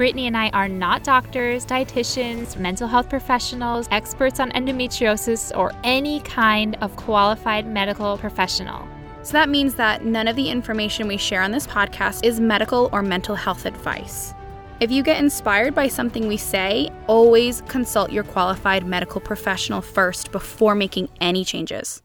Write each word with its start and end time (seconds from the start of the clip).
Brittany 0.00 0.28
and 0.28 0.34
I 0.34 0.48
are 0.54 0.66
not 0.66 1.04
doctors, 1.04 1.66
dietitians, 1.66 2.56
mental 2.56 2.88
health 2.88 3.10
professionals, 3.10 3.86
experts 3.90 4.40
on 4.40 4.50
endometriosis, 4.52 5.54
or 5.54 5.72
any 5.84 6.20
kind 6.20 6.78
of 6.80 6.96
qualified 6.96 7.66
medical 7.66 8.16
professional. 8.16 8.88
So 9.22 9.32
that 9.32 9.50
means 9.50 9.74
that 9.74 10.06
none 10.06 10.26
of 10.26 10.36
the 10.36 10.48
information 10.48 11.06
we 11.06 11.18
share 11.18 11.42
on 11.42 11.50
this 11.50 11.66
podcast 11.66 12.24
is 12.24 12.40
medical 12.40 12.88
or 12.94 13.02
mental 13.02 13.34
health 13.34 13.66
advice. 13.66 14.32
If 14.80 14.90
you 14.90 15.02
get 15.02 15.18
inspired 15.18 15.74
by 15.74 15.88
something 15.88 16.26
we 16.26 16.38
say, 16.38 16.88
always 17.06 17.60
consult 17.68 18.10
your 18.10 18.24
qualified 18.24 18.86
medical 18.86 19.20
professional 19.20 19.82
first 19.82 20.32
before 20.32 20.74
making 20.74 21.10
any 21.20 21.44
changes. 21.44 22.00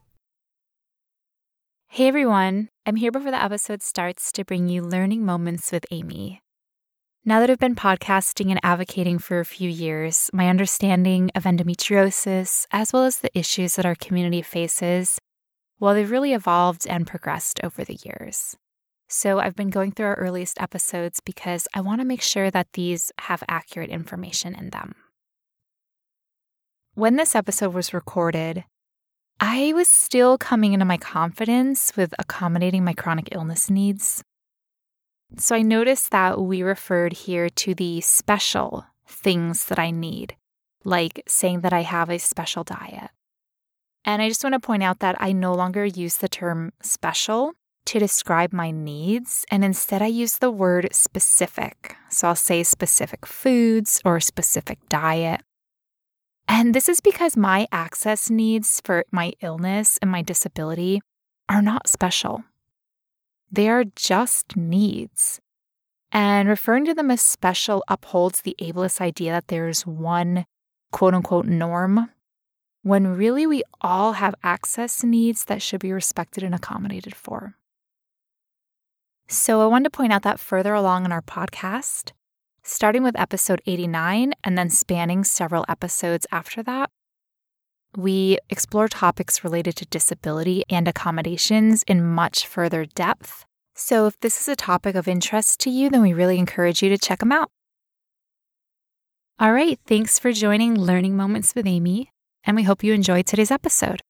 Hey 1.88 2.08
everyone, 2.08 2.68
I'm 2.84 2.96
here 2.96 3.10
before 3.10 3.30
the 3.30 3.42
episode 3.42 3.80
starts 3.80 4.32
to 4.32 4.44
bring 4.44 4.68
you 4.68 4.82
learning 4.82 5.24
moments 5.24 5.72
with 5.72 5.86
Amy. 5.90 6.42
Now 7.28 7.40
that 7.40 7.50
I've 7.50 7.58
been 7.58 7.74
podcasting 7.74 8.50
and 8.50 8.60
advocating 8.62 9.18
for 9.18 9.40
a 9.40 9.44
few 9.44 9.68
years, 9.68 10.30
my 10.32 10.48
understanding 10.48 11.32
of 11.34 11.42
endometriosis, 11.42 12.68
as 12.70 12.92
well 12.92 13.02
as 13.02 13.16
the 13.16 13.36
issues 13.36 13.74
that 13.74 13.84
our 13.84 13.96
community 13.96 14.42
faces, 14.42 15.18
well, 15.80 15.92
they've 15.92 16.08
really 16.08 16.34
evolved 16.34 16.86
and 16.86 17.04
progressed 17.04 17.58
over 17.64 17.82
the 17.82 17.98
years. 18.04 18.56
So 19.08 19.40
I've 19.40 19.56
been 19.56 19.70
going 19.70 19.90
through 19.90 20.06
our 20.06 20.14
earliest 20.14 20.62
episodes 20.62 21.18
because 21.18 21.66
I 21.74 21.80
want 21.80 22.00
to 22.00 22.06
make 22.06 22.22
sure 22.22 22.48
that 22.52 22.74
these 22.74 23.10
have 23.22 23.42
accurate 23.48 23.90
information 23.90 24.54
in 24.54 24.70
them. 24.70 24.94
When 26.94 27.16
this 27.16 27.34
episode 27.34 27.74
was 27.74 27.92
recorded, 27.92 28.62
I 29.40 29.72
was 29.72 29.88
still 29.88 30.38
coming 30.38 30.74
into 30.74 30.86
my 30.86 30.96
confidence 30.96 31.92
with 31.96 32.14
accommodating 32.20 32.84
my 32.84 32.92
chronic 32.92 33.30
illness 33.32 33.68
needs. 33.68 34.22
So 35.36 35.56
I 35.56 35.62
noticed 35.62 36.10
that 36.12 36.40
we 36.40 36.62
referred 36.62 37.12
here 37.12 37.48
to 37.50 37.74
the 37.74 38.00
special 38.00 38.86
things 39.06 39.66
that 39.66 39.78
I 39.78 39.90
need, 39.90 40.36
like 40.84 41.22
saying 41.26 41.60
that 41.60 41.72
I 41.72 41.82
have 41.82 42.10
a 42.10 42.18
special 42.18 42.64
diet. 42.64 43.10
And 44.04 44.22
I 44.22 44.28
just 44.28 44.44
want 44.44 44.54
to 44.54 44.60
point 44.60 44.84
out 44.84 45.00
that 45.00 45.16
I 45.18 45.32
no 45.32 45.52
longer 45.52 45.84
use 45.84 46.18
the 46.18 46.28
term 46.28 46.72
special 46.80 47.52
to 47.86 47.98
describe 47.98 48.52
my 48.52 48.70
needs, 48.70 49.44
and 49.50 49.64
instead 49.64 50.02
I 50.02 50.06
use 50.06 50.38
the 50.38 50.50
word 50.50 50.88
specific. 50.92 51.96
So 52.08 52.28
I'll 52.28 52.34
say 52.34 52.62
specific 52.62 53.26
foods 53.26 54.00
or 54.04 54.20
specific 54.20 54.78
diet. 54.88 55.40
And 56.48 56.74
this 56.74 56.88
is 56.88 57.00
because 57.00 57.36
my 57.36 57.66
access 57.72 58.30
needs 58.30 58.80
for 58.84 59.04
my 59.10 59.32
illness 59.40 59.98
and 60.00 60.10
my 60.10 60.22
disability 60.22 61.00
are 61.48 61.62
not 61.62 61.88
special. 61.88 62.44
They 63.50 63.68
are 63.68 63.84
just 63.84 64.56
needs. 64.56 65.40
And 66.12 66.48
referring 66.48 66.84
to 66.86 66.94
them 66.94 67.10
as 67.10 67.20
special 67.20 67.84
upholds 67.88 68.40
the 68.40 68.56
ableist 68.60 69.00
idea 69.00 69.32
that 69.32 69.48
there's 69.48 69.86
one 69.86 70.46
quote 70.92 71.14
unquote 71.14 71.46
norm, 71.46 72.10
when 72.82 73.06
really 73.08 73.46
we 73.46 73.62
all 73.80 74.12
have 74.12 74.34
access 74.42 75.02
needs 75.02 75.44
that 75.46 75.60
should 75.60 75.80
be 75.80 75.92
respected 75.92 76.42
and 76.42 76.54
accommodated 76.54 77.14
for. 77.14 77.56
So 79.28 79.60
I 79.60 79.66
wanted 79.66 79.84
to 79.84 79.96
point 79.96 80.12
out 80.12 80.22
that 80.22 80.38
further 80.38 80.72
along 80.72 81.04
in 81.04 81.12
our 81.12 81.22
podcast, 81.22 82.12
starting 82.62 83.02
with 83.02 83.18
episode 83.18 83.60
89 83.66 84.34
and 84.44 84.56
then 84.56 84.70
spanning 84.70 85.24
several 85.24 85.64
episodes 85.68 86.26
after 86.30 86.62
that, 86.62 86.90
we 87.96 88.38
explore 88.50 88.88
topics 88.88 89.42
related 89.42 89.76
to 89.76 89.86
disability 89.86 90.64
and 90.68 90.86
accommodations 90.86 91.82
in 91.84 92.04
much 92.04 92.46
further 92.46 92.84
depth. 92.84 93.44
So, 93.74 94.06
if 94.06 94.18
this 94.20 94.40
is 94.40 94.48
a 94.48 94.56
topic 94.56 94.94
of 94.94 95.08
interest 95.08 95.60
to 95.60 95.70
you, 95.70 95.90
then 95.90 96.02
we 96.02 96.12
really 96.12 96.38
encourage 96.38 96.82
you 96.82 96.88
to 96.90 96.98
check 96.98 97.20
them 97.20 97.32
out. 97.32 97.50
All 99.38 99.52
right, 99.52 99.78
thanks 99.86 100.18
for 100.18 100.32
joining 100.32 100.74
Learning 100.74 101.16
Moments 101.16 101.54
with 101.54 101.66
Amy, 101.66 102.10
and 102.44 102.56
we 102.56 102.62
hope 102.62 102.82
you 102.82 102.94
enjoyed 102.94 103.26
today's 103.26 103.50
episode. 103.50 104.00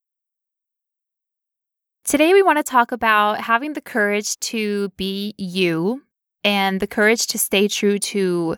Today, 2.05 2.33
we 2.33 2.43
want 2.43 2.59
to 2.59 2.63
talk 2.63 2.93
about 2.93 3.41
having 3.41 3.73
the 3.73 3.81
courage 3.81 4.39
to 4.39 4.91
be 4.91 5.35
you 5.37 6.03
and 6.45 6.79
the 6.79 6.87
courage 6.87 7.27
to 7.27 7.39
stay 7.39 7.67
true 7.67 7.99
to 7.99 8.57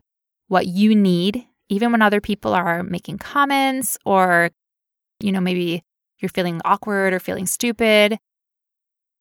what 0.48 0.66
you 0.66 0.94
need, 0.94 1.46
even 1.70 1.90
when 1.90 2.02
other 2.02 2.20
people 2.20 2.52
are 2.52 2.82
making 2.82 3.16
comments 3.16 3.96
or 4.04 4.50
you 5.20 5.32
know, 5.32 5.40
maybe 5.40 5.82
you're 6.18 6.28
feeling 6.28 6.60
awkward 6.64 7.12
or 7.12 7.20
feeling 7.20 7.46
stupid. 7.46 8.18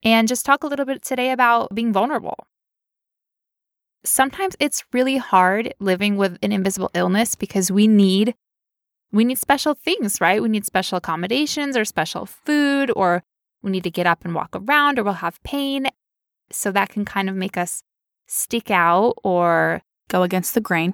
And 0.03 0.27
just 0.27 0.45
talk 0.45 0.63
a 0.63 0.67
little 0.67 0.85
bit 0.85 1.03
today 1.03 1.31
about 1.31 1.73
being 1.73 1.91
vulnerable. 1.91 2.47
Sometimes 4.03 4.55
it's 4.59 4.85
really 4.93 5.17
hard 5.17 5.73
living 5.79 6.17
with 6.17 6.37
an 6.41 6.51
invisible 6.51 6.91
illness 6.93 7.35
because 7.35 7.71
we 7.71 7.87
need 7.87 8.35
we 9.11 9.23
need 9.23 9.37
special 9.37 9.73
things, 9.73 10.19
right? 10.19 10.41
We 10.41 10.49
need 10.49 10.65
special 10.65 10.97
accommodations 10.97 11.77
or 11.77 11.85
special 11.85 12.25
food 12.25 12.91
or 12.95 13.23
we 13.61 13.71
need 13.71 13.83
to 13.85 13.91
get 13.91 14.05
up 14.05 14.25
and 14.25 14.35
walk 14.35 14.49
around 14.53 14.99
or 14.99 15.03
we'll 15.03 15.13
have 15.13 15.41
pain. 15.43 15.87
So 16.51 16.71
that 16.71 16.89
can 16.89 17.05
kind 17.05 17.29
of 17.29 17.35
make 17.35 17.57
us 17.57 17.83
stick 18.27 18.69
out 18.69 19.15
or 19.23 19.81
go 20.09 20.23
against 20.23 20.53
the 20.53 20.61
grain. 20.61 20.93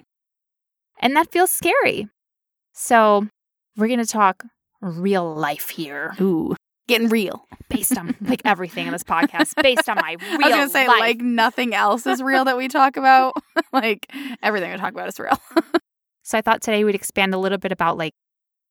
And 0.99 1.15
that 1.15 1.31
feels 1.31 1.51
scary. 1.51 2.07
So, 2.71 3.27
we're 3.75 3.87
going 3.87 3.99
to 3.99 4.05
talk 4.05 4.45
real 4.83 5.33
life 5.33 5.69
here. 5.69 6.13
Ooh, 6.19 6.55
getting 6.87 7.09
real. 7.09 7.47
Based 7.69 7.97
on 7.97 8.15
like 8.21 8.41
everything 8.45 8.87
in 8.87 8.93
this 8.93 9.03
podcast, 9.03 9.61
based 9.61 9.87
on 9.89 9.95
my 9.95 10.17
real 10.19 10.29
I 10.31 10.35
was 10.35 10.49
gonna 10.49 10.69
say, 10.69 10.87
life. 10.87 10.99
like 10.99 11.21
nothing 11.21 11.73
else 11.73 12.05
is 12.05 12.21
real 12.21 12.45
that 12.45 12.57
we 12.57 12.67
talk 12.67 12.97
about. 12.97 13.33
like 13.73 14.11
everything 14.41 14.71
we 14.71 14.77
talk 14.77 14.93
about 14.93 15.07
is 15.07 15.19
real. 15.19 15.39
so 16.23 16.37
I 16.37 16.41
thought 16.41 16.61
today 16.61 16.83
we'd 16.83 16.95
expand 16.95 17.33
a 17.33 17.37
little 17.37 17.57
bit 17.57 17.71
about 17.71 17.97
like 17.97 18.13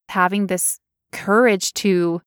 having 0.08 0.46
this 0.46 0.78
courage 1.12 1.72
to 1.74 2.20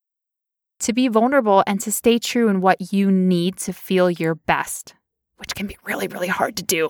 to 0.80 0.94
be 0.94 1.08
vulnerable 1.08 1.64
and 1.66 1.80
to 1.82 1.92
stay 1.92 2.20
true 2.20 2.50
in 2.50 2.60
what 2.62 2.92
you 2.92 3.10
need 3.10 3.56
to 3.58 3.72
feel 3.72 4.12
your 4.12 4.36
best, 4.36 4.94
which 5.38 5.56
can 5.56 5.68
be 5.68 5.78
really, 5.86 6.08
really 6.08 6.28
hard 6.28 6.58
to 6.58 6.64
do. 6.64 6.90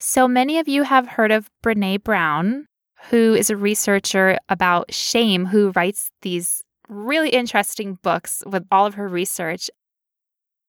So 0.00 0.26
many 0.28 0.58
of 0.58 0.68
you 0.68 0.82
have 0.82 1.06
heard 1.06 1.30
of 1.30 1.48
Brene 1.64 2.02
Brown, 2.02 2.66
who 3.10 3.34
is 3.34 3.50
a 3.50 3.56
researcher 3.56 4.38
about 4.48 4.92
shame, 4.92 5.46
who 5.46 5.70
writes 5.72 6.10
these 6.22 6.62
really 6.88 7.30
interesting 7.30 7.98
books 8.02 8.42
with 8.46 8.64
all 8.70 8.86
of 8.86 8.94
her 8.94 9.08
research. 9.08 9.70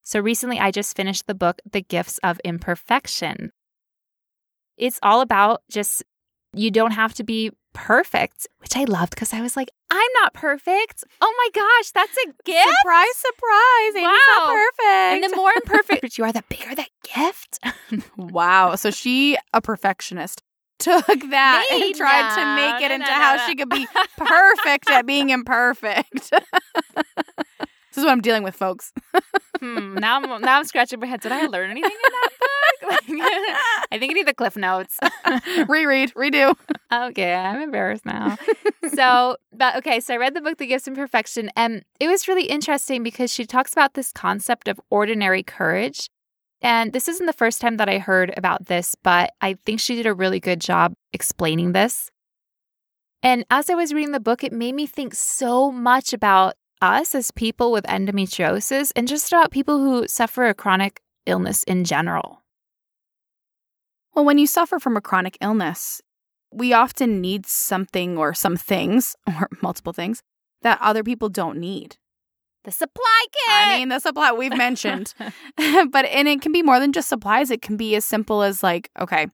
So 0.04 0.20
recently, 0.20 0.60
I 0.60 0.72
just 0.72 0.96
finished 0.96 1.28
the 1.28 1.34
book, 1.34 1.62
The 1.70 1.82
Gifts 1.82 2.20
of 2.20 2.40
Imperfection. 2.44 3.52
It's 4.78 5.00
all 5.02 5.22
about 5.22 5.62
just, 5.70 6.04
you 6.54 6.70
don't 6.72 6.92
have 6.92 7.14
to 7.16 7.24
be 7.24 7.52
perfect, 7.74 8.48
which 8.60 8.76
I 8.76 8.84
loved 8.84 9.12
because 9.12 9.34
I 9.34 9.42
was 9.42 9.56
like, 9.56 9.70
I'm 9.90 10.12
not 10.16 10.34
perfect. 10.34 11.04
Oh 11.22 11.34
my 11.38 11.50
gosh, 11.54 11.92
that's 11.92 12.18
a 12.18 12.28
gift. 12.44 12.78
Surprise, 12.80 13.16
surprise. 13.16 13.96
Amy's 13.96 14.04
wow. 14.04 14.18
not 14.28 14.48
perfect. 14.48 15.24
And 15.24 15.24
the 15.24 15.36
more 15.36 15.52
imperfect 15.56 16.18
you 16.18 16.24
are, 16.24 16.34
the 16.34 16.44
bigger 16.50 16.76
that 16.76 16.90
gift. 17.16 17.60
wow. 18.18 18.76
So 18.76 18.92
she 18.92 19.38
a 19.54 19.62
perfectionist 19.62 20.42
took 20.80 21.06
that 21.06 21.68
Me? 21.72 21.88
and 21.88 21.96
tried 21.96 22.30
no, 22.30 22.36
to 22.36 22.56
make 22.56 22.82
it 22.84 22.90
no, 22.90 22.96
into 22.96 23.08
no, 23.08 23.14
how 23.14 23.48
she 23.48 23.56
could 23.56 23.70
be 23.70 23.88
perfect 24.18 24.90
at 24.90 25.06
being 25.06 25.30
imperfect. 25.30 26.30
this 26.32 27.98
is 27.98 28.04
what 28.04 28.12
I'm 28.12 28.22
dealing 28.22 28.44
with, 28.44 28.56
folks. 28.56 28.92
hmm, 29.60 29.96
now 29.96 30.18
I'm 30.18 30.42
now 30.42 30.60
I'm 30.60 30.66
scratching 30.66 31.00
my 31.00 31.08
head. 31.08 31.22
Did 31.22 31.32
I 31.32 31.46
learn 31.48 31.72
anything 31.72 31.92
in 31.92 32.12
that 32.12 32.30
book? 32.40 33.02
I 33.92 33.98
think 33.98 34.12
I 34.12 34.14
need 34.14 34.28
the 34.28 34.34
cliff 34.34 34.56
notes. 34.56 35.00
Reread, 35.68 36.14
redo. 36.14 36.56
Okay, 36.92 37.34
I'm 37.34 37.62
embarrassed 37.62 38.06
now. 38.06 38.38
so, 38.94 39.38
but 39.52 39.78
okay, 39.78 40.00
so 40.00 40.14
I 40.14 40.18
read 40.18 40.36
the 40.36 40.42
book 40.42 40.58
The 40.58 40.68
Gifts 40.68 40.88
of 40.88 40.92
Imperfection, 40.92 41.50
and 41.56 41.84
it 42.00 42.08
was 42.08 42.28
really 42.28 42.46
interesting 42.46 43.02
because 43.02 43.34
she 43.34 43.46
talks 43.46 43.74
about 43.74 43.94
this 43.96 44.12
concept 44.12 44.68
of 44.68 44.80
ordinary 44.90 45.42
courage 45.42 46.10
and 46.62 46.94
this 46.94 47.08
isn't 47.08 47.26
the 47.26 47.34
first 47.34 47.62
time 47.62 47.78
that 47.78 47.90
I 47.90 48.00
heard 48.00 48.34
about 48.38 48.66
this, 48.66 48.96
but 49.04 49.34
I 49.42 49.56
think 49.66 49.80
she 49.80 49.96
did 49.96 50.06
a 50.06 50.14
really 50.14 50.40
good 50.40 50.62
job 50.62 50.94
explaining 51.14 51.74
this. 51.74 52.10
And 53.22 53.46
as 53.50 53.70
I 53.70 53.74
was 53.74 53.94
reading 53.94 54.12
the 54.12 54.20
book, 54.20 54.44
it 54.44 54.54
made 54.54 54.76
me 54.76 54.86
think 54.86 55.14
so 55.16 55.72
much 55.72 56.14
about 56.14 56.56
us 56.82 57.16
as 57.16 57.32
people 57.32 57.72
with 57.72 57.86
endometriosis 57.86 58.92
and 58.96 59.08
just 59.08 59.32
about 59.32 59.52
people 59.52 59.80
who 59.80 60.08
suffer 60.08 60.46
a 60.46 60.54
chronic 60.54 61.02
illness 61.26 61.64
in 61.64 61.84
general. 61.84 62.44
Well, 64.14 64.26
when 64.26 64.38
you 64.38 64.48
suffer 64.48 64.80
from 64.80 64.96
a 64.96 65.02
chronic 65.02 65.38
illness, 65.42 66.02
we 66.52 66.72
often 66.72 67.20
need 67.20 67.46
something 67.46 68.18
or 68.18 68.34
some 68.34 68.56
things 68.56 69.16
or 69.28 69.50
multiple 69.62 69.94
things 69.94 70.22
that 70.62 70.80
other 70.82 71.04
people 71.04 71.30
don't 71.30 71.58
need. 71.58 71.98
The 72.66 72.72
supply 72.72 73.26
kit. 73.32 73.54
I 73.54 73.78
mean, 73.78 73.90
the 73.90 74.00
supply 74.00 74.32
we've 74.32 74.56
mentioned, 74.58 75.14
but 75.58 76.06
and 76.06 76.28
it 76.28 76.42
can 76.42 76.52
be 76.52 76.62
more 76.64 76.80
than 76.80 76.92
just 76.92 77.08
supplies. 77.08 77.52
It 77.52 77.62
can 77.62 77.78
be 77.78 77.96
as 77.96 78.04
simple 78.06 78.42
as 78.42 78.62
like, 78.64 78.90
okay, 79.00 79.28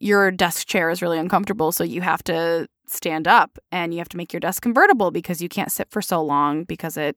your 0.00 0.30
desk 0.30 0.66
chair 0.66 0.90
is 0.90 1.00
really 1.00 1.18
uncomfortable, 1.18 1.72
so 1.72 1.84
you 1.84 2.00
have 2.02 2.22
to 2.24 2.66
stand 2.88 3.26
up 3.26 3.58
and 3.72 3.92
you 3.94 3.98
have 3.98 4.08
to 4.10 4.16
make 4.16 4.32
your 4.32 4.40
desk 4.40 4.62
convertible 4.62 5.10
because 5.10 5.40
you 5.40 5.48
can't 5.48 5.72
sit 5.72 5.88
for 5.90 6.02
so 6.02 6.22
long 6.22 6.64
because 6.64 6.96
it 6.96 7.16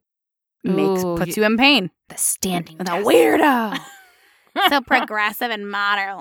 makes 0.64 1.04
Ooh, 1.04 1.16
puts 1.18 1.36
you 1.38 1.44
in 1.44 1.58
pain. 1.58 1.92
the 2.10 2.16
standing. 2.18 2.78
The 2.78 2.84
desk. 2.86 3.06
weirdo. 3.08 3.80
so 4.70 4.82
progressive 4.82 5.52
and 5.52 5.70
modern. 5.70 6.18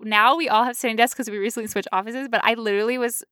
Now 0.00 0.36
we 0.36 0.48
all 0.48 0.64
have 0.64 0.76
standing 0.76 0.96
desks 0.96 1.14
because 1.14 1.30
we 1.30 1.38
recently 1.38 1.66
switched 1.66 1.88
offices. 1.92 2.28
But 2.30 2.40
I 2.44 2.54
literally 2.54 2.96
was 2.98 3.22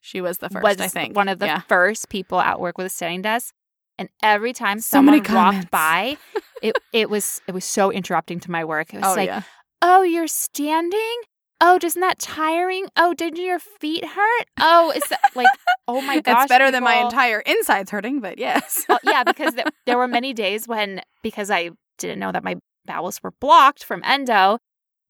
She 0.00 0.20
was 0.20 0.38
the 0.38 0.50
first, 0.50 0.62
was 0.62 0.80
I 0.80 0.88
think. 0.88 1.16
one 1.16 1.28
of 1.28 1.38
the 1.38 1.46
Yeah. 1.46 1.60
first 1.68 2.08
people 2.10 2.40
at 2.40 2.60
work 2.60 2.78
with 2.78 2.86
a 2.86 2.90
standing 2.90 3.22
desk. 3.22 3.54
And 3.98 4.08
every 4.22 4.52
time 4.52 4.80
So 4.80 5.02
many 5.02 5.22
someone 5.24 5.54
walked 5.54 5.70
by, 5.70 6.16
it 6.62 6.74
it 6.92 7.10
was 7.10 7.40
it 7.46 7.52
was 7.52 7.64
so 7.64 7.90
interrupting 7.92 8.40
to 8.40 8.50
my 8.50 8.64
work. 8.64 8.92
It 8.94 8.98
was 8.98 9.06
Oh, 9.06 9.14
like, 9.14 9.28
yeah. 9.28 9.42
"Oh, 9.80 10.02
you're 10.02 10.26
standing? 10.26 11.16
Oh, 11.60 11.78
doesn't 11.78 12.00
that 12.00 12.18
tiring? 12.18 12.88
Oh, 12.96 13.14
did 13.14 13.38
your 13.38 13.60
feet 13.60 14.04
hurt? 14.04 14.46
Oh, 14.60 14.90
is 14.90 15.04
that 15.10 15.20
like, 15.36 15.46
oh 15.88 16.00
my 16.02 16.20
gosh, 16.20 16.44
it's 16.44 16.48
better 16.48 16.72
than 16.72 16.82
my 16.82 16.94
entire 16.96 17.38
insides 17.40 17.90
hurting, 17.92 18.18
but 18.20 18.36
yes. 18.38 18.84
Well, 18.88 18.98
yeah, 19.04 19.22
because 19.22 19.54
there, 19.54 19.66
there 19.86 19.96
were 19.96 20.08
many 20.08 20.32
days 20.34 20.66
when 20.66 21.02
because 21.22 21.50
I 21.52 21.70
didn't 21.98 22.18
know 22.18 22.32
that 22.32 22.42
my 22.42 22.56
bowels 22.84 23.22
were 23.22 23.30
blocked 23.40 23.84
from 23.84 24.02
endo, 24.04 24.58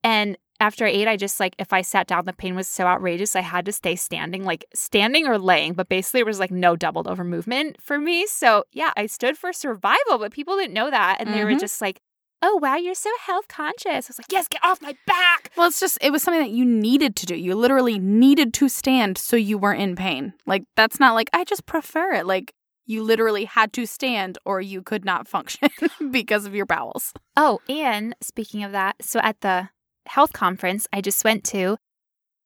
and 0.03 0.37
after 0.63 0.85
I 0.85 0.89
ate, 0.89 1.07
I 1.07 1.17
just 1.17 1.39
like 1.39 1.55
if 1.59 1.73
I 1.73 1.81
sat 1.81 2.07
down, 2.07 2.25
the 2.25 2.33
pain 2.33 2.55
was 2.55 2.67
so 2.67 2.85
outrageous, 2.85 3.35
I 3.35 3.41
had 3.41 3.65
to 3.65 3.71
stay 3.71 3.95
standing, 3.95 4.43
like 4.45 4.65
standing 4.73 5.27
or 5.27 5.37
laying, 5.37 5.73
but 5.73 5.89
basically 5.89 6.21
it 6.21 6.25
was 6.25 6.39
like 6.39 6.51
no 6.51 6.75
doubled 6.75 7.07
over 7.07 7.23
movement 7.23 7.81
for 7.81 7.99
me. 7.99 8.25
So 8.27 8.63
yeah, 8.71 8.91
I 8.95 9.05
stood 9.07 9.37
for 9.37 9.51
survival, 9.53 10.17
but 10.17 10.31
people 10.31 10.55
didn't 10.55 10.73
know 10.73 10.89
that, 10.89 11.17
and 11.19 11.33
they 11.33 11.43
were 11.43 11.51
Mhm. 11.51 11.59
just 11.59 11.81
like, 11.81 11.99
"Oh 12.41 12.55
wow, 12.61 12.75
you're 12.77 12.95
so 12.95 13.09
health 13.25 13.47
conscious." 13.47 14.05
I 14.07 14.09
was 14.09 14.17
like, 14.19 14.31
"Yes, 14.31 14.47
get 14.47 14.63
off 14.63 14.81
my 14.81 14.95
back." 15.05 15.51
Well, 15.57 15.67
it's 15.67 15.79
just, 15.79 15.97
it 16.01 16.11
was 16.11 16.23
something 16.23 16.41
that 16.41 16.51
you 16.51 16.65
needed 16.65 17.15
to 17.17 17.25
do. 17.25 17.35
You 17.35 17.55
literally 17.55 17.99
needed 17.99 18.53
to 18.55 18.69
stand 18.69 19.17
so 19.17 19.35
you 19.35 19.57
weren't 19.57 19.81
in 19.81 19.95
pain. 19.95 20.33
Like, 20.45 20.63
that's 20.75 20.99
not 20.99 21.13
like, 21.13 21.29
I 21.33 21.43
just 21.43 21.65
prefer 21.65 22.13
it. 22.13 22.25
Like, 22.25 22.53
you 22.85 23.03
literally 23.03 23.45
had 23.45 23.71
to 23.73 23.85
stand 23.85 24.37
or 24.45 24.59
you 24.59 24.81
could 24.81 25.05
not 25.05 25.27
function 25.27 25.69
because 26.11 26.45
of 26.45 26.53
your 26.55 26.65
bowels. 26.65 27.13
Oh, 27.37 27.59
and 27.69 28.13
speaking 28.21 28.63
of 28.63 28.71
that, 28.73 28.95
so 29.01 29.19
at 29.21 29.39
the 29.41 29.69
health 30.07 30.33
conference 30.33 30.87
I 30.93 31.01
just 31.01 31.23
went 31.23 31.43
to, 31.45 31.77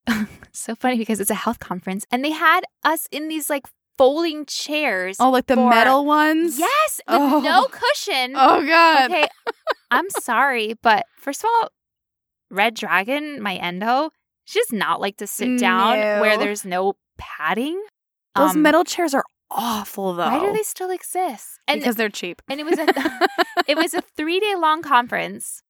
so 0.54 0.76
funny 0.76 0.98
because 0.98 1.20
it's 1.20 1.32
a 1.32 1.36
health 1.36 1.60
conference 1.60 2.06
and 2.12 2.24
they 2.24 2.32
had 2.32 2.62
us 2.84 3.08
in 3.12 3.28
these 3.28 3.50
like 3.50 3.68
folding 3.98 4.46
chairs. 4.46 5.18
Oh, 5.20 5.30
like 5.32 5.48
the 5.48 5.56
For- 5.56 5.70
metal 5.70 6.06
ones? 6.06 6.58
yes, 6.60 7.02
with 7.08 7.16
Oh. 7.20 7.40
no 7.42 7.66
cushion. 7.66 8.34
Oh, 8.36 8.66
God. 8.66 9.12
Okay, 9.12 9.28
I'm 9.92 10.10
sorry, 10.10 10.76
but 10.82 11.06
first 11.20 11.44
of 11.44 11.50
all, 11.56 11.70
Red 12.50 12.76
Dragon, 12.76 13.42
my 13.42 13.56
endo, 13.56 14.12
she 14.46 14.60
does 14.60 14.72
not 14.72 15.02
like 15.02 15.18
to 15.18 15.28
sit 15.28 15.60
down 15.60 16.22
where 16.22 16.38
there's 16.38 16.64
no 16.64 16.94
padding. 17.18 17.82
Those 18.36 18.52
Um, 18.56 18.62
metal 18.62 18.84
chairs 18.86 19.14
are 19.14 19.26
awful, 19.52 20.14
though. 20.14 20.28
Why 20.30 20.40
do 20.40 20.54
they 20.54 20.64
still 20.64 20.92
exist? 20.92 21.60
And 21.68 21.82
because 21.82 21.96
they're 21.96 22.08
cheap. 22.10 22.42
and 22.50 22.60
it 22.60 22.66
was 22.66 22.78
a 22.80 22.86
it 23.68 23.76
was 23.76 23.94
a 23.94 24.02
three 24.02 24.40
day 24.40 24.56
long 24.56 24.82
conference, 24.82 25.62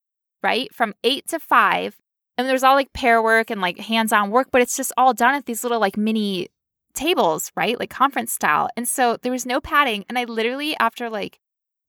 right? 0.44 0.74
From 0.74 0.94
eight 1.04 1.28
to 1.28 1.39
five. 1.39 1.98
And 2.38 2.48
there's 2.48 2.63
all 2.63 2.75
like 2.75 2.94
pair 2.94 3.22
work 3.22 3.50
and 3.50 3.62
like 3.62 3.80
hands 3.80 4.13
on 4.13 4.30
work, 4.30 4.50
but 4.51 4.62
it's 4.62 4.78
just 4.78 4.94
all 4.95 5.13
done 5.13 5.34
at 5.34 5.45
these 5.45 5.63
little 5.63 5.80
like 5.80 5.98
mini 5.98 6.50
tables, 6.94 7.51
right? 7.56 7.80
Like 7.80 7.89
conference 7.89 8.34
style. 8.34 8.69
And 8.78 8.88
so 8.88 9.18
there 9.22 9.31
was 9.31 9.45
no 9.45 9.60
padding. 9.60 10.06
And 10.10 10.19
I 10.19 10.25
literally, 10.25 10.75
after 10.78 11.10
like, 11.10 11.39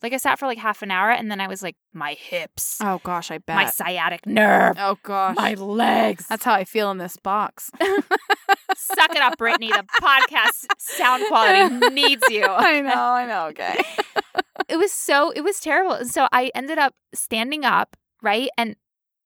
like 0.03 0.13
I 0.13 0.17
sat 0.17 0.39
for 0.39 0.47
like 0.47 0.59
half 0.59 0.83
an 0.83 0.91
hour 0.91 1.11
and 1.11 1.31
then 1.31 1.41
I 1.41 1.49
was 1.49 1.63
like, 1.63 1.77
my 1.93 2.15
hips, 2.15 2.79
oh, 2.81 3.01
gosh, 3.03 3.31
I 3.31 3.39
bet. 3.39 3.57
my 3.57 3.67
sciatic 3.67 4.27
nerve, 4.27 4.77
oh, 4.79 4.97
gosh. 5.03 5.35
my 5.37 5.55
legs. 5.55 6.27
That's 6.29 6.45
how 6.45 6.55
I 6.55 6.65
feel 6.65 6.91
in 6.93 6.99
this 6.99 7.17
box. 7.17 7.71
Suck 7.81 9.11
it 9.11 9.21
up, 9.21 9.39
Brittany. 9.39 9.69
The 9.69 9.85
podcast 10.01 10.67
sound 10.79 11.25
quality 11.27 11.91
needs 11.91 12.23
you. 12.31 12.45
I 12.49 12.81
know, 12.81 12.91
I 12.95 13.27
know. 13.27 13.47
Okay. 13.49 13.83
it 14.69 14.77
was 14.77 14.93
so 14.93 15.31
it 15.31 15.41
was 15.41 15.61
terrible 15.61 15.93
and 15.93 16.11
so 16.11 16.27
i 16.33 16.51
ended 16.55 16.79
up 16.79 16.93
standing 17.15 17.65
up 17.65 17.97
right? 18.23 18.49
And 18.57 18.77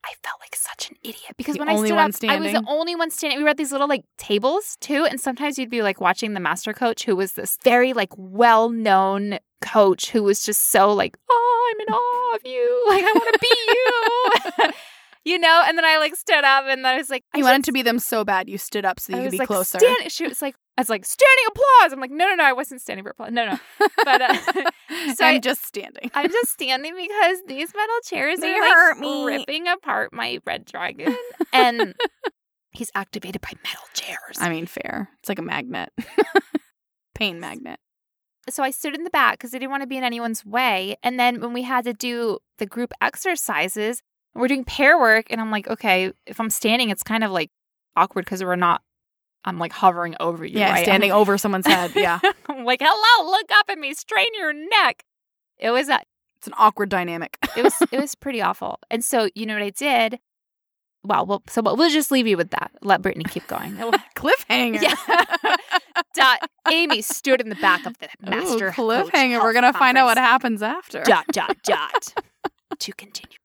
i 0.04 0.12
felt 0.24 0.40
like 0.40 0.56
such 0.56 0.90
an 0.90 0.96
idiot 1.04 1.32
because 1.36 1.54
The 1.54 1.60
when 1.60 1.68
i 1.68 1.76
stood 1.76 1.92
up 1.92 2.10
i 2.28 2.40
was 2.40 2.50
the 2.52 2.64
only 2.66 2.96
one 2.96 3.10
standing. 3.10 3.38
We 3.38 3.44
were 3.44 3.50
at 3.50 3.56
these 3.56 3.70
little 3.70 3.86
like 3.86 4.02
tables 4.18 4.76
too 4.80 5.04
and 5.08 5.20
sometimes 5.20 5.60
you'd 5.60 5.70
be 5.70 5.80
like 5.82 6.00
watching 6.00 6.34
the 6.34 6.40
master 6.40 6.72
coach 6.72 7.04
who 7.04 7.14
was 7.14 7.34
this 7.34 7.56
very 7.62 7.92
like 7.92 8.08
well-known 8.16 9.38
coach 9.60 10.10
who 10.10 10.24
was 10.24 10.42
just 10.42 10.70
so 10.70 10.92
like 10.92 11.16
oh 11.30 11.72
i'm 11.72 11.80
in 11.86 11.94
awe 11.94 12.34
of 12.34 12.40
you. 12.44 12.84
Like 12.88 13.04
i 13.04 13.12
want 13.12 13.32
to 13.32 13.38
be 13.38 14.64
you. 14.66 14.72
You 15.24 15.38
know? 15.38 15.62
And 15.68 15.78
then 15.78 15.84
i 15.84 15.98
like 15.98 16.16
stood 16.16 16.42
up 16.42 16.64
and 16.66 16.84
then 16.84 16.94
i 16.94 16.96
was 16.98 17.08
like 17.08 17.22
I 17.32 17.38
You 17.38 17.44
wanted 17.44 17.62
to 17.66 17.72
be 17.72 17.82
them 17.82 18.00
so 18.00 18.24
bad 18.24 18.48
you 18.48 18.58
stood 18.58 18.84
up 18.84 18.98
so 18.98 19.14
you 19.14 19.22
could 19.22 19.30
be 19.30 19.38
like, 19.38 19.46
closer. 19.46 19.78
Stand, 19.78 20.10
she 20.10 20.26
was 20.26 20.42
like, 20.42 20.56
I 20.78 20.80
was 20.80 20.88
like, 20.88 21.04
standing 21.04 21.44
applause. 21.48 21.92
I'm 21.92 22.00
like, 22.00 22.10
no, 22.10 22.26
no, 22.28 22.34
no, 22.36 22.44
I 22.44 22.52
wasn't 22.54 22.80
standing 22.80 23.04
for 23.04 23.10
applause. 23.10 23.30
No, 23.32 23.44
no. 23.46 23.58
But 24.04 24.22
uh, 24.22 24.34
so 25.14 25.24
I'm 25.26 25.34
I- 25.36 25.38
just 25.38 25.64
standing. 25.66 26.10
I'm 26.14 26.30
just 26.30 26.50
standing 26.52 26.94
because 26.96 27.38
these 27.46 27.72
metal 27.74 27.94
chairs 28.04 28.40
They 28.40 28.54
are 28.56 28.90
like 28.94 28.98
me. 28.98 29.24
ripping 29.26 29.68
apart 29.68 30.12
my 30.14 30.38
red 30.46 30.64
dragon. 30.64 31.14
And 31.52 31.94
he's 32.72 32.90
activated 32.94 33.42
by 33.42 33.50
metal 33.62 33.84
chairs. 33.92 34.38
I 34.38 34.48
mean, 34.48 34.64
fair. 34.66 35.10
It's 35.20 35.28
like 35.28 35.38
a 35.38 35.42
magnet. 35.42 35.90
Pain 37.14 37.38
magnet. 37.38 37.78
so 38.48 38.62
I 38.62 38.70
stood 38.70 38.94
in 38.94 39.04
the 39.04 39.10
back 39.10 39.34
because 39.38 39.54
I 39.54 39.58
didn't 39.58 39.70
want 39.70 39.82
to 39.82 39.86
be 39.86 39.98
in 39.98 40.04
anyone's 40.04 40.44
way. 40.44 40.96
And 41.02 41.20
then 41.20 41.40
when 41.40 41.52
we 41.52 41.62
had 41.62 41.84
to 41.84 41.92
do 41.92 42.38
the 42.58 42.66
group 42.66 42.92
exercises, 43.02 44.02
we're 44.34 44.48
doing 44.48 44.64
pair 44.64 44.98
work, 44.98 45.26
and 45.28 45.40
I'm 45.40 45.50
like, 45.50 45.68
okay, 45.68 46.10
if 46.26 46.40
I'm 46.40 46.48
standing, 46.48 46.88
it's 46.88 47.02
kind 47.02 47.22
of 47.22 47.30
like 47.30 47.50
awkward 47.94 48.24
because 48.24 48.42
we're 48.42 48.56
not. 48.56 48.80
I'm 49.44 49.58
like 49.58 49.72
hovering 49.72 50.14
over 50.20 50.44
you. 50.44 50.58
Yeah, 50.58 50.72
right? 50.72 50.84
standing 50.84 51.12
over 51.20 51.36
someone's 51.38 51.66
head. 51.66 51.92
Yeah. 51.94 52.20
I'm 52.48 52.64
like, 52.64 52.80
hello, 52.82 53.30
look 53.30 53.50
up 53.52 53.66
at 53.68 53.78
me, 53.78 53.94
strain 53.94 54.28
your 54.34 54.52
neck. 54.52 55.04
It 55.58 55.70
was 55.70 55.88
a, 55.88 56.00
It's 56.36 56.46
an 56.46 56.54
awkward 56.58 56.88
dynamic. 56.88 57.38
it 57.56 57.62
was 57.62 57.74
it 57.90 58.00
was 58.00 58.14
pretty 58.14 58.40
awful. 58.40 58.78
And 58.90 59.04
so 59.04 59.28
you 59.34 59.46
know 59.46 59.54
what 59.54 59.62
I 59.62 59.70
did? 59.70 60.18
Well, 61.04 61.26
well 61.26 61.42
so 61.48 61.62
we'll 61.62 61.90
just 61.90 62.10
leave 62.10 62.26
you 62.28 62.36
with 62.36 62.50
that. 62.50 62.70
Let 62.82 63.02
Brittany 63.02 63.24
keep 63.24 63.46
going. 63.48 63.74
Cliffhanger. 64.16 64.82
Yeah. 64.82 65.56
dot. 66.14 66.48
Amy 66.70 67.02
stood 67.02 67.40
in 67.40 67.48
the 67.48 67.56
back 67.56 67.84
of 67.86 67.98
the 67.98 68.08
master 68.22 68.68
Ooh, 68.68 68.70
cliffhanger. 68.70 69.40
We're 69.42 69.52
gonna 69.52 69.72
find 69.72 69.98
out 69.98 70.06
what 70.06 70.18
happens 70.18 70.62
after. 70.62 71.02
Dot 71.02 71.26
dot 71.32 71.56
dot. 71.64 72.14
to 72.78 72.92
continue. 72.92 73.38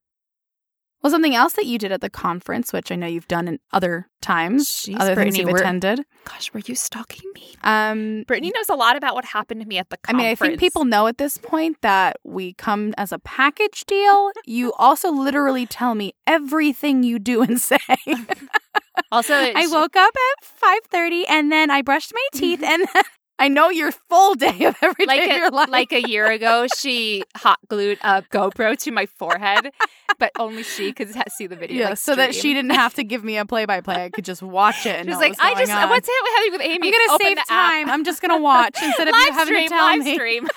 Well, 1.08 1.14
something 1.14 1.36
else 1.36 1.54
that 1.54 1.66
you 1.66 1.78
did 1.78 1.94
at 1.94 2.02
the 2.02 2.10
conference, 2.10 2.74
which 2.74 2.92
I 2.92 2.96
know 2.98 3.08
you've 3.08 3.30
done 3.30 3.48
in 3.48 3.60
other 3.72 4.10
times, 4.22 4.68
Jeez, 4.68 5.00
other 5.00 5.16
Brittany, 5.16 5.38
things 5.38 5.48
you've 5.48 5.58
attended. 5.58 6.02
Gosh, 6.26 6.54
were 6.54 6.60
you 6.66 6.76
stalking 6.76 7.32
me? 7.34 7.56
Um, 7.64 8.26
Brittany 8.28 8.52
knows 8.54 8.68
a 8.68 8.76
lot 8.76 8.98
about 8.98 9.16
what 9.16 9.24
happened 9.24 9.62
to 9.62 9.66
me 9.66 9.78
at 9.78 9.90
the 9.90 9.96
conference. 9.96 10.22
I 10.22 10.26
mean, 10.26 10.32
I 10.34 10.36
think 10.36 10.60
people 10.60 10.84
know 10.84 11.08
at 11.08 11.18
this 11.18 11.38
point 11.38 11.78
that 11.82 12.18
we 12.26 12.56
come 12.56 12.94
as 12.98 13.14
a 13.14 13.20
package 13.20 13.86
deal. 13.86 14.32
you 14.46 14.74
also 14.74 15.10
literally 15.10 15.66
tell 15.66 15.96
me 15.96 16.14
everything 16.28 17.04
you 17.04 17.20
do 17.20 17.42
and 17.42 17.62
say. 17.62 17.78
also 19.10 19.34
I 19.56 19.66
woke 19.68 19.96
up 19.96 20.14
at 20.14 20.46
five 20.46 20.82
thirty, 20.92 21.26
and 21.26 21.50
then 21.50 21.72
I 21.72 21.84
brushed 21.84 22.12
my 22.14 22.28
teeth, 22.34 22.62
and 22.62 22.86
then 22.94 23.04
I 23.40 23.50
know 23.50 23.70
your 23.70 23.92
full 23.92 24.36
day 24.36 24.66
of 24.66 24.76
every 24.82 25.06
day 25.06 25.20
like 25.20 25.22
of 25.22 25.30
a, 25.30 25.36
your 25.38 25.52
life. 25.52 25.70
like 25.70 25.92
a 25.92 26.02
year 26.08 26.26
ago, 26.32 26.68
she 26.78 27.24
hot 27.36 27.60
glued 27.68 28.00
a 28.02 28.24
GoPro 28.24 28.78
to 28.80 28.92
my 28.92 29.06
forehead, 29.06 29.72
but 30.18 30.32
only 30.40 30.64
she 30.64 30.92
could 30.92 31.10
see 31.32 31.48
the 31.48 31.56
video. 31.58 31.78
yeah, 31.78 31.90
like, 31.90 31.98
so 31.98 32.16
that 32.16 32.34
she 32.34 32.54
didn't 32.54 32.72
have 32.72 32.94
to 32.96 33.04
give 33.04 33.24
me 33.24 33.38
a 33.38 33.46
play 33.46 33.66
by 33.66 33.82
play. 33.82 34.06
I 34.06 34.10
could 34.10 34.26
just 34.26 34.42
watch 34.42 34.86
it 34.86 34.96
and 34.96 35.06
She 35.06 35.10
was 35.10 35.18
know 35.18 35.28
like, 35.28 35.36
I 35.40 35.54
just 35.56 35.72
on. 35.72 35.90
what's 35.90 36.10
having 36.36 36.52
with 36.52 36.62
Amy? 36.62 36.88
I'm 36.88 37.08
gonna 37.08 37.24
save 37.24 37.38
app. 37.38 37.48
time. 37.48 37.90
I'm 37.90 38.04
just 38.04 38.22
gonna 38.22 38.42
watch 38.42 38.78
instead 38.82 39.08
of 39.08 39.14
live 39.14 39.26
you 39.28 39.32
having 39.34 39.54
stream, 39.54 39.70
to 39.70 39.70
tell 39.70 39.86
live 39.86 40.04
me. 40.04 40.14
stream. 40.16 40.48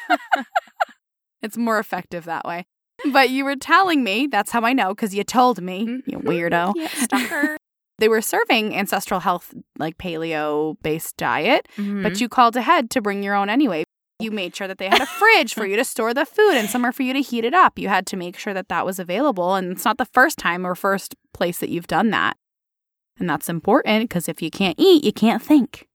It's 1.43 1.57
more 1.57 1.79
effective 1.79 2.25
that 2.25 2.45
way. 2.45 2.67
But 3.13 3.31
you 3.31 3.45
were 3.45 3.57
telling 3.57 4.05
me, 4.05 4.27
that's 4.27 4.51
how 4.51 4.61
I 4.63 4.75
know, 4.75 4.91
because 4.91 5.15
you 5.15 5.25
told 5.25 5.63
me, 5.63 5.87
mm-hmm. 5.87 6.11
you 6.11 6.19
weirdo. 6.19 6.75
yeah, 6.77 6.89
stalker. 6.89 7.57
They 8.01 8.09
were 8.09 8.21
serving 8.23 8.75
ancestral 8.75 9.21
health, 9.21 9.55
like 9.79 9.97
paleo 9.99 10.77
based 10.83 11.17
diet, 11.17 11.69
Mm-hmm. 11.77 12.03
but 12.03 12.21
you 12.21 12.29
called 12.29 12.57
ahead 12.57 12.91
to 12.91 13.01
bring 13.01 13.23
your 13.23 13.35
own 13.35 13.49
anyway. 13.51 13.85
You 14.19 14.31
made 14.31 14.55
sure 14.57 14.67
that 14.69 14.79
they 14.79 14.89
had 14.89 15.01
a 15.01 15.07
fridge 15.07 15.55
for 15.55 15.65
you 15.71 15.77
to 15.77 15.85
store 15.85 16.13
the 16.13 16.27
food 16.27 16.55
and 16.55 16.69
somewhere 16.69 16.93
for 16.93 17.03
you 17.03 17.13
to 17.15 17.21
heat 17.23 17.45
it 17.45 17.55
up. 17.55 17.79
You 17.79 17.89
had 17.89 18.07
to 18.09 18.17
make 18.17 18.37
sure 18.39 18.53
that 18.53 18.69
that 18.69 18.85
was 18.85 18.99
available. 18.99 19.55
And 19.55 19.73
it's 19.73 19.85
not 19.85 19.97
the 19.99 20.05
first 20.07 20.37
time 20.39 20.67
or 20.67 20.75
first 20.75 21.15
place 21.33 21.59
that 21.61 21.71
you've 21.71 21.87
done 21.87 22.11
that. 22.11 22.37
And 23.19 23.29
that's 23.31 23.49
important 23.49 24.09
because 24.09 24.29
if 24.29 24.43
you 24.43 24.51
can't 24.51 24.77
eat, 24.79 25.05
you 25.05 25.13
can't 25.13 25.43
think. 25.43 25.87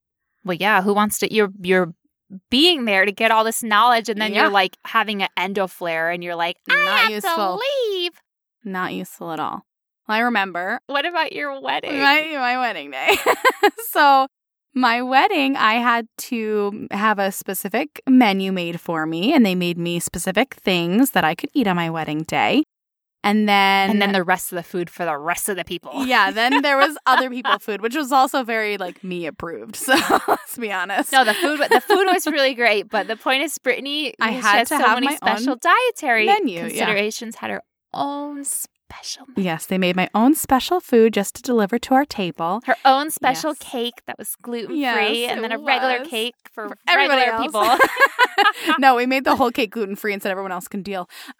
well, 0.44 0.56
yeah. 0.58 0.82
Who 0.84 0.94
wants 0.94 1.20
to? 1.20 1.34
You're 1.34 1.50
you're 1.62 1.94
being 2.50 2.86
there 2.86 3.06
to 3.06 3.12
get 3.12 3.30
all 3.32 3.44
this 3.44 3.62
knowledge, 3.64 4.10
and 4.10 4.20
then 4.20 4.34
Yeah. 4.34 4.44
you're 4.44 4.52
like 4.52 4.78
having 4.86 5.22
an 5.22 5.30
endo 5.38 5.68
flare, 5.68 6.10
and 6.12 6.24
you're 6.24 6.36
like, 6.36 6.58
I 6.70 6.74
Not 6.84 7.00
have 7.00 7.12
useful. 7.12 7.60
to 7.60 7.64
leave. 7.94 8.12
Not 8.64 8.94
useful 8.94 9.32
at 9.32 9.40
all. 9.40 9.66
I 10.08 10.20
remember. 10.20 10.80
What 10.88 11.06
about 11.06 11.34
your 11.34 11.60
wedding? 11.60 12.00
My, 12.00 12.32
my 12.36 12.58
wedding 12.58 12.92
day. 12.92 13.16
so, 13.90 14.28
my 14.74 15.02
wedding, 15.02 15.56
I 15.56 15.76
had 15.76 16.08
to 16.18 16.88
have 16.92 17.18
a 17.18 17.32
specific 17.32 18.02
menu 18.08 18.52
made 18.52 18.80
for 18.80 19.06
me, 19.06 19.34
and 19.34 19.46
they 19.46 19.56
made 19.56 19.78
me 19.78 20.00
specific 20.00 20.54
things 20.56 21.12
that 21.12 21.24
I 21.24 21.34
could 21.34 21.50
eat 21.54 21.68
on 21.68 21.76
my 21.76 21.90
wedding 21.90 22.24
day. 22.24 22.64
And 23.24 23.50
then 23.50 23.90
and 23.90 24.00
then 24.00 24.12
the 24.12 24.24
rest 24.24 24.52
of 24.52 24.56
the 24.56 24.62
food 24.62 24.88
for 24.88 25.04
the 25.04 25.18
rest 25.18 25.50
of 25.50 25.56
the 25.56 25.66
people. 25.66 26.06
Yeah, 26.06 26.30
then 26.30 26.62
there 26.62 26.78
was 26.78 26.96
other 27.08 27.28
people 27.32 27.58
food, 27.58 27.82
which 27.82 27.96
was 27.96 28.12
also 28.12 28.44
very 28.44 28.78
like 28.78 29.04
me 29.04 29.26
approved. 29.26 29.76
So 29.86 29.96
let's 30.28 30.58
be 30.58 30.72
honest. 30.72 31.12
No, 31.12 31.24
the 31.24 31.34
food 31.34 31.60
the 31.72 31.82
food 31.82 32.06
was 32.06 32.28
really 32.28 32.54
great, 32.54 32.88
but 32.90 33.08
the 33.08 33.16
point 33.16 33.42
is 33.42 33.58
Brittany 33.58 34.14
I 34.20 34.32
had 34.32 34.68
to 34.68 34.78
so 34.78 34.78
have 34.78 34.96
many 34.98 35.08
my 35.08 35.16
special 35.16 35.56
dietary 35.56 36.28
menu, 36.28 36.60
yeah. 36.60 36.68
considerations, 36.68 37.36
had 37.38 37.50
her 37.50 37.64
own 37.94 38.44
special 38.90 39.26
menu. 39.36 39.46
Yes, 39.46 39.66
they 39.66 39.78
made 39.78 39.96
my 39.96 40.10
own 40.14 40.36
special 40.36 40.80
food 40.80 41.14
just 41.14 41.36
to 41.36 41.42
deliver 41.42 41.78
to 41.80 41.94
our 41.94 42.06
table. 42.06 42.62
Her 42.66 42.76
own 42.86 43.10
special 43.12 43.52
Yes. 43.52 43.58
cake 43.60 43.94
that 44.08 44.18
was 44.18 44.36
gluten 44.42 44.68
free, 44.70 44.80
Yes, 44.82 45.32
and 45.32 45.44
then 45.44 45.52
a 45.52 45.58
regular 45.58 46.00
was. 46.00 46.08
cake 46.08 46.36
for, 46.54 46.70
For 46.70 46.78
everybody 46.88 47.22
regular 47.22 47.44
else. 47.44 47.80
people. 47.80 48.76
no, 48.80 48.96
we 48.96 49.06
made 49.06 49.24
the 49.24 49.36
whole 49.36 49.52
cake 49.52 49.72
gluten 49.72 49.96
free 49.96 50.14
and 50.14 50.22
said 50.22 50.32
everyone 50.32 50.52
else 50.52 50.68
can 50.68 50.82
deal. 50.84 51.10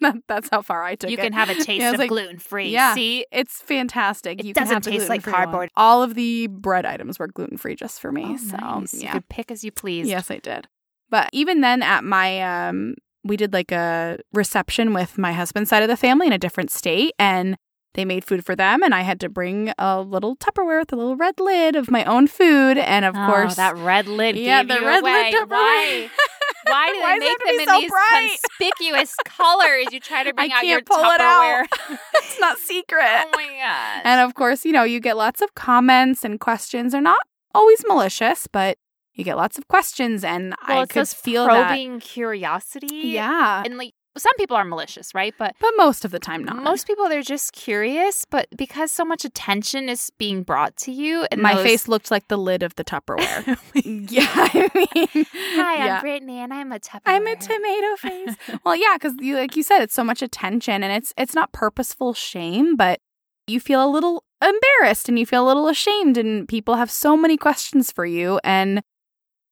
That- 0.00 0.22
That's 0.28 0.48
how 0.50 0.62
far 0.62 0.82
I 0.84 0.94
took 0.96 1.10
you 1.10 1.16
it. 1.16 1.20
You 1.20 1.24
can 1.24 1.32
have 1.32 1.48
a 1.48 1.54
taste 1.54 1.68
Yeah, 1.80 1.92
of 1.92 1.98
like- 1.98 2.08
gluten 2.10 2.38
free. 2.38 2.68
yeah. 2.68 2.94
See, 2.94 3.24
It's 3.32 3.60
fantastic. 3.62 4.40
It 4.40 4.46
you 4.46 4.54
can 4.54 4.64
doesn't 4.64 4.82
taste 4.82 5.08
like 5.08 5.22
gluten-free 5.22 5.32
one. 5.32 5.42
cardboard. 5.44 5.70
All 5.76 6.02
of 6.02 6.14
the 6.14 6.46
bread 6.48 6.84
items 6.86 7.18
were 7.18 7.28
gluten 7.28 7.56
free 7.56 7.74
just 7.74 8.00
for 8.00 8.12
me. 8.12 8.24
Oh, 8.26 8.36
so 8.36 8.56
nice. 8.56 8.94
You 8.94 9.08
could 9.08 9.28
pick 9.28 9.50
as 9.50 9.64
you 9.64 9.72
please. 9.72 10.06
yes, 10.08 10.30
I 10.30 10.38
did. 10.38 10.68
But 11.10 11.30
even 11.32 11.60
then, 11.60 11.82
at 11.82 12.02
my 12.04 12.68
um, 12.68 12.94
we 13.24 13.36
did 13.36 13.52
like 13.52 13.72
a 13.72 14.18
reception 14.32 14.92
with 14.94 15.18
my 15.18 15.32
husband's 15.32 15.70
side 15.70 15.82
of 15.82 15.88
the 15.88 15.96
family 15.96 16.26
in 16.26 16.32
a 16.32 16.38
different 16.38 16.70
state, 16.70 17.12
and 17.18 17.56
they 17.94 18.04
made 18.04 18.24
food 18.24 18.44
for 18.44 18.56
them, 18.56 18.82
and 18.82 18.94
I 18.94 19.02
had 19.02 19.20
to 19.20 19.28
bring 19.28 19.72
a 19.78 20.00
little 20.02 20.36
Tupperware 20.36 20.80
with 20.80 20.92
a 20.92 20.96
little 20.96 21.16
red 21.16 21.38
lid 21.38 21.76
of 21.76 21.90
my 21.90 22.04
own 22.04 22.26
food, 22.26 22.76
and 22.76 23.04
of 23.04 23.14
Oh, 23.16 23.26
course 23.26 23.54
that 23.56 23.76
red 23.76 24.06
lid. 24.08 24.36
Yeah, 24.36 24.62
gave 24.64 24.76
the 24.78 24.84
red 24.84 25.02
away. 25.02 25.30
lid 25.30 25.34
Tupperware. 25.34 25.48
Why? 25.50 26.10
Why 26.66 26.92
do 26.92 27.00
Why 27.00 27.18
they 27.18 27.26
make 27.26 27.38
them 27.44 27.60
in 27.60 27.66
so 27.68 27.80
these 27.80 27.90
bright? 27.90 28.30
conspicuous 28.40 29.14
colors? 29.26 29.86
You 29.92 30.00
try 30.00 30.22
to 30.24 30.30
I 30.30 30.32
bring 30.32 30.52
out 30.52 30.56
can't 30.62 30.66
your 30.68 30.82
pull 30.82 30.98
it 30.98 31.20
Tupperware. 31.20 31.60
out. 31.62 31.68
it's 32.14 32.40
not 32.40 32.58
secret. 32.58 33.04
oh 33.04 33.30
my 33.32 33.46
gosh. 33.46 34.00
And 34.04 34.20
of 34.22 34.34
course, 34.34 34.64
you 34.64 34.72
know, 34.72 34.82
you 34.82 34.98
get 34.98 35.16
lots 35.16 35.40
of 35.42 35.54
comments 35.54 36.24
and 36.24 36.40
questions. 36.40 36.92
They're 36.92 37.00
not 37.00 37.20
always 37.54 37.82
malicious, 37.86 38.46
but 38.50 38.78
you 39.14 39.24
get 39.24 39.36
lots 39.36 39.58
of 39.58 39.68
questions, 39.68 40.24
and 40.24 40.54
well, 40.68 40.82
I 40.82 40.86
could 40.86 41.08
feel 41.08 41.46
that. 41.46 41.66
probing 41.68 42.00
curiosity. 42.00 42.96
Yeah, 43.08 43.62
And 43.64 43.76
like 43.78 43.94
some 44.16 44.32
people 44.36 44.56
are 44.56 44.64
malicious, 44.64 45.12
right? 45.14 45.34
But 45.38 45.56
but 45.60 45.70
most 45.76 46.04
of 46.04 46.10
the 46.12 46.18
time, 46.20 46.44
not. 46.44 46.62
most 46.62 46.86
people 46.86 47.08
they're 47.08 47.22
just 47.22 47.52
curious, 47.52 48.24
but 48.30 48.46
because 48.56 48.92
so 48.92 49.04
much 49.04 49.24
attention 49.24 49.88
is 49.88 50.10
being 50.18 50.42
brought 50.44 50.76
to 50.78 50.92
you 50.92 51.26
and 51.32 51.40
my 51.42 51.54
those- 51.54 51.64
face 51.64 51.88
looked 51.88 52.10
like 52.10 52.28
the 52.28 52.36
lid 52.36 52.62
of 52.62 52.74
the 52.76 52.84
Tupperware. 52.84 53.58
yeah, 53.74 54.26
I 54.30 54.70
mean, 54.74 55.26
Hi, 55.56 55.76
yeah. 55.86 55.94
I'm 55.96 56.00
Brittany 56.00 56.38
and 56.38 56.54
I'm 56.54 56.70
a 56.72 56.78
Tupperware. 56.78 57.00
I'm 57.06 57.26
a 57.26 57.36
tomato 57.36 57.96
face. 57.98 58.36
well, 58.64 58.76
yeah, 58.76 58.94
because 58.94 59.14
you, 59.20 59.36
like 59.36 59.56
you 59.56 59.62
said, 59.64 59.80
it's 59.82 59.94
so 59.94 60.04
much 60.04 60.22
attention, 60.22 60.82
and 60.84 60.92
it's 60.92 61.12
it's 61.16 61.34
not 61.34 61.52
purposeful 61.52 62.14
shame, 62.14 62.76
but 62.76 63.00
you 63.46 63.58
feel 63.60 63.84
a 63.84 63.90
little 63.90 64.24
embarrassed 64.42 65.08
and 65.08 65.18
you 65.18 65.26
feel 65.26 65.44
a 65.44 65.48
little 65.48 65.66
ashamed, 65.68 66.16
and 66.16 66.46
people 66.48 66.76
have 66.76 66.90
so 66.90 67.16
many 67.16 67.36
questions 67.36 67.90
for 67.90 68.06
you. 68.06 68.38
And 68.44 68.82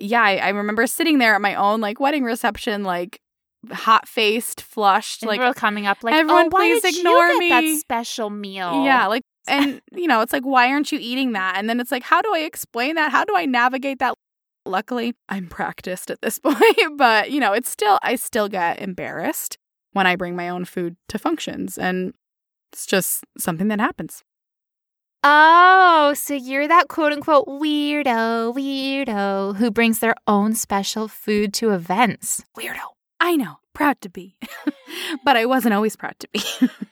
yeah, 0.02 0.22
I, 0.22 0.36
I 0.36 0.48
remember 0.48 0.86
sitting 0.86 1.18
there 1.18 1.34
at 1.34 1.40
my 1.40 1.54
own 1.54 1.80
like 1.80 2.00
wedding 2.00 2.24
reception, 2.24 2.82
like 2.82 3.20
hot 3.70 4.08
faced, 4.08 4.60
flushed, 4.60 5.22
And 5.22 5.28
like 5.28 5.56
coming 5.56 5.86
up 5.86 5.98
like, 6.02 6.14
everyone 6.14 6.46
oh, 6.46 6.56
please 6.56 6.84
ignore 6.84 7.38
me." 7.38 7.48
that 7.48 7.80
special 7.80 8.30
meal? 8.30 8.84
yeah, 8.84 9.06
like. 9.06 9.22
And 9.48 9.82
you 9.90 10.06
know, 10.06 10.20
it's 10.20 10.32
like, 10.32 10.44
why 10.44 10.68
aren't 10.68 10.92
you 10.92 11.00
eating 11.02 11.32
that? 11.32 11.56
And 11.56 11.68
then 11.68 11.80
it's 11.80 11.90
like, 11.90 12.04
how 12.04 12.22
do 12.22 12.32
I 12.32 12.42
explain 12.42 12.94
that? 12.94 13.10
How 13.10 13.24
do 13.24 13.34
I 13.34 13.44
navigate 13.44 13.98
that? 13.98 14.14
Luckily, 14.64 15.14
I'm 15.28 15.48
practiced 15.48 16.12
at 16.12 16.22
this 16.22 16.38
point, 16.44 16.96
but 16.96 17.32
you 17.32 17.40
know, 17.40 17.52
it's 17.52 17.68
still, 17.68 17.98
I 18.04 18.14
still 18.14 18.48
get 18.48 18.80
embarrassed 18.80 19.58
when 19.94 20.06
I 20.06 20.14
bring 20.14 20.36
my 20.36 20.48
own 20.48 20.64
food 20.64 20.94
to 21.08 21.18
functions. 21.18 21.76
And 21.76 22.14
it's 22.72 22.86
just 22.86 23.24
something 23.36 23.66
that 23.66 23.80
happens. 23.80 24.22
Oh, 25.24 26.14
so 26.16 26.34
you're 26.34 26.66
that 26.66 26.88
quote 26.88 27.12
unquote 27.12 27.46
weirdo, 27.46 28.54
weirdo 28.54 29.56
who 29.56 29.70
brings 29.70 30.00
their 30.00 30.16
own 30.26 30.54
special 30.54 31.06
food 31.06 31.54
to 31.54 31.70
events. 31.70 32.44
Weirdo. 32.56 32.80
I 33.20 33.36
know, 33.36 33.56
proud 33.72 34.00
to 34.00 34.08
be. 34.08 34.36
but 35.24 35.36
I 35.36 35.46
wasn't 35.46 35.74
always 35.74 35.94
proud 35.94 36.18
to 36.18 36.28
be. 36.32 36.42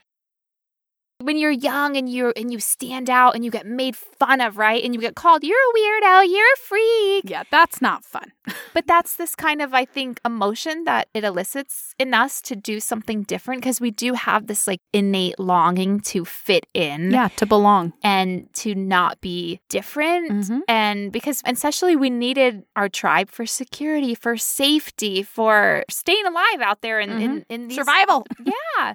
When 1.23 1.37
you're 1.37 1.51
young 1.51 1.95
and 1.97 2.09
you 2.09 2.33
and 2.35 2.51
you 2.51 2.59
stand 2.59 3.09
out 3.09 3.35
and 3.35 3.43
you 3.45 3.51
get 3.51 3.65
made 3.65 3.95
fun 3.95 4.41
of, 4.41 4.57
right? 4.57 4.83
And 4.83 4.93
you 4.95 5.01
get 5.01 5.15
called, 5.15 5.43
you're 5.43 5.57
a 5.57 5.73
weirdo, 5.77 6.27
you're 6.29 6.53
a 6.53 6.57
freak. 6.59 7.23
yeah, 7.29 7.43
that's 7.51 7.81
not 7.81 8.03
fun. 8.03 8.31
But 8.73 8.87
that's 8.87 9.17
this 9.17 9.35
kind 9.35 9.61
of, 9.61 9.73
I 9.73 9.83
think, 9.83 10.21
emotion 10.23 10.85
that 10.85 11.09
it 11.13 11.25
elicits 11.25 11.93
in 11.99 12.13
us 12.13 12.41
to 12.43 12.55
do 12.55 12.79
something 12.79 13.23
different 13.23 13.61
because 13.61 13.81
we 13.81 13.91
do 13.91 14.13
have 14.13 14.47
this 14.47 14.65
like 14.65 14.79
innate 14.93 15.37
longing 15.39 15.99
to 16.11 16.23
fit 16.23 16.65
in 16.73 17.11
Yeah, 17.11 17.27
to 17.35 17.45
belong. 17.45 17.91
and 18.01 18.47
to 18.63 18.73
not 18.73 19.19
be 19.19 19.59
different. 19.67 20.31
Mhm. 20.31 20.61
And 20.69 21.11
because 21.11 21.41
essentially 21.45 21.97
we 21.97 22.09
needed 22.09 22.63
our 22.77 22.87
tribe 22.87 23.29
for 23.29 23.45
security, 23.45 24.15
for 24.15 24.37
safety, 24.37 25.21
for 25.21 25.83
staying 25.89 26.25
alive 26.25 26.61
out 26.61 26.81
there 26.81 26.99
in, 27.01 27.09
in, 27.21 27.45
in 27.49 27.67
these 27.67 27.75
Survival. 27.77 28.25
Yeah. 28.45 28.93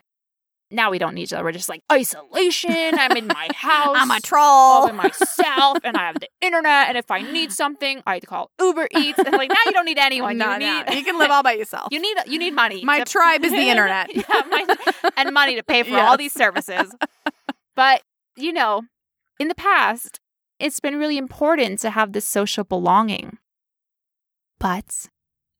Now 0.70 0.90
we 0.90 0.98
don't 0.98 1.14
need 1.14 1.22
each 1.22 1.32
other. 1.32 1.44
We're 1.44 1.52
just 1.52 1.68
like 1.68 1.82
isolation. 1.92 2.74
I'm 2.98 3.16
in 3.16 3.28
my 3.28 3.48
house. 3.54 3.94
I'm 3.96 4.10
a 4.10 4.18
troll. 4.20 4.42
all 4.42 4.86
by 4.88 4.92
myself, 4.94 5.78
and 5.84 5.96
I 5.96 6.06
have 6.08 6.18
the 6.18 6.28
internet. 6.40 6.88
And 6.88 6.98
if 6.98 7.08
I 7.10 7.22
need 7.22 7.52
something, 7.62 8.02
I 8.06 8.18
call 8.20 8.50
Uber 8.60 8.88
Eats. 8.96 9.18
And 9.18 9.30
like 9.32 9.48
now, 9.48 9.56
you 9.66 9.72
don't 9.72 9.84
need 9.84 9.98
anyone. 10.10 10.38
No, 10.38 10.54
you 10.54 10.58
no, 10.60 10.82
need 10.84 10.94
you 10.96 11.04
can 11.04 11.18
live 11.18 11.30
all 11.30 11.44
by 11.44 11.52
yourself. 11.52 11.88
you 11.92 12.00
need 12.00 12.16
you 12.26 12.38
need 12.38 12.54
money. 12.54 12.84
My 12.84 12.98
to- 13.00 13.04
tribe 13.04 13.44
is 13.44 13.52
the 13.52 13.58
internet. 13.68 14.14
yeah, 14.14 14.42
my, 14.50 14.66
and 15.16 15.32
money 15.32 15.54
to 15.54 15.62
pay 15.62 15.82
for 15.84 15.90
Yes. 15.90 16.08
all 16.08 16.16
these 16.16 16.32
services. 16.32 16.92
But 17.76 18.02
you 18.36 18.52
know, 18.52 18.82
in 19.38 19.46
the 19.48 19.54
past, 19.54 20.18
it's 20.58 20.80
been 20.80 20.96
really 20.98 21.16
important 21.18 21.78
to 21.80 21.90
have 21.90 22.12
this 22.12 22.26
social 22.26 22.64
belonging. 22.64 23.38
But 24.58 25.08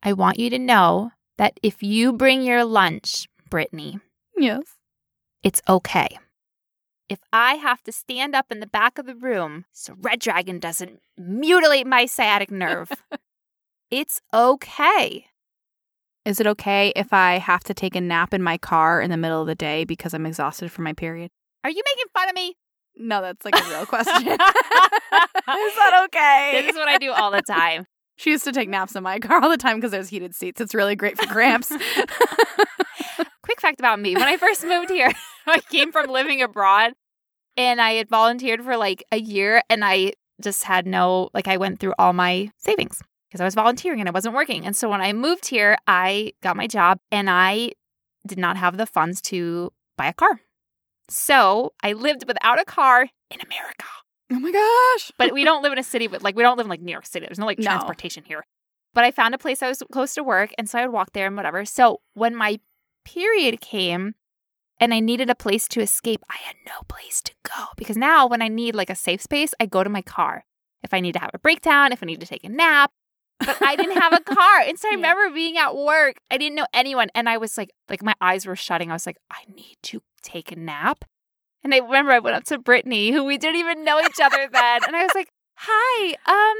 I 0.03 0.13
want 0.15 0.39
you 0.39 0.51
to 0.51 0.59
know 0.59 1.13
that 1.39 1.61
if 1.63 1.83
you 1.83 2.13
bring 2.13 2.43
your 2.43 2.65
lunch, 2.65 3.29
Brittany, 3.51 4.01
yes. 4.37 4.63
It's 5.47 5.63
okay. 5.69 6.09
If 7.09 7.21
I 7.33 7.55
have 7.55 7.81
to 7.85 7.93
stand 7.93 8.35
up 8.35 8.47
in 8.51 8.59
the 8.59 8.67
back 8.67 8.99
of 8.99 9.07
the 9.07 9.15
room 9.15 9.65
so 9.73 9.95
Red 9.97 10.19
Dragon 10.19 10.59
doesn't 10.59 10.99
mutilate 11.17 11.87
my 11.87 12.07
sciatic 12.07 12.51
nerve, 12.51 12.91
it's 13.93 14.21
okay. 14.35 15.27
Is 16.25 16.41
it 16.41 16.49
okay 16.49 16.93
if 16.97 17.13
I 17.13 17.39
have 17.39 17.63
to 17.63 17.75
take 17.75 17.95
a 17.95 18.01
nap 18.01 18.35
in 18.35 18.43
my 18.43 18.59
car 18.59 19.01
in 19.01 19.13
the 19.13 19.17
middle 19.17 19.41
of 19.41 19.47
the 19.47 19.55
day 19.55 19.85
because 19.85 20.15
I'm 20.15 20.27
exhausted 20.27 20.73
from 20.73 20.83
my 20.83 20.95
period? 20.95 21.31
Are 21.63 21.71
you 21.71 21.81
making 21.95 22.11
fun 22.13 22.29
of 22.29 22.35
me? 22.35 22.57
No, 22.97 23.23
that's 23.23 23.45
like 23.45 23.55
a 23.55 23.69
real 23.69 23.87
question. 23.87 24.27
is 24.27 24.37
that 24.39 26.03
okay? 26.07 26.61
This 26.61 26.73
is 26.73 26.77
what 26.77 26.89
I 26.89 26.99
do 26.99 27.13
all 27.13 27.31
the 27.31 27.43
time. 27.43 27.87
She 28.19 28.31
used 28.31 28.45
to 28.45 28.53
take 28.53 28.71
naps 28.71 28.97
in 28.97 29.03
my 29.03 29.19
car 29.19 29.43
all 29.43 29.51
the 29.51 29.59
time 29.59 29.77
because 29.77 29.91
there's 29.91 30.09
heated 30.09 30.35
seats. 30.35 30.59
It's 30.59 30.75
really 30.75 30.97
great 30.97 31.19
for 31.21 31.27
cramps. 31.27 31.71
Quick 33.47 33.61
fact 33.61 33.81
about 33.81 34.01
me 34.01 34.15
when 34.15 34.25
I 34.29 34.37
first 34.37 34.65
moved 34.65 34.91
here, 34.91 35.11
I 35.47 35.61
came 35.61 35.93
from 35.93 36.11
living 36.11 36.43
abroad 36.43 36.93
and 37.57 37.81
I 37.81 37.93
had 37.93 38.09
volunteered 38.09 38.63
for 38.63 38.77
like 38.77 39.05
a 39.13 39.19
year 39.19 39.63
and 39.71 39.85
I 39.85 40.13
just 40.43 40.65
had 40.65 40.87
no, 40.87 41.31
like, 41.33 41.49
I 41.49 41.57
went 41.57 41.79
through 41.81 41.95
all 41.99 42.13
my 42.13 42.51
savings 42.59 43.01
because 43.29 43.41
I 43.41 43.45
was 43.45 43.55
volunteering 43.55 44.01
and 44.01 44.09
I 44.09 44.13
wasn't 44.13 44.35
working. 44.35 44.67
And 44.67 44.77
so 44.77 44.91
when 44.91 45.01
I 45.01 45.13
moved 45.13 45.47
here, 45.47 45.79
I 45.87 46.33
got 46.43 46.57
my 46.57 46.67
job 46.67 46.99
and 47.11 47.31
I 47.31 47.71
did 48.27 48.37
not 48.39 48.57
have 48.57 48.77
the 48.77 48.85
funds 48.87 49.23
to 49.23 49.73
buy 49.97 50.09
a 50.09 50.13
car. 50.13 50.41
So 51.09 51.73
I 51.83 51.93
lived 51.93 52.25
without 52.27 52.61
a 52.61 52.65
car 52.65 53.03
in 53.31 53.41
America. 53.41 53.87
oh 54.33 54.41
my 54.41 54.51
gosh. 54.51 55.13
But 55.17 55.33
we 55.33 55.45
don't 55.45 55.63
live 55.63 55.73
in 55.73 55.79
a 55.79 55.85
city, 55.85 56.09
but 56.09 56.23
like 56.23 56.35
we 56.35 56.43
don't 56.43 56.57
live 56.59 56.67
in 56.67 56.71
like 56.71 56.83
New 56.83 56.93
York 56.93 57.07
City. 57.07 57.27
There's 57.27 57.39
no 57.39 57.47
like 57.47 57.59
No. 57.59 57.65
transportation 57.67 58.25
here. 58.25 58.45
But 58.93 59.05
I 59.05 59.13
found 59.13 59.35
a 59.35 59.39
place 59.39 59.63
I 59.63 59.69
was 59.69 59.83
close 59.93 60.15
to 60.15 60.25
work, 60.25 60.53
and 60.59 60.69
so 60.69 60.79
I 60.79 60.87
would 60.87 60.93
walk 60.93 61.13
there 61.13 61.27
and 61.27 61.37
whatever. 61.37 61.65
So 61.65 62.01
when 62.15 62.35
my 62.35 62.59
period 63.07 63.61
came 63.61 64.15
and 64.79 64.93
I 64.93 65.01
needed 65.01 65.31
a 65.31 65.35
place 65.35 65.67
to 65.69 65.81
escape, 65.81 66.23
I 66.29 66.37
had 66.45 66.57
no 66.67 66.83
place 66.89 67.23
to 67.23 67.33
go 67.43 67.67
because 67.77 67.97
now 67.97 68.27
when 68.27 68.43
I 68.43 68.49
need 68.49 68.75
like 68.75 68.91
a 68.91 68.95
safe 68.95 69.23
space, 69.23 69.55
I 69.59 69.67
go 69.67 69.83
to 69.83 69.91
my 69.91 70.03
car. 70.03 70.45
If 70.83 70.93
I 70.93 71.01
need 71.01 71.13
to 71.13 71.21
have 71.21 71.31
a 71.33 71.39
breakdown, 71.39 71.93
if 71.93 72.03
I 72.03 72.07
need 72.07 72.21
to 72.21 72.27
take 72.27 72.45
a 72.45 72.49
nap, 72.49 72.91
but 73.41 73.57
I 73.63 73.77
didn't 73.77 74.01
have 74.01 74.13
a 74.13 74.21
car. 74.35 74.61
And 74.61 74.79
so 74.79 74.89
I 74.89 74.95
remember 74.95 75.31
being 75.35 75.57
at 75.57 75.75
work. 75.75 76.17
I 76.31 76.37
didn't 76.37 76.57
know 76.57 76.67
anyone. 76.75 77.09
And 77.15 77.29
I 77.29 77.39
was 77.39 77.57
like, 77.57 77.71
like 77.89 78.03
my 78.03 78.15
eyes 78.21 78.47
were 78.47 78.57
shutting. 78.57 78.91
I 78.91 78.95
was 78.95 79.07
like, 79.07 79.19
I 79.31 79.45
need 79.55 79.77
to 79.85 80.03
take 80.23 80.53
a 80.53 80.57
nap. 80.57 81.05
And 81.65 81.75
I 81.75 81.79
remember 81.79 82.13
I 82.13 82.19
went 82.19 82.37
up 82.37 82.45
to 82.45 82.59
Brittany, 82.59 83.11
who 83.13 83.25
we 83.25 83.39
didn't 83.39 83.59
even 83.59 83.85
know 83.85 84.01
each 84.01 84.21
other 84.23 84.49
then. 84.53 84.85
And 84.85 84.95
I 84.95 85.03
was 85.03 85.15
like, 85.15 85.31
hi, 85.57 86.15
um, 86.27 86.57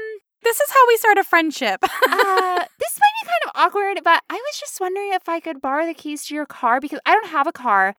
This 0.47 0.61
is 0.61 0.71
how 0.71 0.87
we 0.87 0.95
start 0.95 1.17
a 1.17 1.25
friendship. 1.25 1.83
uh, 1.83 2.65
this 2.79 2.99
might 3.01 3.15
be 3.21 3.27
kind 3.27 3.43
of 3.47 3.51
awkward, 3.55 3.99
but 4.01 4.23
I 4.29 4.35
was 4.35 4.57
just 4.57 4.79
wondering 4.79 5.11
if 5.11 5.27
I 5.27 5.41
could 5.41 5.59
borrow 5.59 5.85
the 5.85 5.93
keys 5.93 6.25
to 6.27 6.35
your 6.35 6.45
car 6.45 6.79
because 6.79 7.01
I 7.05 7.13
don't 7.13 7.27
have 7.27 7.47
a 7.47 7.51
car. 7.51 7.95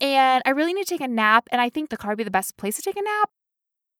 and 0.00 0.40
I 0.46 0.50
really 0.50 0.72
need 0.72 0.86
to 0.86 0.94
take 0.94 1.00
a 1.00 1.08
nap. 1.08 1.48
And 1.50 1.60
I 1.60 1.68
think 1.68 1.90
the 1.90 1.96
car 1.96 2.12
would 2.12 2.18
be 2.18 2.22
the 2.22 2.30
best 2.30 2.56
place 2.56 2.76
to 2.76 2.82
take 2.82 2.96
a 2.96 3.02
nap. 3.02 3.30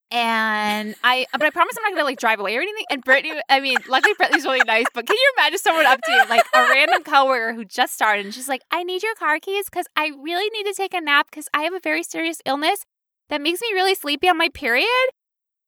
And 0.09 0.95
I, 1.03 1.25
but 1.33 1.43
I 1.43 1.49
promise 1.49 1.75
I'm 1.77 1.83
not 1.83 1.97
gonna 1.97 2.05
like 2.05 2.17
drive 2.17 2.39
away 2.39 2.55
or 2.55 2.61
anything. 2.61 2.85
And 2.89 3.03
Brittany, 3.03 3.41
I 3.49 3.59
mean, 3.59 3.77
luckily 3.89 4.13
Brittany's 4.17 4.45
really 4.45 4.61
nice, 4.65 4.85
but 4.93 5.05
can 5.05 5.17
you 5.17 5.33
imagine 5.37 5.59
someone 5.59 5.85
up 5.85 5.99
to 6.01 6.11
you, 6.13 6.23
like 6.29 6.45
a 6.53 6.61
random 6.61 7.03
coworker 7.03 7.53
who 7.53 7.65
just 7.65 7.93
started, 7.93 8.23
and 8.23 8.33
she's 8.33 8.47
like, 8.47 8.61
"I 8.71 8.83
need 8.83 9.03
your 9.03 9.15
car 9.15 9.37
keys 9.39 9.65
because 9.69 9.87
I 9.97 10.11
really 10.17 10.49
need 10.49 10.69
to 10.71 10.73
take 10.73 10.93
a 10.93 11.01
nap 11.01 11.27
because 11.29 11.49
I 11.53 11.63
have 11.63 11.73
a 11.73 11.81
very 11.81 12.03
serious 12.03 12.41
illness 12.45 12.85
that 13.29 13.41
makes 13.41 13.59
me 13.61 13.67
really 13.73 13.95
sleepy 13.95 14.29
on 14.29 14.37
my 14.37 14.47
period." 14.47 15.11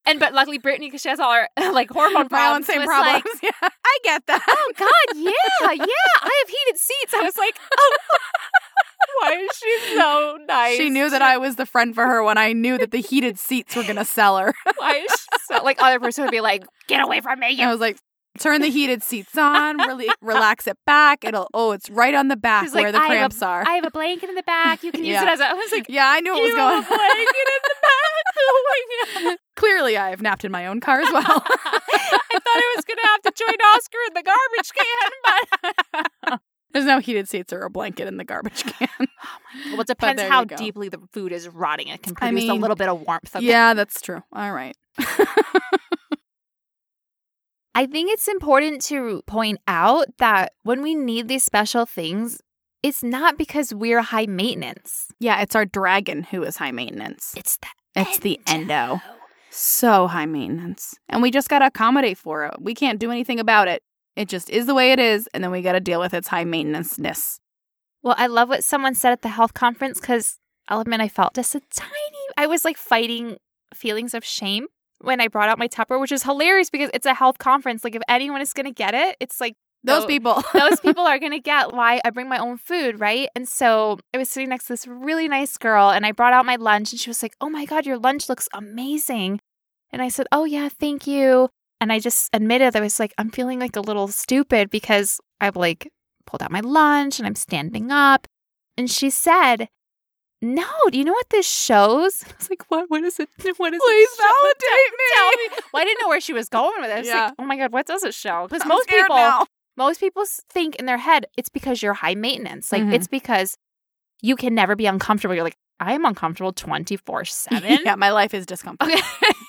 And 0.06 0.20
but 0.20 0.34
luckily 0.34 0.58
Brittany, 0.58 0.88
because 0.88 1.02
she 1.02 1.10
has 1.10 1.20
all 1.20 1.34
her 1.34 1.48
like 1.72 1.90
hormone 1.90 2.14
My 2.32 2.48
own 2.54 2.64
problems, 2.64 2.68
same 2.68 2.84
problems. 2.84 3.24
like, 3.26 3.44
yeah, 3.44 3.70
I 3.86 3.98
get 4.04 4.26
that. 4.28 4.44
oh 4.48 4.72
God, 4.78 5.16
yeah, 5.18 5.72
yeah, 5.72 5.86
I 6.22 6.44
have 6.44 6.50
heated 6.50 6.78
seats. 6.78 7.14
I 7.14 7.22
was 7.22 7.38
like, 7.38 7.56
oh, 7.78 7.98
why 9.22 9.34
is 9.34 9.50
she 9.56 9.96
so 9.96 10.38
nice? 10.48 10.78
She 10.78 10.90
knew 10.90 11.10
that 11.10 11.22
I 11.22 11.38
was 11.38 11.56
the 11.56 11.66
friend 11.66 11.96
for 11.96 12.06
her 12.06 12.24
when 12.24 12.38
I 12.38 12.54
knew 12.54 12.78
that 12.78 12.92
the 12.92 13.02
heated 13.02 13.40
seats 13.40 13.76
were 13.76 13.84
gonna 13.84 14.06
sell 14.06 14.38
her. 14.38 14.54
Why 14.78 14.98
is 14.98 15.12
she 15.12 15.56
so 15.56 15.64
like 15.64 15.82
other 15.82 16.00
person 16.00 16.24
would 16.26 16.32
be 16.32 16.42
like, 16.42 16.66
get 16.88 17.02
away 17.02 17.22
from 17.22 17.40
me, 17.40 17.52
you 17.52 17.66
I 17.66 17.72
was 17.72 17.80
like, 17.80 17.98
turn 18.40 18.62
the 18.62 18.68
heated 18.70 19.04
seats 19.04 19.38
on, 19.38 19.78
really 19.78 20.10
relax 20.22 20.68
it 20.68 20.78
back. 20.86 21.24
It'll 21.24 21.48
oh, 21.54 21.72
it's 21.72 21.90
right 21.90 22.14
on 22.14 22.28
the 22.28 22.36
back 22.36 22.64
She's 22.66 22.74
where 22.74 22.86
like, 22.86 22.94
the 22.94 23.00
I 23.00 23.02
have 23.04 23.12
a- 23.12 23.16
cramps 23.16 23.42
are. 23.42 23.64
I 23.68 23.74
have 23.74 23.86
a 23.86 23.92
blanket 23.92 24.30
in 24.30 24.36
the 24.36 24.44
back. 24.44 24.84
You 24.84 24.92
can 24.92 25.02
use 25.06 25.14
Yeah. 25.14 25.24
it 25.24 25.30
as 25.30 25.40
a. 25.40 25.50
I 25.50 25.54
was 25.54 25.72
like, 25.72 25.86
yeah, 25.90 26.08
I 26.10 26.20
knew 26.22 26.34
what 26.34 26.42
was 26.44 26.52
going 26.54 26.76
have 26.76 26.84
a 26.86 26.88
blanket 26.88 27.18
in 27.20 27.62
the 27.64 27.76
back. 27.82 27.90
Oh 28.46 28.64
my 28.68 29.24
god! 29.30 29.38
Clearly, 29.56 29.96
I 29.96 30.10
have 30.10 30.22
napped 30.22 30.44
in 30.44 30.52
my 30.52 30.66
own 30.66 30.80
car 30.80 31.00
as 31.00 31.12
well. 31.12 31.22
I 31.24 31.30
thought 31.30 32.42
I 32.46 32.74
was 32.76 32.84
gonna 32.86 33.08
have 33.08 33.22
to 33.22 33.32
join 33.36 33.56
Oscar 33.76 33.98
in 34.08 34.14
the 34.16 34.24
garbage 34.24 34.72
can, 35.94 36.08
but 36.32 36.40
There's 36.74 36.86
no 36.86 37.00
heated 37.00 37.30
seats 37.30 37.54
or 37.54 37.62
a 37.62 37.70
blanket 37.70 38.08
in 38.08 38.18
the 38.18 38.24
garbage 38.24 38.64
can. 38.64 38.88
Oh 39.00 39.08
well, 39.72 39.82
it 39.82 39.88
depends 39.88 40.22
how 40.24 40.44
deeply 40.46 40.90
the 40.90 41.00
food 41.12 41.32
is 41.32 41.48
rotting. 41.48 41.90
It 41.90 42.02
can 42.02 42.16
I 42.20 42.32
produce 42.32 42.50
a 42.50 42.54
little 42.56 42.76
bit 42.76 42.90
of 42.90 43.02
warmth. 43.06 43.36
Okay? 43.36 43.46
Yeah, 43.46 43.76
that's 43.76 44.02
true. 44.02 44.24
All 44.34 44.52
right. 44.52 44.76
I 47.76 47.88
think 47.88 48.12
it's 48.12 48.28
important 48.28 48.82
to 48.84 49.24
point 49.26 49.60
out 49.68 50.06
that 50.20 50.54
when 50.64 50.82
we 50.82 50.94
need 50.94 51.28
these 51.28 51.44
special 51.44 51.86
things, 51.86 52.40
it's 52.84 53.02
not 53.02 53.38
because 53.38 53.74
we're 53.74 54.02
high 54.02 54.28
maintenance. 54.28 55.08
Yeah, 55.20 55.42
it's 55.42 55.56
our 55.56 55.66
dragon 55.66 56.24
who 56.24 56.44
is 56.44 56.58
high 56.58 56.72
maintenance. 56.72 57.34
It's 57.36 57.58
the 57.58 57.68
It's 57.96 58.20
the 58.20 58.40
endo. 58.48 59.02
So 59.50 60.08
high 60.08 60.26
maintenance. 60.26 60.96
And 61.10 61.22
we 61.22 61.32
just 61.32 61.50
got 61.50 61.60
to 61.60 61.68
accommodate 61.68 62.18
for 62.18 62.46
it. 62.46 62.56
We 62.60 62.74
can't 62.74 63.00
do 63.00 63.12
anything 63.12 63.40
about 63.40 63.68
it. 63.68 63.84
It 64.16 64.28
just 64.28 64.50
is 64.50 64.66
the 64.66 64.76
way 64.76 64.92
it 64.92 65.00
is. 65.00 65.28
And 65.34 65.44
then 65.44 65.52
we 65.52 65.62
got 65.62 65.74
to 65.74 65.80
deal 65.80 66.00
with 66.00 66.14
its 66.14 66.28
high 66.28 66.44
maintenance 66.44 67.00
ness. 67.00 67.40
Well, 68.02 68.16
I 68.18 68.28
love 68.28 68.50
what 68.50 68.64
someone 68.64 68.96
said 68.96 69.12
at 69.12 69.22
the 69.22 69.30
health 69.30 69.54
conference 69.54 70.00
because 70.00 70.38
I'll 70.68 70.82
admit 70.82 71.02
I 71.02 71.08
felt 71.08 71.36
just 71.36 71.56
a 71.56 71.62
tiny. 71.72 71.92
I 72.38 72.48
was 72.48 72.66
like 72.66 72.78
fighting 72.78 73.38
feelings 73.74 74.14
of 74.14 74.26
shame 74.26 74.68
when 75.04 75.20
I 75.20 75.28
brought 75.28 75.50
out 75.50 75.60
my 75.60 75.68
Tupper, 75.68 76.00
which 76.00 76.12
is 76.12 76.24
hilarious 76.24 76.70
because 76.70 76.90
it's 76.94 77.06
a 77.06 77.14
health 77.14 77.38
conference. 77.38 77.84
Like 77.84 77.96
if 77.96 78.02
anyone 78.08 78.42
is 78.42 78.54
going 78.54 78.66
to 78.66 78.72
get 78.72 78.94
it, 78.94 79.18
it's 79.20 79.42
like 79.42 79.56
Those 79.84 80.04
Tho- 80.04 80.08
people. 80.08 80.44
those 80.54 80.80
people 80.80 81.04
are 81.06 81.20
going 81.20 81.34
to 81.34 81.40
get 81.40 81.74
why 81.74 82.00
I 82.06 82.10
bring 82.10 82.30
my 82.30 82.38
own 82.38 82.58
food, 82.58 83.00
right? 83.00 83.28
And 83.36 83.48
so 83.48 84.00
I 84.14 84.18
was 84.18 84.30
sitting 84.30 84.50
next 84.50 84.68
to 84.68 84.74
this 84.74 84.88
really 84.88 85.28
nice 85.28 85.58
girl 85.58 85.90
and 85.90 86.06
I 86.06 86.14
brought 86.14 86.34
out 86.34 86.46
my 86.46 86.56
lunch 86.56 86.92
and 86.92 87.00
she 87.00 87.10
was 87.10 87.22
like, 87.22 87.36
Oh 87.42 87.50
my 87.50 87.66
God, 87.66 87.86
your 87.86 87.98
lunch 87.98 88.30
looks 88.30 88.48
amazing. 88.54 89.40
And 89.92 90.02
I 90.02 90.08
said, 90.08 90.28
Oh, 90.32 90.46
yeah, 90.46 90.70
thank 90.70 91.06
you. 91.06 91.50
And 91.82 91.92
I 91.92 92.00
just 92.00 92.30
admitted, 92.32 92.74
that 92.74 92.80
I 92.80 92.84
was 92.84 92.98
like, 92.98 93.14
I'm 93.18 93.30
feeling 93.30 93.60
like 93.60 93.76
a 93.76 93.82
little 93.82 94.08
stupid 94.08 94.70
because 94.70 95.20
I've 95.42 95.58
like 95.58 95.92
pulled 96.26 96.42
out 96.42 96.52
my 96.52 96.62
lunch 96.62 97.20
and 97.20 97.28
I'm 97.28 97.36
standing 97.36 97.92
up. 97.92 98.26
And 98.78 98.90
she 98.90 99.10
said, 99.10 99.68
No, 100.44 100.66
do 100.92 100.98
you 100.98 101.06
know 101.06 101.14
what 101.14 101.30
this 101.30 101.50
shows? 101.50 102.24
I 102.28 102.34
was 102.38 102.50
like, 102.50 102.64
What? 102.68 102.90
What 102.90 103.04
is 103.04 103.20
it? 103.20 103.30
What 103.58 103.74
is 103.74 103.82
Please 103.82 104.10
it? 104.12 104.18
show? 104.18 104.24
validate 104.24 104.92
me. 104.92 105.06
Tell 105.16 105.30
me. 105.30 105.64
Well, 105.74 105.82
I 105.82 105.86
didn't 105.86 106.02
know 106.02 106.10
where 106.10 106.22
she 106.22 106.34
was 106.34 106.50
going 106.50 106.82
with 106.82 106.90
it. 106.90 106.94
I 106.94 107.00
was 107.00 107.08
Yeah. 107.08 107.26
like, 107.26 107.34
Oh 107.40 107.46
my 107.46 107.58
God, 107.58 107.72
what 107.72 107.86
does 107.88 108.04
it 108.04 108.14
show? 108.14 108.48
Because 108.50 108.66
most 108.68 108.88
people 108.90 109.16
now. 109.16 109.46
most 109.78 110.00
people 110.00 110.24
think 110.52 110.76
in 110.76 110.86
their 110.86 110.98
head 110.98 111.26
it's 111.38 111.50
because 111.50 111.82
you're 111.82 111.94
high 111.94 112.16
maintenance. 112.16 112.72
Like 112.72 112.84
Mhm. 112.84 112.94
it's 112.94 113.08
because 113.08 113.58
you 114.22 114.36
can 114.36 114.54
never 114.54 114.76
be 114.76 114.86
uncomfortable. 114.86 115.34
You're 115.36 115.44
like, 115.44 115.58
I 115.80 115.94
am 115.94 116.06
uncomfortable 116.06 116.54
24 116.54 117.26
7. 117.26 117.80
yeah, 117.86 117.96
my 117.96 118.12
life 118.12 118.34
is 118.34 118.46
discomfort. 118.46 118.88
Okay. 118.90 119.02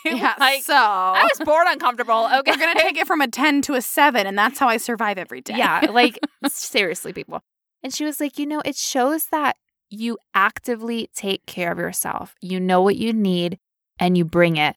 Yeah, 0.07 0.35
like, 0.38 0.62
so 0.62 0.75
I 0.75 1.23
was 1.25 1.45
born 1.47 1.66
uncomfortable. 1.66 2.29
Okay. 2.38 2.51
we're 2.53 2.59
gonna 2.59 2.79
take 2.79 2.99
it 2.99 3.07
from 3.07 3.21
a 3.23 3.29
ten 3.29 3.62
to 3.62 3.73
a 3.75 3.81
seven, 3.83 4.27
and 4.27 4.37
that's 4.37 4.59
how 4.59 4.69
I 4.69 4.77
survive 4.77 5.16
every 5.16 5.40
day. 5.40 5.55
Yeah. 5.57 5.87
Like, 5.90 6.19
seriously, 6.47 7.12
people. 7.14 7.40
And 7.83 7.92
she 7.95 8.05
was 8.05 8.21
like, 8.21 8.38
you 8.38 8.45
know, 8.47 8.61
it 8.66 8.77
shows 8.77 9.27
that 9.33 9.57
you 9.95 10.19
actively 10.35 11.09
take 11.15 11.47
care 11.47 11.73
of 11.73 11.79
yourself. 11.79 12.35
You 12.41 12.61
know 12.61 12.83
what 12.83 12.97
you 12.97 13.13
need 13.13 13.59
and 13.99 14.17
you 14.17 14.25
bring 14.25 14.57
it. 14.57 14.77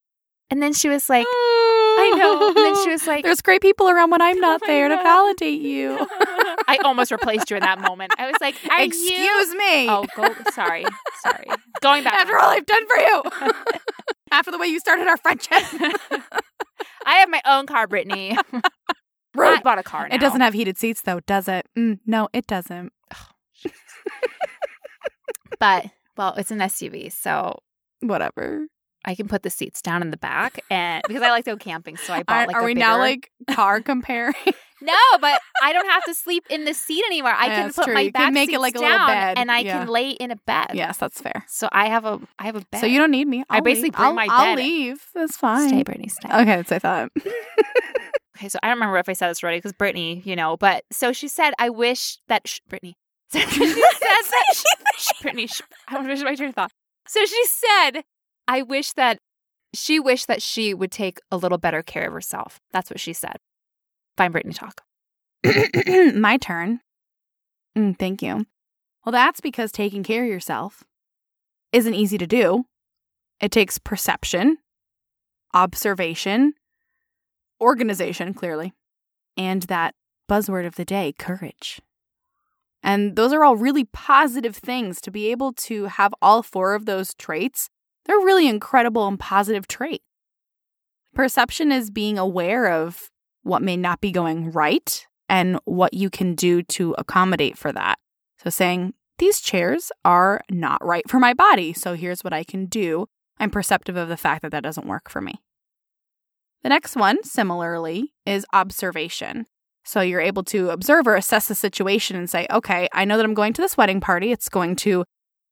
And 0.50 0.62
then 0.62 0.74
she 0.74 0.88
was 0.88 1.10
like, 1.10 1.26
I 1.30 2.14
know. 2.16 2.48
And 2.50 2.56
then 2.56 2.84
she 2.84 2.90
was 2.92 3.08
like, 3.08 3.24
"There's 3.24 3.42
great 3.42 3.62
people 3.62 3.90
around 3.90 4.12
when 4.12 4.22
I'm 4.22 4.40
not 4.40 4.62
Oh 4.64 4.68
there 4.68 4.88
to 4.88 4.96
validate 4.96 5.60
you." 5.62 5.98
I 6.70 6.78
almost 6.84 7.12
replaced 7.12 7.50
you 7.50 7.58
in 7.58 7.64
that 7.64 7.82
moment. 7.82 8.12
I 8.18 8.28
was 8.28 8.36
like, 8.40 8.56
Excuse 8.78 9.52
you? 9.52 9.58
me. 9.58 9.90
Oh, 9.90 10.06
go, 10.16 10.34
sorry, 10.54 10.86
sorry. 11.22 11.48
Going 11.82 12.04
back. 12.04 12.14
After 12.14 12.38
all 12.38 12.50
I've 12.50 12.66
done 12.66 12.88
for 12.88 12.98
you, 12.98 13.24
after 14.32 14.52
the 14.52 14.58
way 14.58 14.68
you 14.68 14.80
started 14.80 15.08
our 15.08 15.18
friendship, 15.18 15.64
I 17.06 17.16
have 17.16 17.30
my 17.30 17.42
own 17.46 17.66
car, 17.66 17.88
Brittany. 17.88 18.38
I 19.38 19.62
bought 19.62 19.80
a 19.80 19.84
car. 19.84 20.08
Now. 20.08 20.16
It 20.16 20.20
doesn't 20.20 20.42
have 20.42 20.54
heated 20.54 20.78
seats, 20.78 21.02
though, 21.02 21.20
does 21.22 21.48
it? 21.48 21.66
Mm, 21.78 22.00
no, 22.06 22.30
it 22.32 22.48
doesn't. 22.48 22.92
But 25.60 25.86
well, 26.18 26.34
it's 26.38 26.52
an 26.52 26.60
SUV, 26.60 27.12
so 27.12 27.60
Whatever. 28.02 28.68
I 29.06 29.16
can 29.16 29.28
put 29.28 29.42
the 29.44 29.50
seats 29.50 29.82
down 29.82 30.02
in 30.02 30.12
the 30.12 30.18
back, 30.18 30.60
and 30.70 31.02
because 31.08 31.22
I 31.24 31.30
like 31.30 31.46
to 31.46 31.52
go 31.52 31.58
camping, 31.58 31.96
so 31.98 32.14
I 32.14 32.24
bought 32.24 32.44
Are, 32.44 32.48
like. 32.48 32.56
are 32.58 32.64
we 32.66 32.74
now 32.74 32.98
like 32.98 33.32
car 33.50 33.80
comparing? 33.92 34.34
No, 34.82 34.94
but 35.22 35.40
I 35.64 35.72
don't 35.74 35.88
have 35.90 36.04
to 36.06 36.14
sleep 36.14 36.44
in 36.50 36.66
the 36.66 36.74
seat 36.74 37.04
anymore. 37.08 37.32
I 37.32 37.48
Yeah, 37.48 37.62
can 37.64 37.74
put 37.74 37.86
true. 37.86 37.94
my 37.96 38.02
You 38.02 38.12
can 38.12 38.26
back 38.28 38.34
make 38.34 38.52
it 38.52 38.60
like 38.60 38.76
a 38.76 38.80
little 38.80 39.08
bed. 39.08 39.38
and 39.40 39.50
I 39.52 39.60
Yeah. 39.60 39.80
can 39.80 39.88
lay 39.88 40.10
in 40.12 40.30
a 40.30 40.36
bed. 40.36 40.68
yes, 40.74 40.98
that's 40.98 41.20
fair. 41.22 41.46
So 41.48 41.68
I 41.72 41.88
have 41.88 42.06
a 42.06 42.20
I 42.38 42.46
have 42.46 42.56
a 42.58 42.62
bed. 42.70 42.82
So 42.82 42.86
you 42.86 43.00
don't 43.00 43.10
need 43.12 43.28
me. 43.28 43.44
I'll 43.50 43.62
basically 43.62 43.86
leave. 43.90 43.94
bring 43.94 44.08
I'll, 44.10 44.14
my 44.14 44.28
I'll 44.30 44.56
bed. 44.56 44.62
leave. 44.64 45.04
That's 45.16 45.38
fine. 45.38 45.70
stay, 45.70 45.84
Brittany, 45.84 46.10
stay. 46.10 46.28
Okay, 46.30 46.58
that's 46.58 46.70
what 46.72 46.76
I 46.86 47.08
thought. 47.08 47.12
Okay, 48.38 48.50
so 48.50 48.60
I 48.62 48.68
don't 48.68 48.76
remember 48.78 48.98
if 49.00 49.10
I 49.10 49.14
said 49.14 49.30
this 49.30 49.42
already 49.42 49.58
because 49.58 49.74
Brittany, 49.74 50.22
you 50.24 50.36
know, 50.36 50.58
but 50.58 50.84
so 50.92 51.12
she 51.12 51.28
said, 51.28 51.56
I 51.58 51.70
wish 51.72 52.20
that 52.28 52.48
sh- 52.48 52.60
Brittany. 52.70 52.96
So 53.30 53.40
she 53.50 53.66
said 53.74 53.76
that 54.02 54.54
sh- 54.98 55.22
Brittany, 55.22 55.48
sh- 55.48 55.62
I 55.88 55.94
don't 55.96 56.04
finish 56.04 56.22
my 56.24 56.36
train 56.36 56.50
of 56.50 56.56
thought. 56.56 56.72
So 57.08 57.26
she 57.26 57.46
said, 57.46 58.04
I 58.48 58.62
wish 58.62 58.94
that 58.94 59.20
she 59.74 60.00
wished 60.00 60.28
that 60.28 60.42
she 60.42 60.74
would 60.74 60.92
take 60.92 61.20
a 61.32 61.38
little 61.38 61.58
better 61.58 61.84
care 61.84 62.08
of 62.08 62.14
herself. 62.14 62.60
That's 62.72 62.90
what 62.90 63.00
she 63.00 63.14
said. 63.14 63.38
Fine, 64.18 64.32
Brittany, 64.32 64.54
talk. 64.54 64.82
My 66.16 66.38
turn. 66.38 66.80
Mm, 67.78 67.98
thank 67.98 68.22
you. 68.22 68.46
Well, 69.06 69.12
that's 69.12 69.40
because 69.40 69.72
taking 69.72 70.04
care 70.04 70.24
of 70.24 70.30
yourself 70.30 70.84
isn't 71.72 71.94
easy 71.94 72.18
to 72.18 72.28
do. 72.28 72.66
It 73.40 73.52
takes 73.52 73.78
perception, 73.78 74.58
observation, 75.54 76.54
organization, 77.62 78.34
clearly, 78.34 78.74
and 79.38 79.64
that 79.64 79.94
buzzword 80.30 80.66
of 80.66 80.76
the 80.76 80.86
day, 80.86 81.14
courage. 81.18 81.80
And 82.84 83.16
those 83.16 83.34
are 83.34 83.44
all 83.44 83.56
really 83.56 83.86
positive 83.86 84.56
things 84.56 85.02
to 85.02 85.12
be 85.12 85.32
able 85.32 85.54
to 85.54 85.86
have 85.86 86.14
all 86.22 86.44
four 86.44 86.76
of 86.76 86.86
those 86.86 87.14
traits. 87.16 87.70
They're 88.06 88.18
really 88.18 88.48
incredible 88.48 89.08
and 89.08 89.20
positive 89.20 89.68
trait. 89.68 90.02
Perception 91.14 91.72
is 91.72 91.90
being 91.90 92.18
aware 92.18 92.72
of 92.72 93.10
what 93.44 93.62
may 93.62 93.76
not 93.76 94.02
be 94.02 94.12
going 94.12 94.52
right 94.52 95.06
and 95.28 95.60
what 95.66 95.94
you 95.94 96.10
can 96.10 96.36
do 96.36 96.62
to 96.64 96.96
accommodate 96.98 97.58
for 97.58 97.72
that. 97.72 98.00
So 98.44 98.50
saying, 98.50 98.94
these 99.18 99.42
chairs 99.42 99.92
are 100.06 100.42
not 100.50 100.84
right 100.86 101.10
for 101.10 101.20
my 101.20 101.34
body, 101.34 101.74
so 101.74 101.96
here's 101.96 102.24
what 102.24 102.34
I 102.34 102.44
can 102.44 102.68
do. 102.68 103.08
I'm 103.40 103.50
perceptive 103.50 103.96
of 103.96 104.10
the 104.10 104.18
fact 104.18 104.44
that 104.44 104.52
that 104.52 104.64
doesn't 104.64 104.88
work 104.88 105.10
for 105.10 105.22
me. 105.22 105.42
The 106.64 106.70
next 106.70 106.96
one, 106.96 107.24
similarly, 107.24 108.14
is 108.26 108.46
observation. 108.54 109.48
So 109.88 110.02
you're 110.02 110.20
able 110.20 110.44
to 110.44 110.70
observe 110.70 111.08
or 111.08 111.16
assess 111.16 111.48
the 111.48 111.56
situation 111.56 112.18
and 112.18 112.30
say, 112.30 112.46
okay, 112.52 112.90
I 112.92 113.06
know 113.06 113.16
that 113.16 113.24
I'm 113.26 113.34
going 113.34 113.54
to 113.54 113.62
this 113.62 113.78
wedding 113.78 114.02
party. 114.02 114.34
It's 114.34 114.50
going 114.50 114.76
to 114.78 115.06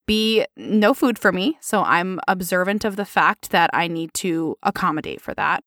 be 0.08 0.46
no 0.58 0.94
food 0.94 1.18
for 1.18 1.32
me. 1.32 1.58
So 1.62 1.84
I'm 1.84 2.20
observant 2.28 2.84
of 2.84 2.98
the 2.98 3.06
fact 3.06 3.52
that 3.52 3.70
I 3.72 3.88
need 3.88 4.14
to 4.16 4.58
accommodate 4.62 5.22
for 5.22 5.34
that. 5.36 5.64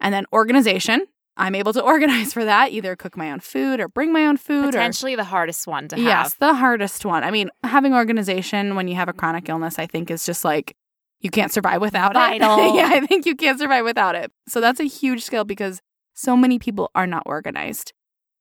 And 0.00 0.14
then 0.14 0.24
organization. 0.32 1.06
I'm 1.36 1.56
able 1.56 1.72
to 1.72 1.82
organize 1.92 2.32
for 2.32 2.44
that, 2.44 2.70
either 2.70 2.94
cook 2.94 3.16
my 3.16 3.32
own 3.32 3.40
food 3.40 3.80
or 3.80 3.88
bring 3.88 4.12
my 4.12 4.24
own 4.24 4.36
food 4.36 4.66
or 4.66 4.68
Potentially 4.68 5.16
the 5.16 5.24
hardest 5.24 5.66
one 5.66 5.88
to 5.88 5.96
have. 5.96 6.04
Yes, 6.04 6.34
the 6.34 6.54
hardest 6.54 7.04
one. 7.04 7.24
I 7.24 7.32
mean, 7.32 7.50
having 7.64 7.92
organization 7.92 8.76
when 8.76 8.86
you 8.86 8.94
have 8.94 9.08
a 9.08 9.12
chronic 9.12 9.48
illness, 9.48 9.80
I 9.80 9.86
think 9.86 10.12
is 10.12 10.24
just 10.24 10.44
like 10.44 10.76
you 11.20 11.30
can't 11.30 11.52
survive 11.52 11.80
without 11.80 12.14
Vital. 12.14 12.58
it. 12.60 12.76
yeah, 12.76 12.88
I 12.92 13.04
think 13.04 13.26
you 13.26 13.34
can't 13.34 13.58
survive 13.58 13.84
without 13.84 14.14
it. 14.14 14.30
So 14.48 14.60
that's 14.60 14.78
a 14.78 14.84
huge 14.84 15.24
skill 15.24 15.44
because 15.44 15.80
so 16.14 16.36
many 16.36 16.58
people 16.58 16.90
are 16.94 17.06
not 17.06 17.24
organized. 17.26 17.92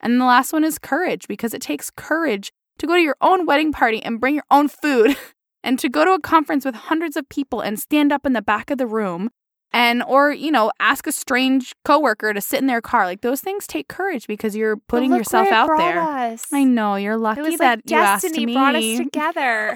And 0.06 0.22
the 0.22 0.26
last 0.26 0.54
one 0.54 0.64
is 0.64 0.78
courage 0.78 1.28
because 1.28 1.56
it 1.56 1.64
takes 1.64 1.90
courage 1.90 2.52
to 2.78 2.86
go 2.86 2.94
to 2.94 3.02
your 3.02 3.16
own 3.22 3.48
wedding 3.48 3.72
party 3.72 4.04
and 4.04 4.20
bring 4.20 4.36
your 4.36 4.44
own 4.52 4.68
food 4.68 5.18
and 5.64 5.80
to 5.80 5.90
go 5.90 6.06
to 6.06 6.12
a 6.12 6.22
conference 6.22 6.64
with 6.64 6.76
hundreds 6.76 7.18
of 7.18 7.28
people 7.28 7.60
and 7.60 7.80
stand 7.80 8.12
up 8.12 8.24
in 8.24 8.34
the 8.34 8.42
back 8.44 8.70
of 8.70 8.78
the 8.78 8.86
room 8.86 9.32
and 9.74 10.04
or 10.04 10.32
you 10.32 10.52
know 10.52 10.72
ask 10.80 11.08
a 11.08 11.12
strange 11.12 11.74
coworker 11.84 12.34
to 12.34 12.40
sit 12.40 12.60
in 12.60 12.68
their 12.68 12.82
car. 12.82 13.06
Like 13.06 13.22
those 13.22 13.42
things 13.42 13.66
take 13.66 13.88
courage 13.88 14.28
because 14.28 14.56
you're 14.56 14.78
putting 14.78 15.12
yourself 15.12 15.48
out 15.48 15.72
there. 15.76 16.00
us. 16.00 16.46
i 16.54 16.64
know 16.64 16.94
you're 16.98 17.18
lucky 17.18 17.56
that 17.56 17.80
like 17.80 17.90
you 17.90 17.98
asked 17.98 18.26
destiny 18.26 18.46
me. 18.46 18.54
brought 18.54 18.76
us 18.76 18.98
together. 18.98 19.76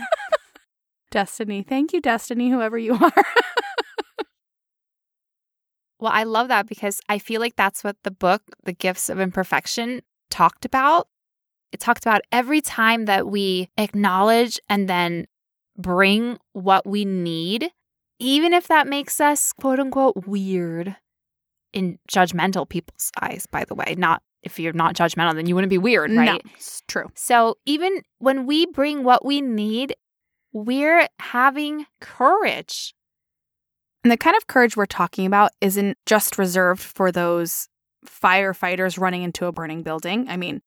destiny. 1.10 1.64
Thank 1.64 1.92
you 1.92 2.02
destiny 2.02 2.52
whoever 2.52 2.78
you 2.78 2.94
are. 3.02 3.26
Well, 6.00 6.12
I 6.14 6.24
love 6.24 6.48
that 6.48 6.68
because 6.68 7.02
I 7.10 7.20
feel 7.20 7.42
like 7.42 7.56
that's 7.58 7.84
what 7.84 7.98
the 8.04 8.12
book, 8.12 8.42
The 8.64 8.72
Gifts 8.72 9.10
of 9.10 9.20
Imperfection, 9.20 10.02
talked 10.30 10.66
about. 10.66 11.08
It 11.72 11.80
talked 11.80 12.04
about 12.06 12.22
every 12.32 12.62
time 12.62 13.06
that 13.06 13.28
we 13.28 13.70
acknowledge 13.78 14.60
and 14.70 14.90
then 14.90 15.28
bring 15.78 16.38
what 16.54 16.86
we 16.86 17.06
need, 17.06 17.72
even 18.20 18.54
if 18.54 18.68
that 18.68 18.88
makes 18.88 19.22
us 19.22 19.54
quote 19.54 19.80
unquote 19.80 20.28
weird 20.28 20.96
in 21.74 22.00
judgmental 22.12 22.68
people's 22.68 23.12
eyes, 23.22 23.46
by 23.52 23.64
the 23.66 23.76
way. 23.76 23.96
Not 23.98 24.22
if 24.44 24.60
you're 24.60 24.74
not 24.74 24.96
judgmental, 24.96 25.36
then 25.36 25.46
you 25.46 25.56
wouldn't 25.56 25.70
be 25.70 25.78
weird, 25.78 26.12
right? 26.12 26.44
no 26.44 26.52
it's 26.56 26.82
true 26.88 27.08
So 27.14 27.58
even 27.66 28.02
when 28.20 28.46
we 28.46 28.66
bring 28.68 29.04
what 29.04 29.26
we 29.26 29.42
need, 29.42 29.96
we're 30.54 31.08
having 31.20 31.86
courage. 32.02 32.94
And 34.04 34.12
the 34.12 34.18
kind 34.18 34.38
of 34.38 34.48
courage 34.48 34.78
we're 34.78 34.86
talking 34.86 35.26
about 35.26 35.52
isn't 35.60 35.98
just 36.06 36.38
reserved 36.38 36.82
for 36.82 37.12
those 37.12 37.68
firefighters 38.06 39.00
running 39.00 39.24
into 39.24 39.46
a 39.46 39.52
burning 39.52 39.84
building. 39.84 40.28
I 40.30 40.38
mean, 40.38 40.62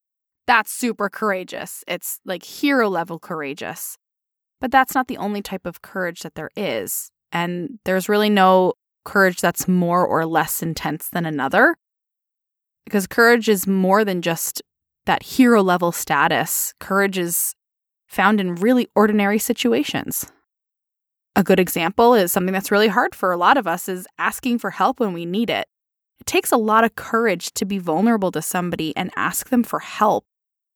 that's 0.47 0.71
super 0.71 1.09
courageous. 1.09 1.83
It's 1.87 2.19
like 2.25 2.43
hero 2.43 2.89
level 2.89 3.19
courageous. 3.19 3.97
But 4.59 4.71
that's 4.71 4.95
not 4.95 5.07
the 5.07 5.17
only 5.17 5.41
type 5.41 5.65
of 5.65 5.81
courage 5.81 6.21
that 6.21 6.35
there 6.35 6.51
is. 6.55 7.09
And 7.31 7.79
there's 7.85 8.07
really 8.07 8.29
no 8.29 8.73
courage 9.03 9.41
that's 9.41 9.67
more 9.67 10.05
or 10.05 10.25
less 10.25 10.61
intense 10.61 11.09
than 11.09 11.25
another. 11.25 11.75
Because 12.85 13.07
courage 13.07 13.49
is 13.49 13.67
more 13.67 14.05
than 14.05 14.21
just 14.21 14.61
that 15.05 15.23
hero 15.23 15.61
level 15.61 15.91
status. 15.91 16.73
Courage 16.79 17.17
is 17.17 17.53
found 18.07 18.39
in 18.39 18.55
really 18.55 18.87
ordinary 18.95 19.39
situations. 19.39 20.31
A 21.35 21.43
good 21.43 21.59
example 21.59 22.13
is 22.13 22.31
something 22.31 22.53
that's 22.53 22.71
really 22.71 22.87
hard 22.87 23.15
for 23.15 23.31
a 23.31 23.37
lot 23.37 23.57
of 23.57 23.65
us 23.65 23.89
is 23.89 24.07
asking 24.19 24.59
for 24.59 24.69
help 24.69 24.99
when 24.99 25.13
we 25.13 25.25
need 25.25 25.49
it. 25.49 25.67
It 26.19 26.25
takes 26.25 26.51
a 26.51 26.57
lot 26.57 26.83
of 26.83 26.95
courage 26.95 27.51
to 27.53 27.65
be 27.65 27.77
vulnerable 27.77 28.31
to 28.31 28.41
somebody 28.41 28.95
and 28.95 29.11
ask 29.15 29.49
them 29.49 29.63
for 29.63 29.79
help. 29.79 30.25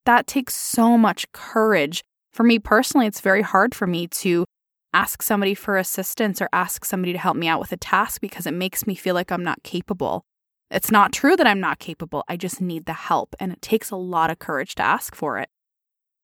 That 0.06 0.28
takes 0.28 0.56
so 0.56 0.97
much 0.97 1.32
courage. 1.32 2.04
For 2.34 2.43
me 2.43 2.60
personally, 2.60 3.08
it's 3.08 3.21
very 3.21 3.41
hard 3.41 3.73
for 3.73 3.88
me 3.88 4.08
to 4.08 4.45
ask 4.93 5.21
somebody 5.21 5.54
for 5.54 5.78
assistance 5.78 6.41
or 6.41 6.50
ask 6.54 6.86
somebody 6.86 7.13
to 7.13 7.19
help 7.19 7.38
me 7.38 7.47
out 7.47 7.60
with 7.60 7.71
a 7.71 7.78
task 7.78 8.21
because 8.21 8.45
it 8.45 8.54
makes 8.54 8.88
me 8.88 8.95
feel 8.95 9.15
like 9.15 9.32
I'm 9.32 9.43
not 9.43 9.63
capable. 9.63 10.23
It's 10.69 10.91
not 10.91 11.13
true 11.13 11.36
that 11.36 11.47
I'm 11.47 11.60
not 11.60 11.80
capable. 11.80 12.23
I 12.28 12.36
just 12.36 12.60
need 12.60 12.86
the 12.86 12.93
help, 12.93 13.36
and 13.39 13.54
it 13.54 13.62
takes 13.62 13.89
a 13.89 13.95
lot 13.95 14.30
of 14.30 14.39
courage 14.39 14.76
to 14.76 14.84
ask 14.84 15.15
for 15.15 15.38
it. 15.39 15.50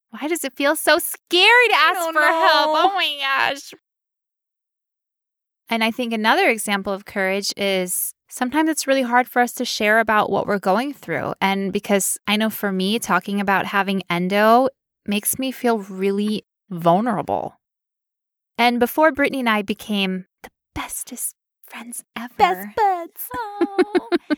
Why 0.10 0.28
does 0.28 0.44
it 0.44 0.54
feel 0.54 0.76
so 0.76 1.00
scary 1.00 1.68
to 1.70 1.76
ask 1.76 2.12
for 2.12 2.22
help? 2.22 2.70
Oh 2.70 2.92
my 2.94 3.18
gosh. 3.20 3.74
And 5.70 5.84
I 5.84 5.92
think 5.92 6.14
another 6.14 6.50
example 6.50 6.94
of 6.94 7.06
courage 7.06 7.54
is 7.58 8.14
sometimes 8.34 8.68
it's 8.68 8.88
really 8.88 9.04
hard 9.04 9.28
for 9.28 9.42
us 9.42 9.54
to 9.54 9.64
share 9.64 10.00
about 10.00 10.32
what 10.32 10.48
we're 10.48 10.58
going 10.60 10.92
through. 10.92 11.36
And 11.40 11.72
because 11.72 12.18
I 12.28 12.36
know 12.36 12.50
for 12.50 12.72
me, 12.72 12.98
talking 12.98 13.40
about 13.40 13.68
having 13.68 14.02
endo 14.10 14.70
makes 15.06 15.38
me 15.38 15.52
feel 15.52 15.78
really 15.78 16.46
vulnerable. 16.70 17.60
And 18.58 18.80
before 18.80 19.12
Brittany 19.12 19.42
and 19.42 19.50
I 19.50 19.62
became 19.62 20.26
the 20.42 20.50
bestest 20.74 21.36
friends 21.64 22.04
ever. 22.16 22.34
Best 22.38 22.76
buds. 22.76 23.30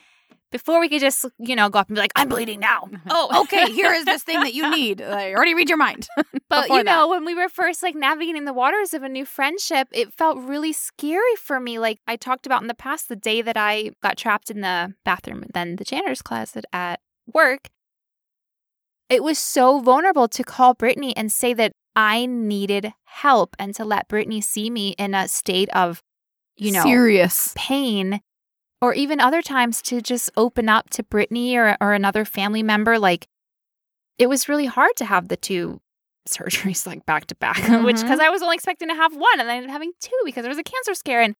Before 0.52 0.80
we 0.80 0.88
could 0.88 1.02
just, 1.02 1.26
you 1.38 1.56
know, 1.56 1.70
go 1.70 1.80
up 1.80 1.90
and 1.90 1.96
be 1.96 2.02
like, 2.02 2.14
I'm 2.16 2.30
bleeding 2.30 2.60
now. 2.60 2.88
Oh, 3.10 3.42
okay, 3.44 3.72
here 3.72 3.92
is 3.92 4.06
this 4.06 4.24
thing 4.24 4.40
that 4.42 4.54
you 4.54 4.70
need. 4.76 5.02
I 5.02 5.34
already 5.34 5.54
read 5.54 5.70
your 5.70 5.78
mind. 5.78 6.08
But 6.48 6.70
you 6.70 6.76
that. 6.76 6.86
know, 6.86 7.08
when 7.08 7.26
we 7.26 7.34
were 7.34 7.50
first 7.50 7.82
like 7.82 7.96
navigating 7.96 8.46
the 8.46 8.54
waters 8.54 8.94
of 8.94 9.02
a 9.02 9.10
new 9.10 9.26
friendship, 9.26 9.88
it 9.92 10.14
felt 10.14 10.38
really 10.38 10.72
scary 10.72 11.36
for 11.42 11.60
me. 11.60 11.80
Like 11.80 12.00
I 12.08 12.16
talked 12.16 12.46
about 12.46 12.62
in 12.62 12.68
the 12.68 12.76
past, 12.76 13.10
the 13.10 13.16
day 13.16 13.42
that 13.42 13.58
I 13.58 13.92
got 14.04 14.16
trapped 14.16 14.52
in 14.52 14.62
the 14.62 14.94
bathroom, 15.04 15.46
then 15.54 15.76
the 15.78 15.84
janitor's 15.84 16.22
closet 16.22 16.64
at 16.72 17.00
work. 17.34 17.70
It 19.10 19.24
was 19.24 19.38
so 19.38 19.80
vulnerable 19.80 20.28
to 20.30 20.44
call 20.44 20.74
Brittany 20.76 21.16
and 21.18 21.32
say 21.32 21.54
that 21.56 21.74
I 21.96 22.26
needed 22.26 22.94
help 23.06 23.56
and 23.58 23.74
to 23.76 23.86
let 23.86 24.08
Brittany 24.08 24.42
see 24.42 24.70
me 24.70 24.90
in 24.98 25.14
a 25.16 25.28
state 25.28 25.70
of, 25.70 26.02
you 26.58 26.72
know, 26.72 26.84
serious. 26.84 27.54
pain 27.56 28.22
or 28.82 28.94
even 28.94 29.20
other 29.20 29.42
times 29.42 29.82
to 29.84 30.02
just 30.02 30.30
open 30.38 30.70
up 30.70 30.90
to 30.92 31.04
Brittany 31.04 31.56
or, 31.56 31.78
or 31.82 31.94
another 31.94 32.26
family 32.26 32.64
member. 32.64 33.00
Like 33.00 33.28
it 34.18 34.28
was 34.28 34.50
really 34.50 34.66
hard 34.66 34.92
to 34.98 35.06
have 35.06 35.28
the 35.28 35.38
two 35.38 35.82
surgeries 36.28 36.86
like 36.86 37.06
back 37.06 37.28
to 37.28 37.36
back, 37.36 37.58
which 37.84 37.98
mm-hmm. 37.98 38.02
because 38.02 38.20
I 38.20 38.30
was 38.30 38.42
only 38.42 38.56
expecting 38.56 38.90
to 38.90 38.96
have 38.96 39.16
one 39.16 39.40
and 39.40 39.50
I 39.50 39.56
ended 39.56 39.70
up 39.70 39.74
having 39.74 39.92
two 40.00 40.12
because 40.26 40.44
there 40.44 40.50
was 40.50 40.58
a 40.58 40.64
cancer 40.64 40.94
scare. 40.94 41.22
And 41.22 41.36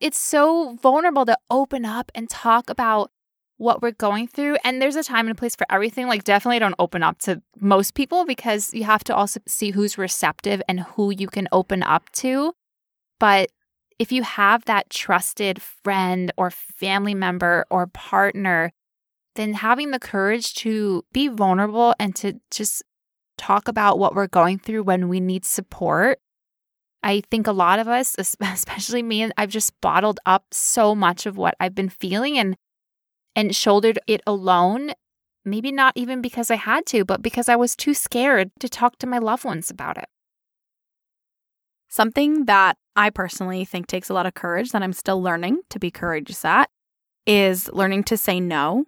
it's 0.00 0.18
so 0.18 0.76
vulnerable 0.82 1.26
to 1.26 1.36
open 1.50 1.84
up 1.84 2.10
and 2.14 2.28
talk 2.28 2.70
about 2.70 3.10
what 3.58 3.82
we're 3.82 3.92
going 3.92 4.26
through. 4.26 4.56
And 4.64 4.80
there's 4.80 4.96
a 4.96 5.02
time 5.02 5.26
and 5.26 5.36
a 5.36 5.38
place 5.38 5.54
for 5.54 5.66
everything. 5.70 6.08
Like, 6.08 6.24
definitely 6.24 6.58
don't 6.58 6.74
open 6.78 7.02
up 7.02 7.18
to 7.20 7.42
most 7.60 7.94
people 7.94 8.24
because 8.24 8.72
you 8.72 8.84
have 8.84 9.04
to 9.04 9.14
also 9.14 9.40
see 9.46 9.70
who's 9.70 9.98
receptive 9.98 10.62
and 10.66 10.80
who 10.80 11.12
you 11.12 11.28
can 11.28 11.46
open 11.52 11.82
up 11.82 12.10
to. 12.12 12.54
But 13.18 13.50
if 14.00 14.10
you 14.10 14.22
have 14.22 14.64
that 14.64 14.88
trusted 14.88 15.60
friend 15.60 16.32
or 16.38 16.50
family 16.50 17.14
member 17.14 17.66
or 17.70 17.86
partner, 17.86 18.72
then 19.36 19.52
having 19.52 19.90
the 19.90 19.98
courage 19.98 20.54
to 20.54 21.04
be 21.12 21.28
vulnerable 21.28 21.94
and 22.00 22.16
to 22.16 22.40
just 22.50 22.82
talk 23.36 23.68
about 23.68 23.98
what 23.98 24.14
we're 24.14 24.26
going 24.26 24.58
through 24.58 24.84
when 24.84 25.10
we 25.10 25.20
need 25.20 25.44
support. 25.44 26.18
I 27.02 27.22
think 27.30 27.46
a 27.46 27.52
lot 27.52 27.78
of 27.78 27.88
us, 27.88 28.16
especially 28.40 29.02
me, 29.02 29.30
I've 29.36 29.50
just 29.50 29.78
bottled 29.82 30.18
up 30.24 30.46
so 30.50 30.94
much 30.94 31.26
of 31.26 31.36
what 31.36 31.54
I've 31.60 31.74
been 31.74 31.90
feeling 31.90 32.38
and 32.38 32.56
and 33.36 33.54
shouldered 33.54 33.98
it 34.06 34.22
alone. 34.26 34.92
Maybe 35.44 35.72
not 35.72 35.92
even 35.94 36.22
because 36.22 36.50
I 36.50 36.56
had 36.56 36.86
to, 36.86 37.04
but 37.04 37.20
because 37.20 37.50
I 37.50 37.56
was 37.56 37.76
too 37.76 37.92
scared 37.92 38.50
to 38.60 38.68
talk 38.68 38.98
to 38.98 39.06
my 39.06 39.18
loved 39.18 39.44
ones 39.44 39.70
about 39.70 39.98
it. 39.98 40.08
Something 41.90 42.44
that 42.46 42.78
I 42.94 43.10
personally 43.10 43.64
think 43.64 43.88
takes 43.88 44.08
a 44.08 44.14
lot 44.14 44.24
of 44.24 44.34
courage 44.34 44.70
that 44.70 44.82
I'm 44.82 44.92
still 44.92 45.20
learning 45.20 45.60
to 45.70 45.78
be 45.78 45.90
courageous 45.90 46.44
at 46.44 46.70
is 47.26 47.68
learning 47.72 48.04
to 48.04 48.16
say 48.16 48.38
no. 48.40 48.84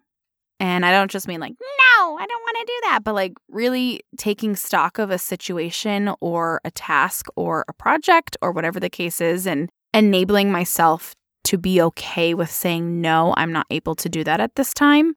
And 0.61 0.87
I 0.87 0.93
don't 0.93 1.11
just 1.11 1.27
mean 1.27 1.41
like, 1.41 1.55
no, 1.61 2.17
I 2.17 2.25
don't 2.25 2.43
want 2.43 2.57
to 2.61 2.73
do 2.73 2.81
that, 2.85 3.01
but 3.03 3.15
like 3.15 3.33
really 3.49 4.01
taking 4.17 4.55
stock 4.55 4.99
of 4.99 5.11
a 5.11 5.19
situation 5.19 6.15
or 6.21 6.61
a 6.65 6.71
task 6.71 7.27
or 7.35 7.65
a 7.67 7.73
project 7.73 8.37
or 8.41 8.53
whatever 8.53 8.79
the 8.79 8.89
case 8.89 9.21
is 9.21 9.47
and 9.47 9.69
enabling 9.93 10.53
myself 10.53 11.15
to 11.45 11.59
be 11.59 11.83
okay 11.83 12.35
with 12.35 12.51
saying, 12.51 13.01
no, 13.01 13.35
I'm 13.37 13.53
not 13.53 13.67
able 13.71 13.97
to 13.97 14.09
do 14.09 14.23
that 14.23 14.39
at 14.39 14.55
this 14.55 14.73
time 14.73 15.15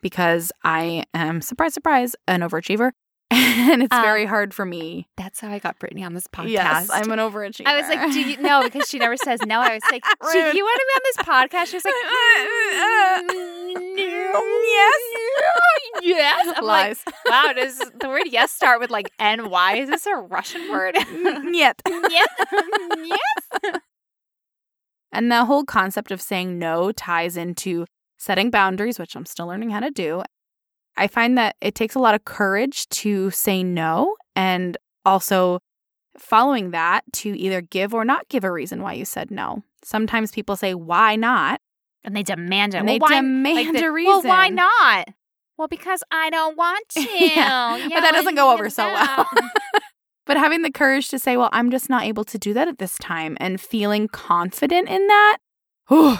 because 0.00 0.52
I 0.62 1.02
am, 1.12 1.40
surprise, 1.40 1.74
surprise, 1.74 2.14
an 2.28 2.42
overachiever. 2.42 2.92
and 3.30 3.82
it's 3.82 3.94
Um, 3.94 4.02
very 4.02 4.26
hard 4.26 4.52
for 4.54 4.64
me. 4.64 5.08
That's 5.16 5.40
how 5.40 5.48
I 5.50 5.58
got 5.58 5.78
Brittany 5.78 6.04
on 6.04 6.14
this 6.14 6.26
podcast. 6.26 6.48
Yes, 6.50 6.90
I'm 6.90 7.10
an 7.10 7.18
overachiever. 7.18 7.66
I 7.66 7.76
was 7.80 7.88
like, 7.88 8.12
do 8.12 8.20
you 8.20 8.36
no? 8.38 8.62
Because 8.62 8.88
she 8.88 8.98
never 8.98 9.16
says 9.16 9.40
no. 9.46 9.60
I 9.60 9.74
was 9.74 9.82
like, 9.90 10.04
do 10.32 10.38
you 10.38 10.64
want 10.64 10.80
to 10.80 10.86
be 10.88 10.94
on 10.94 11.00
this 11.04 11.16
podcast? 11.16 11.66
She 11.70 11.76
was 11.76 11.84
like, 11.84 11.94
"Mm, 11.94 13.64
Yes. 14.64 15.00
yes. 16.02 16.54
I'm 16.56 16.64
like, 16.64 16.96
wow, 17.26 17.52
does 17.54 17.78
the 18.00 18.08
word 18.08 18.24
yes 18.26 18.50
start 18.52 18.80
with 18.80 18.90
like 18.90 19.10
ny? 19.18 19.76
Is 19.78 19.88
this 19.88 20.06
a 20.06 20.14
Russian 20.16 20.70
word? 20.70 20.96
Yet. 21.52 21.80
yes, 22.10 22.28
yes. 23.04 23.80
And 25.12 25.30
the 25.30 25.44
whole 25.44 25.64
concept 25.64 26.10
of 26.10 26.20
saying 26.20 26.58
no 26.58 26.90
ties 26.92 27.36
into 27.36 27.86
setting 28.18 28.50
boundaries, 28.50 28.98
which 28.98 29.14
I'm 29.14 29.26
still 29.26 29.46
learning 29.46 29.70
how 29.70 29.80
to 29.80 29.90
do. 29.90 30.22
I 30.96 31.06
find 31.08 31.36
that 31.38 31.56
it 31.60 31.74
takes 31.74 31.94
a 31.94 31.98
lot 31.98 32.14
of 32.14 32.24
courage 32.24 32.88
to 32.90 33.30
say 33.30 33.62
no 33.62 34.14
and 34.36 34.76
also 35.04 35.60
following 36.18 36.70
that 36.70 37.02
to 37.12 37.36
either 37.38 37.60
give 37.60 37.92
or 37.92 38.04
not 38.04 38.28
give 38.28 38.44
a 38.44 38.52
reason 38.52 38.82
why 38.82 38.92
you 38.92 39.04
said 39.04 39.30
no. 39.30 39.62
Sometimes 39.82 40.30
people 40.30 40.56
say, 40.56 40.74
why 40.74 41.16
not? 41.16 41.60
And 42.04 42.14
they 42.14 42.22
demand 42.22 42.74
it. 42.74 42.78
And 42.78 42.86
well, 42.86 42.94
they 42.94 42.98
why, 43.00 43.14
demand 43.20 43.76
the- 43.76 43.84
a 43.86 43.92
Well, 43.92 44.22
why 44.22 44.48
not? 44.48 45.08
Well, 45.56 45.68
because 45.68 46.02
I 46.10 46.30
don't 46.30 46.56
want 46.56 46.88
to. 46.90 47.00
Yeah, 47.00 47.76
Yeah, 47.76 47.88
but 47.92 48.00
that 48.00 48.12
doesn't 48.12 48.34
go 48.34 48.52
over 48.52 48.70
so 48.70 48.84
well. 48.86 49.26
but 50.26 50.36
having 50.36 50.62
the 50.62 50.70
courage 50.70 51.08
to 51.08 51.18
say, 51.18 51.36
well, 51.36 51.50
I'm 51.52 51.70
just 51.70 51.88
not 51.90 52.04
able 52.04 52.24
to 52.24 52.38
do 52.38 52.54
that 52.54 52.68
at 52.68 52.78
this 52.78 52.96
time 52.98 53.36
and 53.40 53.60
feeling 53.60 54.08
confident 54.08 54.88
in 54.88 55.06
that, 55.06 55.38
whew, 55.88 56.16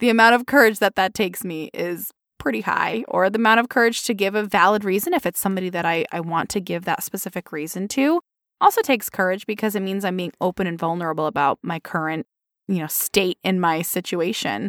the 0.00 0.08
amount 0.10 0.34
of 0.34 0.46
courage 0.46 0.78
that 0.78 0.96
that 0.96 1.14
takes 1.14 1.44
me 1.44 1.70
is 1.74 2.10
pretty 2.44 2.60
high, 2.60 3.02
or 3.08 3.30
the 3.30 3.38
amount 3.38 3.58
of 3.58 3.70
courage 3.70 4.02
to 4.02 4.12
give 4.12 4.34
a 4.34 4.42
valid 4.42 4.84
reason 4.84 5.14
if 5.14 5.24
it's 5.24 5.40
somebody 5.40 5.70
that 5.70 5.86
I, 5.86 6.04
I 6.12 6.20
want 6.20 6.50
to 6.50 6.60
give 6.60 6.84
that 6.84 7.02
specific 7.02 7.52
reason 7.52 7.88
to. 7.88 8.20
Also 8.60 8.82
takes 8.82 9.08
courage 9.08 9.46
because 9.46 9.74
it 9.74 9.80
means 9.80 10.04
I'm 10.04 10.18
being 10.18 10.34
open 10.42 10.66
and 10.66 10.78
vulnerable 10.78 11.26
about 11.26 11.58
my 11.62 11.80
current, 11.80 12.26
you 12.68 12.80
know, 12.80 12.86
state 12.86 13.38
in 13.42 13.60
my 13.60 13.80
situation. 13.80 14.68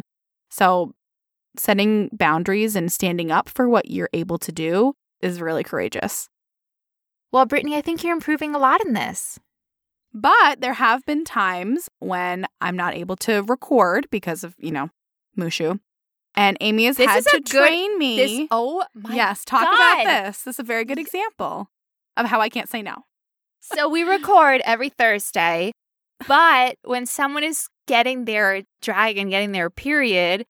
So 0.50 0.94
setting 1.58 2.08
boundaries 2.14 2.76
and 2.76 2.90
standing 2.90 3.30
up 3.30 3.50
for 3.50 3.68
what 3.68 3.90
you're 3.90 4.08
able 4.14 4.38
to 4.38 4.52
do 4.52 4.94
is 5.20 5.42
really 5.42 5.62
courageous. 5.62 6.30
Well, 7.30 7.44
Brittany, 7.44 7.76
I 7.76 7.82
think 7.82 8.02
you're 8.02 8.14
improving 8.14 8.54
a 8.54 8.58
lot 8.58 8.82
in 8.86 8.94
this. 8.94 9.38
But 10.14 10.62
there 10.62 10.72
have 10.72 11.04
been 11.04 11.26
times 11.26 11.90
when 11.98 12.46
I'm 12.62 12.76
not 12.76 12.94
able 12.94 13.16
to 13.16 13.42
record 13.42 14.06
because 14.10 14.44
of, 14.44 14.54
you 14.56 14.70
know, 14.70 14.88
Mushu. 15.36 15.78
And 16.36 16.56
Amy 16.60 16.84
has 16.84 16.96
This 16.98 17.10
had 17.10 17.24
to 17.24 17.30
good- 17.40 17.46
train 17.46 17.98
me. 17.98 18.16
This, 18.16 18.48
oh 18.50 18.84
my 18.94 19.14
yes, 19.14 19.44
talk 19.44 19.62
God. 19.64 20.02
about 20.02 20.26
this. 20.26 20.42
This 20.42 20.56
is 20.56 20.60
a 20.60 20.62
very 20.62 20.84
good 20.84 20.98
example 20.98 21.68
of 22.16 22.26
how 22.26 22.40
I 22.40 22.48
can't 22.48 22.68
say 22.68 22.82
no. 22.82 23.04
So 23.60 23.88
we 23.88 24.02
record 24.02 24.60
every 24.64 24.90
Thursday, 24.90 25.72
but 26.28 26.76
when 26.84 27.06
someone 27.06 27.42
is 27.42 27.68
getting 27.88 28.24
their 28.26 28.62
drag 28.82 29.16
and 29.18 29.30
getting 29.30 29.52
their 29.52 29.70
period, 29.70 30.44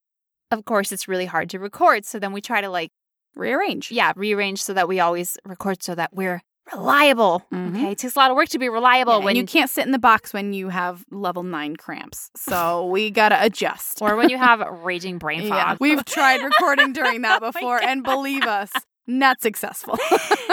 of 0.50 0.64
course, 0.64 0.92
it's 0.92 1.08
really 1.08 1.26
hard 1.26 1.50
to 1.50 1.58
record. 1.58 2.04
So 2.04 2.18
then 2.18 2.32
we 2.32 2.40
try 2.40 2.60
to 2.60 2.68
like, 2.68 2.90
Rearrange. 3.34 3.90
yeah, 3.90 4.12
rearrange 4.16 4.62
so 4.62 4.72
that 4.74 4.88
we 4.88 4.98
always 5.00 5.36
record 5.44 5.82
so 5.82 5.94
that 5.94 6.14
we're 6.14 6.40
reliable. 6.72 7.44
Mhm. 7.52 7.76
Okay. 7.76 7.92
It 7.92 7.98
takes 7.98 8.16
a 8.16 8.18
lot 8.18 8.30
of 8.30 8.36
work 8.36 8.48
to 8.50 8.58
be 8.58 8.68
reliable 8.68 9.18
Yeah, 9.20 9.24
when 9.24 9.36
you 9.36 9.44
can't 9.44 9.70
sit 9.70 9.86
in 9.86 9.92
the 9.92 9.98
box 9.98 10.32
when 10.32 10.52
you 10.52 10.68
have 10.68 11.04
level 11.10 11.42
nine 11.42 11.76
cramps. 11.76 12.30
So 12.36 12.86
we 12.90 13.10
gotta 13.10 13.36
adjust. 13.42 14.00
or 14.02 14.16
when 14.16 14.28
you 14.30 14.38
have 14.38 14.60
raging 14.82 15.18
brain 15.18 15.40
fog. 15.42 15.50
yeah, 15.50 15.76
we've 15.80 16.04
tried 16.06 16.42
recording 16.42 16.92
during 16.92 17.22
that 17.22 17.42
Oh 17.42 17.52
before, 17.52 17.80
and 17.82 18.02
believe 18.02 18.42
us, 18.44 18.72
not 19.06 19.40
successful. 19.40 19.98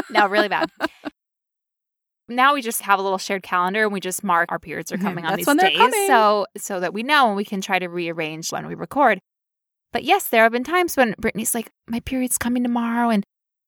no, 0.09 0.27
really 0.27 0.47
bad. 0.49 0.69
Now 2.29 2.53
we 2.53 2.61
just 2.61 2.81
have 2.83 2.99
a 2.99 3.01
little 3.01 3.17
shared 3.17 3.43
calendar 3.43 3.83
and 3.83 3.91
we 3.91 3.99
just 3.99 4.23
mark 4.23 4.51
our 4.51 4.59
periods 4.59 4.91
are 4.91 4.97
Mhm, 4.97 5.01
coming 5.01 5.25
on 5.25 5.31
that's 5.35 5.45
these 5.45 5.55
days. 5.57 6.07
So 6.07 6.47
so 6.57 6.79
that 6.79 6.93
we 6.93 7.03
know 7.03 7.27
and 7.27 7.35
we 7.35 7.43
can 7.43 7.59
try 7.59 7.79
to 7.79 7.87
rearrange 7.87 8.51
when 8.51 8.65
we 8.65 8.75
record. 8.75 9.19
But 9.91 10.03
yes, 10.03 10.29
there 10.29 10.43
have 10.43 10.51
been 10.51 10.63
times 10.63 10.95
when 10.95 11.15
Brittany's 11.19 11.53
like, 11.53 11.69
My 11.87 11.99
period's 11.99 12.37
coming 12.37 12.63
tomorrow 12.63 13.09
and 13.09 13.23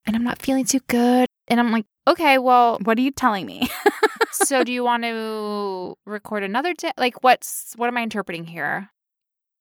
and 0.08 0.15
I'm 0.15 0.23
not 0.23 0.41
feeling 0.41 0.65
too 0.65 0.79
good. 0.88 1.27
And 1.47 1.60
I'm 1.60 1.71
like, 1.71 1.86
Okay, 2.07 2.37
well, 2.37 2.77
what 2.83 2.97
are 2.97 3.01
you 3.01 3.11
telling 3.11 3.45
me? 3.45 3.67
so 4.31 4.63
do 4.63 4.71
you 4.71 4.83
want 4.83 5.03
to 5.03 5.95
record 6.05 6.43
another 6.43 6.73
day? 6.73 6.91
Like 6.97 7.23
what's 7.23 7.73
what 7.77 7.87
am 7.87 7.97
I 7.97 8.01
interpreting 8.01 8.45
here? 8.45 8.89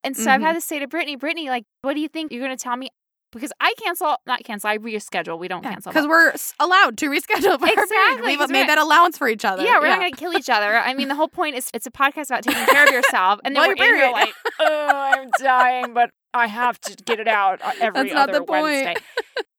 And 0.03 0.15
so 0.17 0.31
I've 0.31 0.37
Mm-hmm. 0.41 0.47
had 0.47 0.53
to 0.55 0.61
say 0.61 0.79
to 0.81 0.87
Brittany, 0.87 1.17
Brittany, 1.17 1.49
like, 1.49 1.65
what 1.81 1.95
do 1.95 2.01
you 2.01 2.09
think 2.09 2.31
you're 2.33 2.43
gonna 2.43 2.57
tell 2.59 2.77
me? 2.77 2.91
Because 3.33 3.53
I 3.61 3.73
cancel, 3.83 4.17
not 4.27 4.45
cancel, 4.45 4.71
I 4.71 4.79
reschedule. 4.79 5.39
We 5.39 5.49
don't 5.49 5.63
cancel. 5.63 5.91
Because 5.91 6.07
we're 6.07 6.33
allowed 6.61 6.97
to 6.99 7.07
reschedule. 7.11 7.55
Exactly, 7.67 8.37
We've 8.37 8.49
made 8.51 8.69
that 8.69 8.79
allowance 8.79 9.19
for 9.19 9.27
each 9.27 9.45
other. 9.45 9.65
Yeah, 9.65 9.81
we're 9.81 9.89
not 9.89 9.99
going 9.99 10.13
to 10.13 10.17
kill 10.21 10.35
each 10.35 10.49
other. 10.49 10.77
I 10.77 10.95
mean, 10.95 11.09
the 11.09 11.17
whole 11.17 11.27
point 11.27 11.57
is 11.57 11.69
it's 11.75 11.85
a 11.85 11.91
podcast 11.91 12.27
about 12.27 12.45
taking 12.45 12.65
care 12.67 12.85
of 12.87 12.93
yourself. 12.93 13.41
And 13.45 13.57
then 13.57 13.67
we're 13.67 13.73
in 13.75 13.79
here 13.97 14.13
like, 14.13 14.35
oh, 14.61 14.91
I'm 14.95 15.31
dying, 15.41 15.95
but 15.95 16.11
I 16.33 16.47
have 16.47 16.81
to 16.83 16.95
get 17.05 17.19
it 17.19 17.27
out 17.27 17.61
uh, 17.61 17.73
every 17.81 18.03
That's 18.11 18.15
not 18.15 18.29
other. 18.31 18.45
Wednesday. 18.45 18.95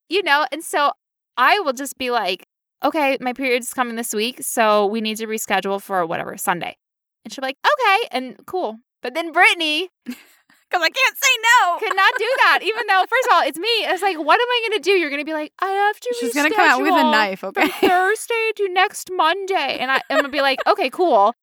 You 0.07 0.23
know, 0.23 0.45
and 0.53 0.63
so 0.63 0.93
I 1.35 1.59
will 1.59 1.73
just 1.73 1.97
be 1.97 2.11
like, 2.11 2.44
okay, 2.83 3.17
my 3.21 3.33
period's 3.33 3.73
coming 3.73 3.95
this 3.95 4.13
week, 4.13 4.41
so 4.41 4.85
we 4.85 5.01
need 5.01 5.17
to 5.17 5.27
reschedule 5.27 5.81
for 5.81 6.05
whatever, 6.05 6.37
Sunday. 6.37 6.77
And 7.23 7.33
she'll 7.33 7.41
be 7.41 7.47
like, 7.47 7.57
okay, 7.65 8.07
and 8.11 8.45
cool. 8.45 8.77
But 9.01 9.13
then 9.13 9.31
Brittany 9.31 9.89
Because 10.69 10.83
I 10.83 10.89
can't 10.89 11.17
say 11.17 11.29
no. 11.41 11.77
could 11.79 11.95
not 11.95 12.13
do 12.17 12.25
that, 12.43 12.59
even 12.63 12.87
though, 12.87 13.05
first 13.07 13.27
of 13.27 13.33
all, 13.33 13.43
it's 13.47 13.57
me. 13.57 13.67
It's 13.67 14.01
like, 14.01 14.17
what 14.17 14.39
am 14.39 14.47
I 14.47 14.67
going 14.67 14.81
to 14.81 14.83
do? 14.83 14.91
You're 14.91 15.09
going 15.09 15.21
to 15.21 15.25
be 15.25 15.33
like, 15.33 15.53
I 15.59 15.67
have 15.67 15.99
to 15.99 16.15
She's 16.19 16.33
going 16.33 16.49
to 16.49 16.55
come 16.55 16.69
out 16.69 16.81
with 16.81 16.93
a 16.93 17.03
knife, 17.03 17.43
okay? 17.43 17.67
Thursday 17.81 18.51
to 18.57 18.69
next 18.69 19.09
Monday. 19.11 19.77
And 19.79 19.91
I, 19.91 20.01
I'm 20.09 20.17
gonna 20.17 20.29
be 20.29 20.41
like, 20.41 20.59
okay, 20.67 20.89
cool. 20.89 21.33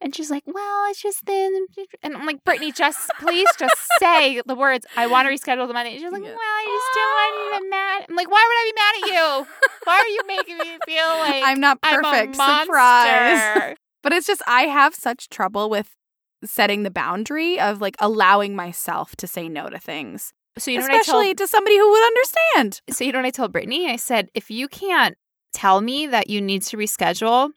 And 0.00 0.14
she's 0.14 0.30
like, 0.30 0.42
well, 0.46 0.90
it's 0.90 1.00
just 1.00 1.24
then. 1.24 1.66
And 2.02 2.14
I'm 2.14 2.26
like, 2.26 2.44
Brittany, 2.44 2.72
just 2.72 3.10
please 3.20 3.48
just 3.58 3.76
say 3.98 4.42
the 4.44 4.54
words, 4.54 4.86
I 4.96 5.06
want 5.06 5.26
to 5.26 5.32
reschedule 5.32 5.66
the 5.66 5.72
Monday. 5.72 5.92
And 5.92 6.00
she's 6.00 6.12
like, 6.12 6.22
well, 6.22 6.36
I 6.36 6.64
just 6.66 6.94
don't 6.94 7.14
want 7.14 7.32
to 7.32 7.60
be 7.60 7.66
ah. 7.66 7.70
mad. 7.70 8.06
I'm 8.10 8.16
like, 8.16 8.30
why 8.30 8.44
would 8.46 8.58
I 8.58 8.64
be 8.68 8.74
mad 8.76 8.94
at 9.00 9.08
you? 9.14 9.46
Why 9.84 9.98
are 9.98 10.08
you 10.08 10.20
making 10.26 10.58
me 10.58 10.76
feel 10.86 11.08
like 11.18 11.42
I'm 11.44 11.60
not 11.60 11.80
perfect? 11.82 12.36
I'm? 12.38 12.66
Surprise. 12.66 13.76
But 14.02 14.12
it's 14.12 14.26
just, 14.26 14.42
I 14.46 14.62
have 14.64 14.94
such 14.94 15.30
trouble 15.30 15.70
with 15.70 15.96
setting 16.44 16.82
the 16.82 16.90
boundary 16.90 17.58
of 17.58 17.80
like 17.80 17.96
allowing 18.00 18.54
myself 18.54 19.16
to 19.16 19.26
say 19.26 19.48
no 19.48 19.70
to 19.70 19.78
things, 19.78 20.34
So 20.58 20.70
you 20.70 20.76
know 20.78 20.84
what 20.84 20.90
I 20.92 20.98
especially 21.00 21.24
told 21.28 21.38
to 21.38 21.46
somebody 21.46 21.78
who 21.78 21.90
would 21.90 22.06
understand. 22.06 22.82
so 22.90 23.02
you 23.02 23.12
know 23.12 23.20
what 23.20 23.24
I 23.26 23.30
told 23.30 23.52
Brittany? 23.52 23.88
I 23.90 23.96
said, 23.96 24.28
if 24.34 24.50
you 24.50 24.68
can't 24.68 25.16
tell 25.54 25.80
me 25.80 26.06
that 26.06 26.28
you 26.28 26.42
need 26.42 26.60
to 26.64 26.76
reschedule, 26.76 27.50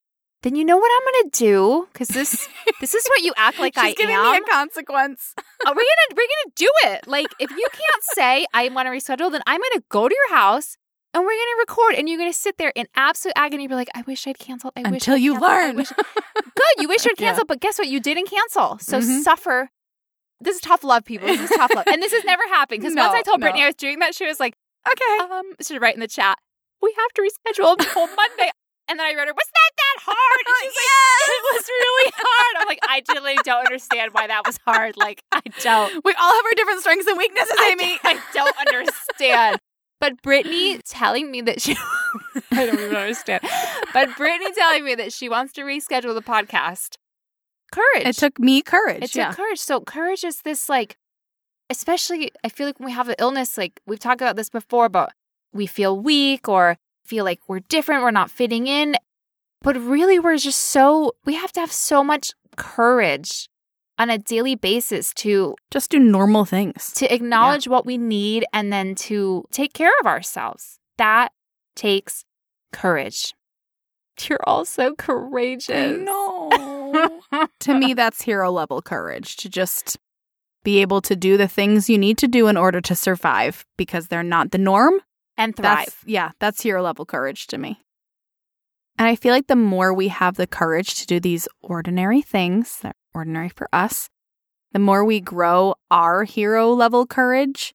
then 0.43 0.55
you 0.55 0.63
know 0.63 0.77
what 0.77 0.89
I'm 0.89 1.05
gonna 1.23 1.31
do? 1.33 1.87
Because 1.91 2.07
this 2.09 2.47
this 2.79 2.93
is 2.95 3.05
what 3.07 3.23
you 3.23 3.33
act 3.35 3.59
like 3.59 3.73
She's 3.73 3.83
I 3.83 3.93
giving 3.93 4.15
am. 4.15 4.31
me 4.31 4.37
a 4.37 4.41
consequence. 4.49 5.33
We're 5.65 5.73
gonna 5.73 6.07
we're 6.15 6.15
gonna 6.15 6.53
do 6.55 6.69
it. 6.85 7.07
Like 7.07 7.27
if 7.39 7.51
you 7.51 7.67
can't 7.73 8.03
say 8.15 8.45
I 8.53 8.69
want 8.69 8.85
to 8.85 8.91
reschedule, 8.91 9.31
then 9.31 9.41
I'm 9.45 9.59
gonna 9.59 9.83
go 9.89 10.07
to 10.07 10.15
your 10.15 10.37
house 10.37 10.77
and 11.13 11.23
we're 11.23 11.29
gonna 11.31 11.59
record, 11.59 11.95
and 11.95 12.07
you're 12.09 12.17
gonna 12.17 12.33
sit 12.33 12.57
there 12.57 12.71
in 12.75 12.87
absolute 12.95 13.33
agony. 13.35 13.67
Be 13.67 13.75
like, 13.75 13.89
I 13.95 14.01
wish 14.07 14.27
I'd 14.27 14.37
canceled. 14.39 14.73
I 14.75 14.81
wish 14.89 15.01
Until 15.07 15.17
you 15.17 15.33
canceled. 15.33 15.49
Learn. 15.51 15.75
wish- 15.77 15.91
Good, 16.35 16.75
you 16.81 16.87
wish 16.87 17.05
you'd 17.05 17.19
Yeah. 17.19 17.27
cancel, 17.29 17.45
but 17.45 17.59
guess 17.59 17.77
what? 17.79 17.87
You 17.87 17.99
didn't 17.99 18.29
cancel. 18.29 18.77
So 18.79 18.99
Mhm. 18.99 19.21
suffer. 19.23 19.69
This 20.39 20.55
is 20.55 20.61
tough 20.61 20.83
love, 20.83 21.03
people. 21.05 21.27
This 21.27 21.41
is 21.41 21.49
tough 21.57 21.73
love, 21.75 21.87
and 21.87 22.01
this 22.01 22.13
has 22.13 22.23
never 22.23 22.43
happened. 22.49 22.81
Because 22.81 22.95
once 22.97 23.13
I 23.13 23.21
told 23.23 23.39
no. 23.39 23.45
Brittany 23.45 23.63
I 23.63 23.67
was 23.67 23.75
doing 23.75 23.99
that, 23.99 24.13
she 24.15 24.25
was 24.27 24.39
like, 24.39 24.55
Okay. 24.89 25.23
um, 25.33 25.45
she 25.61 25.73
would 25.73 25.81
write 25.81 25.95
in 25.95 25.99
the 25.99 26.07
chat, 26.07 26.37
we 26.81 26.93
have 26.97 27.11
to 27.13 27.21
reschedule 27.21 27.73
until 27.79 28.07
Monday. 28.15 28.51
And 28.89 28.97
then 28.99 29.05
I 29.05 29.09
wrote 29.17 29.27
her, 29.27 29.33
was 29.33 29.47
that 29.51 29.71
that 29.75 29.97
hard? 30.05 30.45
And 30.47 30.55
she's 30.61 30.75
like, 30.77 31.35
it 31.35 31.43
was 31.55 31.67
really 31.67 32.11
hard. 32.15 32.55
I'm 32.61 32.67
like, 32.67 32.79
I 32.87 33.01
really 33.13 33.35
don't 33.43 33.65
understand 33.65 34.13
why 34.13 34.27
that 34.27 34.43
was 34.45 34.57
hard. 34.65 34.95
Like, 34.95 35.21
I 35.33 35.41
don't. 35.61 36.05
We 36.05 36.13
all 36.13 36.31
have 36.33 36.45
our 36.45 36.53
different 36.55 36.79
strengths 36.81 37.05
and 37.07 37.17
weaknesses, 37.17 37.51
I, 37.59 37.75
Amy. 37.77 37.99
I 38.05 38.21
don't 38.33 38.55
understand. 38.65 39.59
But 39.99 40.21
Brittany 40.21 40.77
telling 40.85 41.31
me 41.31 41.41
that 41.41 41.61
she, 41.61 41.75
I 42.51 42.65
don't 42.65 42.79
even 42.79 42.95
understand. 42.95 43.43
But 43.93 44.15
Brittany 44.15 44.53
telling 44.53 44.83
me 44.85 44.95
that 44.95 45.13
she 45.13 45.29
wants 45.29 45.53
to 45.53 45.61
reschedule 45.61 46.13
the 46.13 46.21
podcast, 46.21 46.97
courage. 47.71 48.05
It 48.05 48.17
took 48.17 48.39
me 48.39 48.61
courage. 48.61 49.03
It 49.03 49.07
took 49.07 49.15
yeah. 49.15 49.33
courage. 49.33 49.59
So 49.59 49.81
courage 49.81 50.23
is 50.23 50.41
this 50.41 50.69
like, 50.69 50.97
especially 51.69 52.31
I 52.43 52.49
feel 52.49 52.67
like 52.67 52.79
when 52.79 52.87
we 52.87 52.93
have 52.93 53.09
an 53.09 53.15
illness, 53.19 53.57
like 53.57 53.81
we've 53.85 53.99
talked 53.99 54.21
about 54.21 54.35
this 54.35 54.49
before, 54.49 54.89
but 54.89 55.13
we 55.53 55.65
feel 55.65 55.99
weak 55.99 56.47
or 56.47 56.77
feel 57.03 57.23
like 57.23 57.39
we're 57.47 57.59
different, 57.59 58.03
we're 58.03 58.11
not 58.11 58.31
fitting 58.31 58.67
in. 58.67 58.95
But 59.61 59.75
really, 59.81 60.19
we're 60.19 60.37
just 60.37 60.59
so 60.61 61.15
we 61.25 61.33
have 61.33 61.51
to 61.53 61.59
have 61.59 61.71
so 61.71 62.03
much 62.03 62.31
courage 62.55 63.49
on 63.99 64.09
a 64.09 64.17
daily 64.17 64.55
basis 64.55 65.13
to 65.15 65.55
Just 65.71 65.91
do 65.91 65.99
normal 65.99 66.45
things. 66.45 66.91
to 66.93 67.11
acknowledge 67.13 67.67
what 67.67 67.85
we 67.85 67.97
need 67.97 68.45
and 68.53 68.71
then 68.71 68.95
to 68.95 69.45
take 69.51 69.73
care 69.73 69.91
of 70.01 70.07
ourselves. 70.07 70.79
That 70.97 71.31
takes 71.75 72.23
courage. 72.71 73.33
You're 74.27 74.39
all 74.45 74.65
so 74.65 74.95
courageous. 74.95 75.97
No. 75.99 77.21
to 77.59 77.73
me, 77.73 77.93
that's 77.93 78.21
hero 78.23 78.51
level 78.51 78.81
courage 78.81 79.35
to 79.37 79.49
just 79.49 79.97
be 80.63 80.81
able 80.81 81.01
to 81.01 81.15
do 81.15 81.37
the 81.37 81.47
things 81.47 81.89
you 81.89 81.97
need 81.97 82.17
to 82.17 82.27
do 82.27 82.47
in 82.47 82.57
order 82.57 82.81
to 82.81 82.95
survive 82.95 83.65
because 83.77 84.07
they're 84.07 84.23
not 84.23 84.51
the 84.51 84.57
norm. 84.57 84.95
and 85.37 85.55
thrive. 85.55 85.85
That's, 85.85 85.95
yeah, 86.05 86.31
that's 86.39 86.61
hero 86.61 86.81
level 86.81 87.05
courage 87.05 87.45
to 87.47 87.57
me. 87.57 87.79
And 88.97 89.07
I 89.07 89.15
feel 89.15 89.31
like 89.33 89.45
the 89.47 89.55
more 89.55 89.93
we 89.93 90.07
have 90.07 90.35
the 90.35 90.47
courage 90.47 90.95
to 90.95 91.05
do 91.05 91.19
these 91.19 91.47
ordinary 91.61 92.23
things 92.23 92.79
that 92.81 92.95
ordinary 93.17 93.49
for 93.49 93.67
us, 93.73 94.09
the 94.71 94.79
more 94.79 95.03
we 95.03 95.19
grow 95.19 95.75
our 95.89 96.23
hero 96.23 96.71
level 96.71 97.05
courage, 97.05 97.73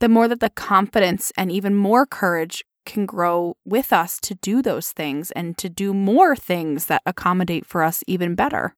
the 0.00 0.08
more 0.08 0.28
that 0.28 0.40
the 0.40 0.50
confidence 0.50 1.32
and 1.36 1.50
even 1.50 1.74
more 1.74 2.06
courage 2.06 2.64
can 2.84 3.06
grow 3.06 3.56
with 3.64 3.92
us 3.92 4.18
to 4.20 4.34
do 4.34 4.62
those 4.62 4.92
things 4.92 5.30
and 5.32 5.56
to 5.58 5.68
do 5.68 5.94
more 5.94 6.36
things 6.36 6.86
that 6.86 7.02
accommodate 7.06 7.66
for 7.66 7.82
us 7.82 8.04
even 8.06 8.34
better. 8.34 8.74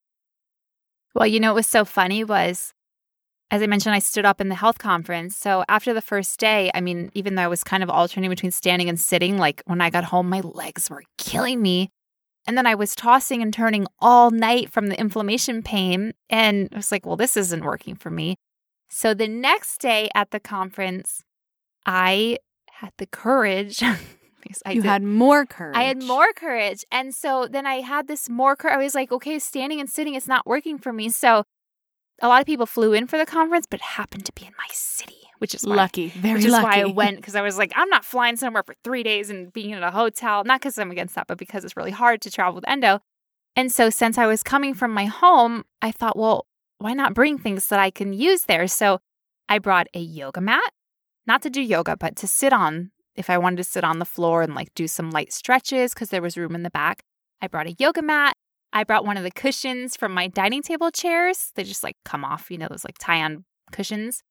Well, 1.15 1.27
you 1.27 1.41
know 1.41 1.49
what 1.49 1.57
was 1.57 1.67
so 1.67 1.85
funny 1.85 2.25
was, 2.25 2.73
as 3.51 3.63
I 3.63 3.67
mentioned, 3.67 3.95
I 3.95 4.01
stood 4.01 4.25
up 4.25 4.41
in 4.41 4.49
the 4.49 4.55
health 4.55 4.79
conference. 4.79 5.37
So 5.37 5.65
after 5.69 5.95
the 5.95 6.03
first 6.03 6.39
day, 6.39 6.71
I 6.75 6.81
mean, 6.81 7.11
even 7.15 7.35
though 7.35 7.43
I 7.43 7.49
was 7.49 7.65
kind 7.65 7.83
of 7.83 7.91
alternating 7.91 8.31
between 8.31 8.53
standing 8.53 8.89
and 8.89 8.99
sitting, 8.99 9.39
like 9.39 9.63
when 9.67 9.81
I 9.81 9.91
got 9.91 10.05
home, 10.05 10.29
my 10.29 10.41
legs 10.41 10.91
were 10.91 11.03
killing 11.19 11.63
me. 11.63 11.91
And 12.47 12.57
then 12.57 12.67
I 12.67 12.75
was 12.75 12.95
tossing 12.95 13.43
and 13.43 13.53
turning 13.53 13.87
all 13.99 14.31
night 14.31 14.71
from 14.71 14.87
the 14.87 14.99
inflammation 14.99 15.63
pain. 15.63 16.13
And 16.31 16.69
I 16.73 16.77
was 16.77 16.93
like, 16.93 17.05
well, 17.05 17.17
this 17.17 17.37
isn't 17.37 17.65
working 17.65 17.97
for 17.97 18.11
me. 18.11 18.37
So 18.89 19.15
the 19.15 19.29
next 19.29 19.81
day 19.81 20.09
at 20.15 20.31
the 20.31 20.39
conference, 20.41 21.23
I 21.85 22.39
had 22.71 22.93
the 22.99 23.07
courage. 23.07 23.83
I 24.65 24.73
you 24.73 24.83
did- 24.83 24.89
had 24.89 25.03
more 25.03 25.45
courage. 25.45 25.77
I 25.77 25.83
had 25.85 26.03
more 26.03 26.33
courage. 26.33 26.85
And 26.93 27.13
so 27.13 27.49
then 27.51 27.67
I 27.67 27.81
had 27.81 28.07
this 28.07 28.29
more 28.29 28.55
courage. 28.55 28.75
I 28.75 28.83
was 28.85 28.95
like, 28.95 29.11
okay, 29.11 29.41
standing 29.41 29.81
and 29.81 29.91
sitting 29.91 30.15
is 30.15 30.29
not 30.29 30.47
working 30.47 30.79
for 30.79 30.93
me. 30.93 31.09
So 31.09 31.43
a 32.23 32.29
lot 32.29 32.41
of 32.41 32.47
people 32.47 32.67
flew 32.67 32.93
in 32.93 33.09
for 33.09 33.19
the 33.19 33.27
conference, 33.27 33.67
but 33.69 33.81
it 33.81 33.85
happened 33.87 34.25
to 34.27 34.33
be 34.33 34.43
in 34.47 34.53
my 34.57 34.69
city, 34.71 35.26
which 35.39 35.55
is 35.55 35.65
why, 35.65 35.75
lucky, 35.75 36.09
very 36.09 36.35
which 36.35 36.45
is 36.45 36.53
lucky. 36.53 36.65
why 36.65 36.81
I 36.81 36.85
went 36.85 37.17
because 37.17 37.35
I 37.35 37.43
was 37.43 37.59
like, 37.59 37.73
I'm 37.77 37.89
not 37.89 38.05
flying 38.05 38.37
somewhere 38.37 38.63
for 38.63 38.75
three 38.85 39.03
days 39.03 39.31
and 39.31 39.53
being 39.53 39.71
in 39.71 39.83
a 39.83 39.91
hotel. 39.91 40.45
Not 40.45 40.61
because 40.61 40.79
I'm 40.79 40.91
against 40.91 41.15
that, 41.15 41.27
but 41.27 41.39
because 41.39 41.65
it's 41.65 41.77
really 41.77 41.91
hard 41.91 42.21
to 42.23 42.31
travel 42.31 42.55
with 42.55 42.69
endo. 42.69 43.01
And 43.55 43.73
so, 43.73 43.91
since 43.91 44.19
I 44.19 44.27
was 44.27 44.43
coming 44.43 44.75
from 44.75 44.93
my 44.93 45.07
home, 45.07 45.65
I 45.81 45.91
thought, 45.91 46.19
well, 46.19 46.47
why 46.79 46.93
not 46.93 47.15
bring 47.15 47.39
things 47.39 47.69
that 47.69 47.81
I 47.81 47.91
can 47.91 48.13
use 48.13 48.45
there? 48.45 48.67
So, 48.67 49.01
I 49.49 49.59
brought 49.59 49.87
a 49.95 50.01
yoga 50.01 50.41
mat, 50.41 50.73
not 51.27 51.43
to 51.43 51.51
do 51.51 51.63
yoga, 51.63 51.97
but 51.97 52.17
to 52.17 52.27
sit 52.27 52.53
on 52.53 52.91
if 53.15 53.31
I 53.31 53.39
wanted 53.39 53.57
to 53.57 53.65
sit 53.65 53.85
on 53.85 53.99
the 53.99 54.05
floor 54.05 54.43
and 54.43 54.55
like 54.55 54.75
do 54.75 54.87
some 54.87 55.11
light 55.11 55.33
stretches 55.33 55.95
because 55.95 56.11
there 56.11 56.23
was 56.23 56.37
room 56.37 56.55
in 56.55 56.63
the 56.63 56.71
back. 56.71 57.03
I 57.41 57.49
brought 57.49 57.67
a 57.67 57.77
yoga 57.79 58.03
mat. 58.03 58.35
I 58.73 58.85
brought 58.85 59.07
one 59.07 59.17
of 59.17 59.23
the 59.23 59.31
cushions 59.31 59.97
from 59.97 60.13
my 60.13 60.29
dining 60.29 60.63
table 60.63 60.91
chairs. 60.91 61.53
They 61.55 61.65
just 61.65 61.83
like 61.83 61.97
come 62.05 62.25
off, 62.25 62.51
you 62.51 62.59
know, 62.59 62.69
those 62.69 62.85
like 62.85 62.99
tie 62.99 63.23
on 63.23 63.45
cushions. 63.73 64.23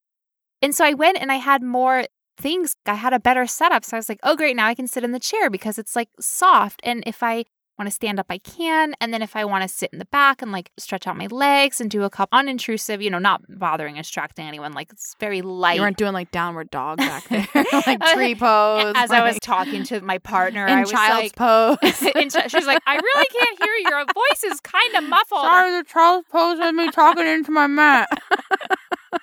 And 0.61 0.73
so 0.73 0.85
I 0.85 0.93
went 0.93 1.17
and 1.19 1.31
I 1.31 1.35
had 1.35 1.61
more 1.61 2.05
things. 2.37 2.75
I 2.85 2.95
had 2.95 3.13
a 3.13 3.19
better 3.19 3.45
setup. 3.45 3.85
So 3.85 3.97
I 3.97 3.99
was 3.99 4.09
like, 4.09 4.19
oh, 4.23 4.35
great. 4.35 4.55
Now 4.55 4.67
I 4.67 4.75
can 4.75 4.87
sit 4.87 5.03
in 5.03 5.11
the 5.11 5.19
chair 5.19 5.49
because 5.49 5.77
it's 5.77 5.95
like 5.95 6.09
soft. 6.19 6.81
And 6.83 7.03
if 7.05 7.23
I 7.23 7.45
want 7.77 7.87
to 7.89 7.93
stand 7.93 8.19
up, 8.19 8.27
I 8.29 8.37
can. 8.37 8.95
And 9.01 9.13
then 9.13 9.21
if 9.21 9.35
I 9.35 9.43
want 9.43 9.63
to 9.63 9.67
sit 9.67 9.89
in 9.91 9.99
the 9.99 10.05
back 10.05 10.41
and 10.41 10.51
like 10.51 10.71
stretch 10.77 11.07
out 11.07 11.17
my 11.17 11.27
legs 11.27 11.81
and 11.81 11.91
do 11.91 12.03
a 12.03 12.09
couple 12.09 12.37
unintrusive, 12.37 13.01
you 13.03 13.09
know, 13.09 13.19
not 13.19 13.41
bothering, 13.49 13.95
distracting 13.95 14.47
anyone, 14.47 14.73
like 14.73 14.91
it's 14.91 15.15
very 15.19 15.41
light. 15.41 15.75
You 15.75 15.81
weren't 15.81 15.97
doing 15.97 16.13
like 16.13 16.31
downward 16.31 16.69
dog 16.71 16.97
back 16.99 17.27
there, 17.29 17.47
like 17.85 18.01
tree 18.13 18.35
pose. 18.35 18.93
As 18.95 19.09
like, 19.09 19.21
I 19.21 19.27
was 19.27 19.37
talking 19.39 19.83
to 19.85 20.01
my 20.01 20.17
partner, 20.19 20.65
in 20.65 20.77
I 20.77 20.81
was 20.81 20.91
child's 20.91 21.23
like, 21.23 21.35
pose. 21.35 21.77
in 22.15 22.29
ch- 22.29 22.49
she's 22.49 22.65
like, 22.65 22.81
I 22.87 22.95
really 22.95 23.27
can't 23.27 23.59
hear 23.61 23.73
you. 23.73 23.89
Your 23.89 24.05
voice 24.05 24.43
is 24.45 24.59
kind 24.61 24.95
of 24.95 25.03
muffled. 25.03 25.41
Sorry, 25.41 25.71
the 25.71 25.83
child's 25.83 26.27
pose 26.29 26.59
with 26.59 26.75
me 26.75 26.91
talking 26.91 27.27
into 27.27 27.51
my 27.51 27.67
mat. 27.67 28.07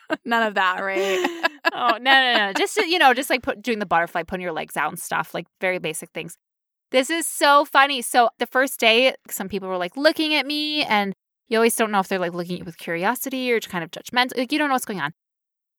None 0.25 0.47
of 0.47 0.55
that, 0.55 0.83
right? 0.83 1.51
oh 1.73 1.99
no 1.99 1.99
no 1.99 2.35
no! 2.37 2.53
Just 2.55 2.77
you 2.77 2.99
know, 2.99 3.15
just 3.15 3.31
like 3.31 3.43
put, 3.43 3.63
doing 3.63 3.79
the 3.79 3.87
butterfly, 3.87 4.23
putting 4.23 4.43
your 4.43 4.53
legs 4.53 4.77
out 4.77 4.91
and 4.91 4.99
stuff, 4.99 5.35
like 5.35 5.47
very 5.61 5.79
basic 5.79 6.11
things. 6.11 6.37
This 6.91 7.09
is 7.11 7.27
so 7.27 7.65
funny. 7.65 8.03
So 8.03 8.29
the 8.39 8.47
first 8.47 8.79
day, 8.79 9.15
some 9.31 9.49
people 9.49 9.69
were 9.69 9.79
like 9.79 9.97
looking 9.97 10.35
at 10.35 10.47
me, 10.47 10.83
and 10.85 11.15
you 11.49 11.59
always 11.59 11.77
don't 11.77 11.91
know 11.91 12.01
if 12.01 12.09
they're 12.09 12.19
like 12.19 12.35
looking 12.35 12.55
at 12.55 12.59
you 12.61 12.65
with 12.65 12.79
curiosity 12.79 13.53
or 13.53 13.61
kind 13.61 13.85
of 13.85 13.91
judgmental. 13.91 14.37
Like 14.37 14.53
you 14.53 14.59
don't 14.59 14.69
know 14.69 14.75
what's 14.75 14.85
going 14.85 15.01
on. 15.01 15.13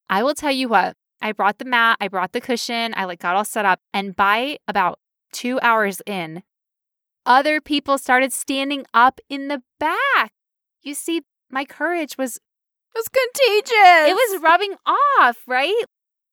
I 0.10 0.24
will 0.24 0.36
tell 0.36 0.52
you 0.52 0.68
what. 0.68 0.96
I 1.22 1.32
brought 1.32 1.58
the 1.58 1.66
mat, 1.66 1.98
I 2.02 2.10
brought 2.10 2.34
the 2.34 2.42
cushion, 2.42 2.94
I 2.98 3.06
like 3.06 3.20
got 3.20 3.38
all 3.38 3.46
set 3.46 3.64
up, 3.64 3.80
and 3.94 4.14
by 4.14 4.58
about 4.68 5.00
two 5.32 5.58
hours 5.62 6.02
in, 6.06 6.44
other 7.26 7.62
people 7.62 7.98
started 7.98 8.34
standing 8.34 8.86
up 8.94 9.22
in 9.30 9.48
the 9.48 9.64
back. 9.80 10.34
You 10.82 10.94
see, 10.94 11.22
my 11.50 11.64
courage 11.64 12.18
was 12.18 12.40
was 12.96 13.08
contagious. 13.10 14.10
it 14.10 14.16
was 14.16 14.42
rubbing 14.42 14.76
off, 14.86 15.38
right? 15.48 15.84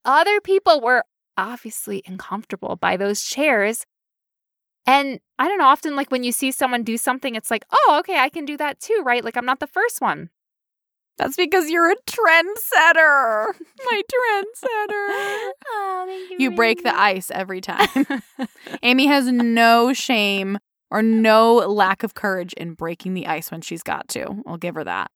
Other 0.04 0.40
people 0.40 0.80
were 0.80 1.04
obviously 1.36 2.02
uncomfortable 2.06 2.76
by 2.76 2.96
those 2.96 3.22
chairs. 3.22 3.84
And 4.86 5.20
I 5.38 5.46
don't 5.48 5.58
know, 5.58 5.66
often 5.66 5.94
like 5.96 6.10
when 6.10 6.24
you 6.24 6.32
see 6.32 6.50
someone 6.50 6.82
do 6.82 6.96
something, 6.96 7.34
it's 7.34 7.50
like, 7.50 7.64
oh, 7.70 7.96
okay, 8.00 8.18
I 8.18 8.28
can 8.28 8.44
do 8.44 8.56
that 8.56 8.80
too, 8.80 9.02
right? 9.04 9.24
Like 9.24 9.36
I'm 9.36 9.46
not 9.46 9.60
the 9.60 9.66
first 9.66 10.00
one. 10.00 10.30
That's 11.18 11.36
because 11.36 11.68
you're 11.68 11.90
a 11.90 11.96
trendsetter. 12.06 13.52
My 13.84 14.02
trendsetter. 14.12 15.50
Oh, 15.72 16.28
You 16.38 16.50
break 16.52 16.82
the 16.82 16.98
ice 16.98 17.30
every 17.30 17.60
time. 17.60 17.88
Amy 18.82 19.06
has 19.06 19.26
no 19.26 19.92
shame 19.92 20.58
or 20.90 21.02
no 21.02 21.56
lack 21.56 22.02
of 22.02 22.14
courage 22.14 22.52
in 22.54 22.72
breaking 22.74 23.14
the 23.14 23.26
ice 23.26 23.50
when 23.50 23.60
she's 23.60 23.82
got 23.82 24.08
to. 24.08 24.42
I'll 24.46 24.56
give 24.56 24.74
her 24.74 24.84
that. 24.84 25.10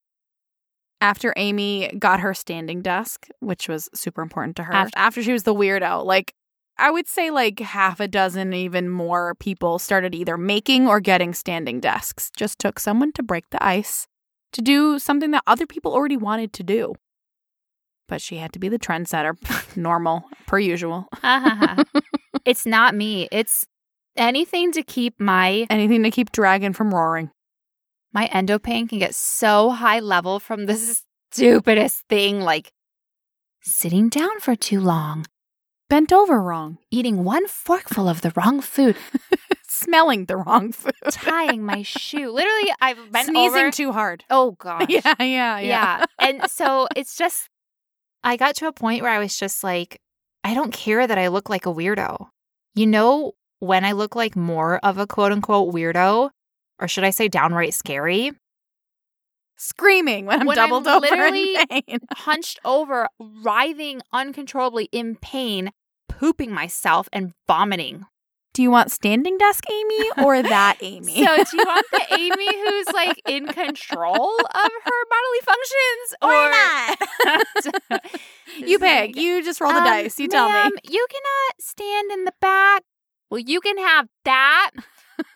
After 1.05 1.35
Amy 1.37 1.89
got 1.99 2.21
her 2.21 2.33
standing 2.33 2.81
desk, 2.81 3.29
which 3.41 3.69
was 3.69 3.91
super 3.95 4.23
important 4.23 4.57
to 4.57 4.65
her, 4.65 4.73
After- 4.73 4.99
after 4.99 5.23
she 5.23 5.33
was 5.35 5.43
the 5.43 5.55
weirdo, 5.55 6.03
like 6.03 6.35
I 6.79 6.91
would 6.91 7.07
say 7.07 7.31
like 7.31 7.61
half 7.61 8.01
a 8.01 8.09
dozen, 8.09 8.55
even 8.55 8.89
more 8.89 9.35
people 9.35 9.79
started 9.79 10.15
either 10.15 10.39
making 10.39 10.89
or 10.89 11.01
getting 11.01 11.35
standing 11.35 11.79
desks. 11.79 12.31
Just 12.35 12.59
took 12.59 12.81
someone 12.81 13.13
to 13.13 13.23
break 13.23 13.45
the 13.51 13.63
ice 13.63 14.07
to 14.53 14.63
do 14.63 14.99
something 14.99 15.31
that 15.33 15.43
other 15.47 15.67
people 15.67 15.93
already 15.93 16.17
wanted 16.17 16.55
to 16.55 16.63
do. 16.63 16.95
But 18.09 18.23
she 18.23 18.39
had 18.39 18.55
to 18.55 18.59
be 18.59 18.71
the 18.71 18.79
trendsetter. 18.79 19.37
Normal, 19.77 20.25
per 20.47 20.59
usual. 20.59 21.07
it's 22.47 22.65
not 22.65 22.95
me. 22.95 23.29
It's 23.31 23.67
anything 24.17 24.73
to 24.73 24.83
keep 24.83 25.21
my 25.21 25.67
Anything 25.69 26.03
to 26.05 26.11
keep 26.11 26.33
dragon 26.33 26.73
from 26.73 26.95
roaring. 26.95 27.31
My 28.15 28.29
endopain 28.29 28.89
can 28.89 28.99
get 29.01 29.15
so 29.15 29.71
high 29.71 30.01
level 30.01 30.39
from 30.41 30.67
the 30.67 30.77
stupidest 31.33 32.05
thing 32.09 32.41
like 32.41 32.73
sitting 33.63 34.09
down 34.09 34.41
for 34.41 34.55
too 34.57 34.81
long, 34.81 35.27
Bent 35.91 36.13
over 36.13 36.41
wrong. 36.41 36.79
eating 36.91 37.25
one 37.25 37.47
forkful 37.49 38.09
of 38.09 38.21
the 38.23 38.33
wrong 38.37 38.61
food, 38.61 38.97
Smelling 39.69 40.27
the 40.27 40.37
wrong 40.37 40.71
food. 40.73 40.95
tying 41.11 41.63
my 41.63 41.83
shoe. 41.83 42.31
Literally, 42.31 42.73
I've 42.81 43.11
been 43.13 43.25
Sneezing 43.27 43.59
over. 43.59 43.71
too 43.71 43.93
hard. 43.93 44.25
oh 44.31 44.53
gosh. 44.53 44.87
Yeah, 44.89 45.15
yeah, 45.19 45.59
yeah. 45.59 45.59
yeah. 45.61 46.05
And 46.19 46.49
so 46.51 46.87
it's 46.97 47.17
just, 47.17 47.49
I 48.23 48.37
got 48.37 48.55
to 48.57 48.69
a 48.69 48.73
point 48.73 49.03
where 49.03 49.11
I 49.11 49.19
was 49.19 49.37
just 49.37 49.65
like, 49.65 50.01
I 50.45 50.55
don't 50.55 50.73
care 50.73 51.07
that 51.07 51.19
I 51.19 51.29
look 51.29 51.51
like 51.51 51.67
a 51.67 51.73
weirdo. 51.75 52.29
You 52.75 52.87
know, 52.87 53.33
when 53.59 53.85
I 53.85 53.93
look 53.93 54.15
like 54.15 54.37
more 54.37 54.79
of 54.79 54.99
a 54.99 55.07
quote 55.07 55.33
unquote 55.33 55.75
weirdo, 55.75 56.31
or 56.81 56.89
should 56.89 57.05
I 57.05 57.11
say 57.11 57.29
downright 57.29 57.75
scary, 57.75 58.33
Screaming 59.57 60.27
when 60.27 60.41
I'm 60.41 60.47
When 60.49 60.59
I'm 60.59 60.69
doubled 60.69 60.89
over 60.89 61.01
literally- 61.07 61.55
in 61.55 61.67
pain. 61.69 61.99
hunched 62.13 62.59
over, 62.65 63.07
writhing 63.21 64.03
uncontrollably 64.13 64.89
in 64.91 65.15
pain, 65.17 65.71
pooping 66.09 66.53
myself 66.53 67.09
and 67.13 67.33
vomiting. 67.47 68.05
Do 68.53 68.63
you 68.63 68.71
want 68.71 68.91
standing 68.91 69.39
desk 69.39 69.65
Amy 69.71 70.11
or 70.25 70.43
that 70.43 70.79
Amy? 70.83 71.25
So, 71.25 71.37
do 71.37 71.57
you 71.57 71.65
want 71.65 71.87
the 71.93 72.03
Amy 72.19 72.57
who's 72.65 72.87
like 72.93 73.21
in 73.29 73.47
control 73.47 74.35
of 74.41 74.71
her 74.85 75.05
bodily 75.11 75.41
functions, 75.45 76.15
Or 76.21 76.51
not? 77.93 78.05
you 78.59 78.79
pick. 78.81 79.17
You 79.17 79.43
just 79.45 79.61
roll 79.61 79.73
the 79.73 79.79
Um, 79.79 79.85
dice. 79.85 80.19
You 80.19 80.27
tell 80.29 80.49
me. 80.49 80.71
You 80.85 81.07
cannot 81.11 81.61
stand 81.61 82.11
in 82.13 82.25
the 82.25 82.33
back. 82.41 82.83
Well, 83.31 83.41
you 83.41 83.61
can 83.61 83.79
have 83.79 84.07
that, 84.25 84.71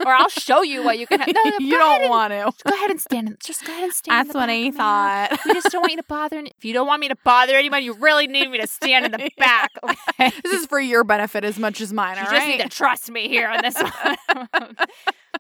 or 0.05 0.13
I'll 0.13 0.29
show 0.29 0.63
you 0.63 0.83
what 0.85 0.99
you 0.99 1.07
can 1.07 1.21
have. 1.21 1.29
No, 1.35 1.43
no, 1.45 1.57
you 1.59 1.71
don't 1.73 2.01
and- 2.03 2.11
want 2.11 2.33
to. 2.33 2.53
Go 2.69 2.75
ahead 2.75 2.91
and 2.91 3.01
stand. 3.01 3.29
In, 3.29 3.37
just 3.45 3.65
go 3.65 3.73
ahead 3.73 3.85
and 3.85 3.93
stand. 3.93 4.29
That's 4.29 4.35
what 4.35 4.49
I 4.51 4.71
thought. 4.71 5.39
We 5.47 5.53
just 5.55 5.71
don't 5.71 5.83
want 5.83 5.93
you 5.93 5.99
to 5.99 6.05
bother. 6.09 6.39
any- 6.39 6.53
If 6.57 6.65
you 6.65 6.73
don't 6.73 6.87
want 6.87 7.01
me 7.01 7.09
to 7.09 7.17
bother 7.25 7.55
anyone, 7.57 7.83
you 7.85 7.95
really 7.95 8.27
need 8.27 8.51
me 8.51 8.59
to 8.59 8.67
stand 8.67 9.05
in 9.07 9.13
the 9.13 9.31
back. 9.39 9.71
Okay. 9.83 10.33
This 10.43 10.53
is 10.63 10.67
for 10.67 10.81
your 10.81 11.05
benefit 11.05 11.45
as 11.45 11.59
much 11.59 11.81
as 11.81 11.93
mine, 11.93 12.17
You 12.17 12.23
just 12.23 12.33
right? 12.33 12.49
need 12.49 12.61
to 12.63 12.69
trust 12.69 13.11
me 13.11 13.29
here 13.29 13.49
on 13.49 13.63
this 13.63 13.75
one. 13.81 14.77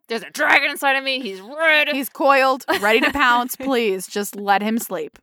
There's 0.09 0.23
a 0.23 0.31
dragon 0.31 0.71
inside 0.71 0.93
of 0.97 1.05
me. 1.05 1.21
He's 1.21 1.41
rude. 1.41 1.89
He's 1.93 2.09
coiled, 2.09 2.65
ready 2.81 3.01
to 3.01 3.11
pounce. 3.13 3.57
Please 3.57 4.07
just 4.07 4.37
let 4.37 4.63
him 4.63 4.79
sleep. 4.79 5.19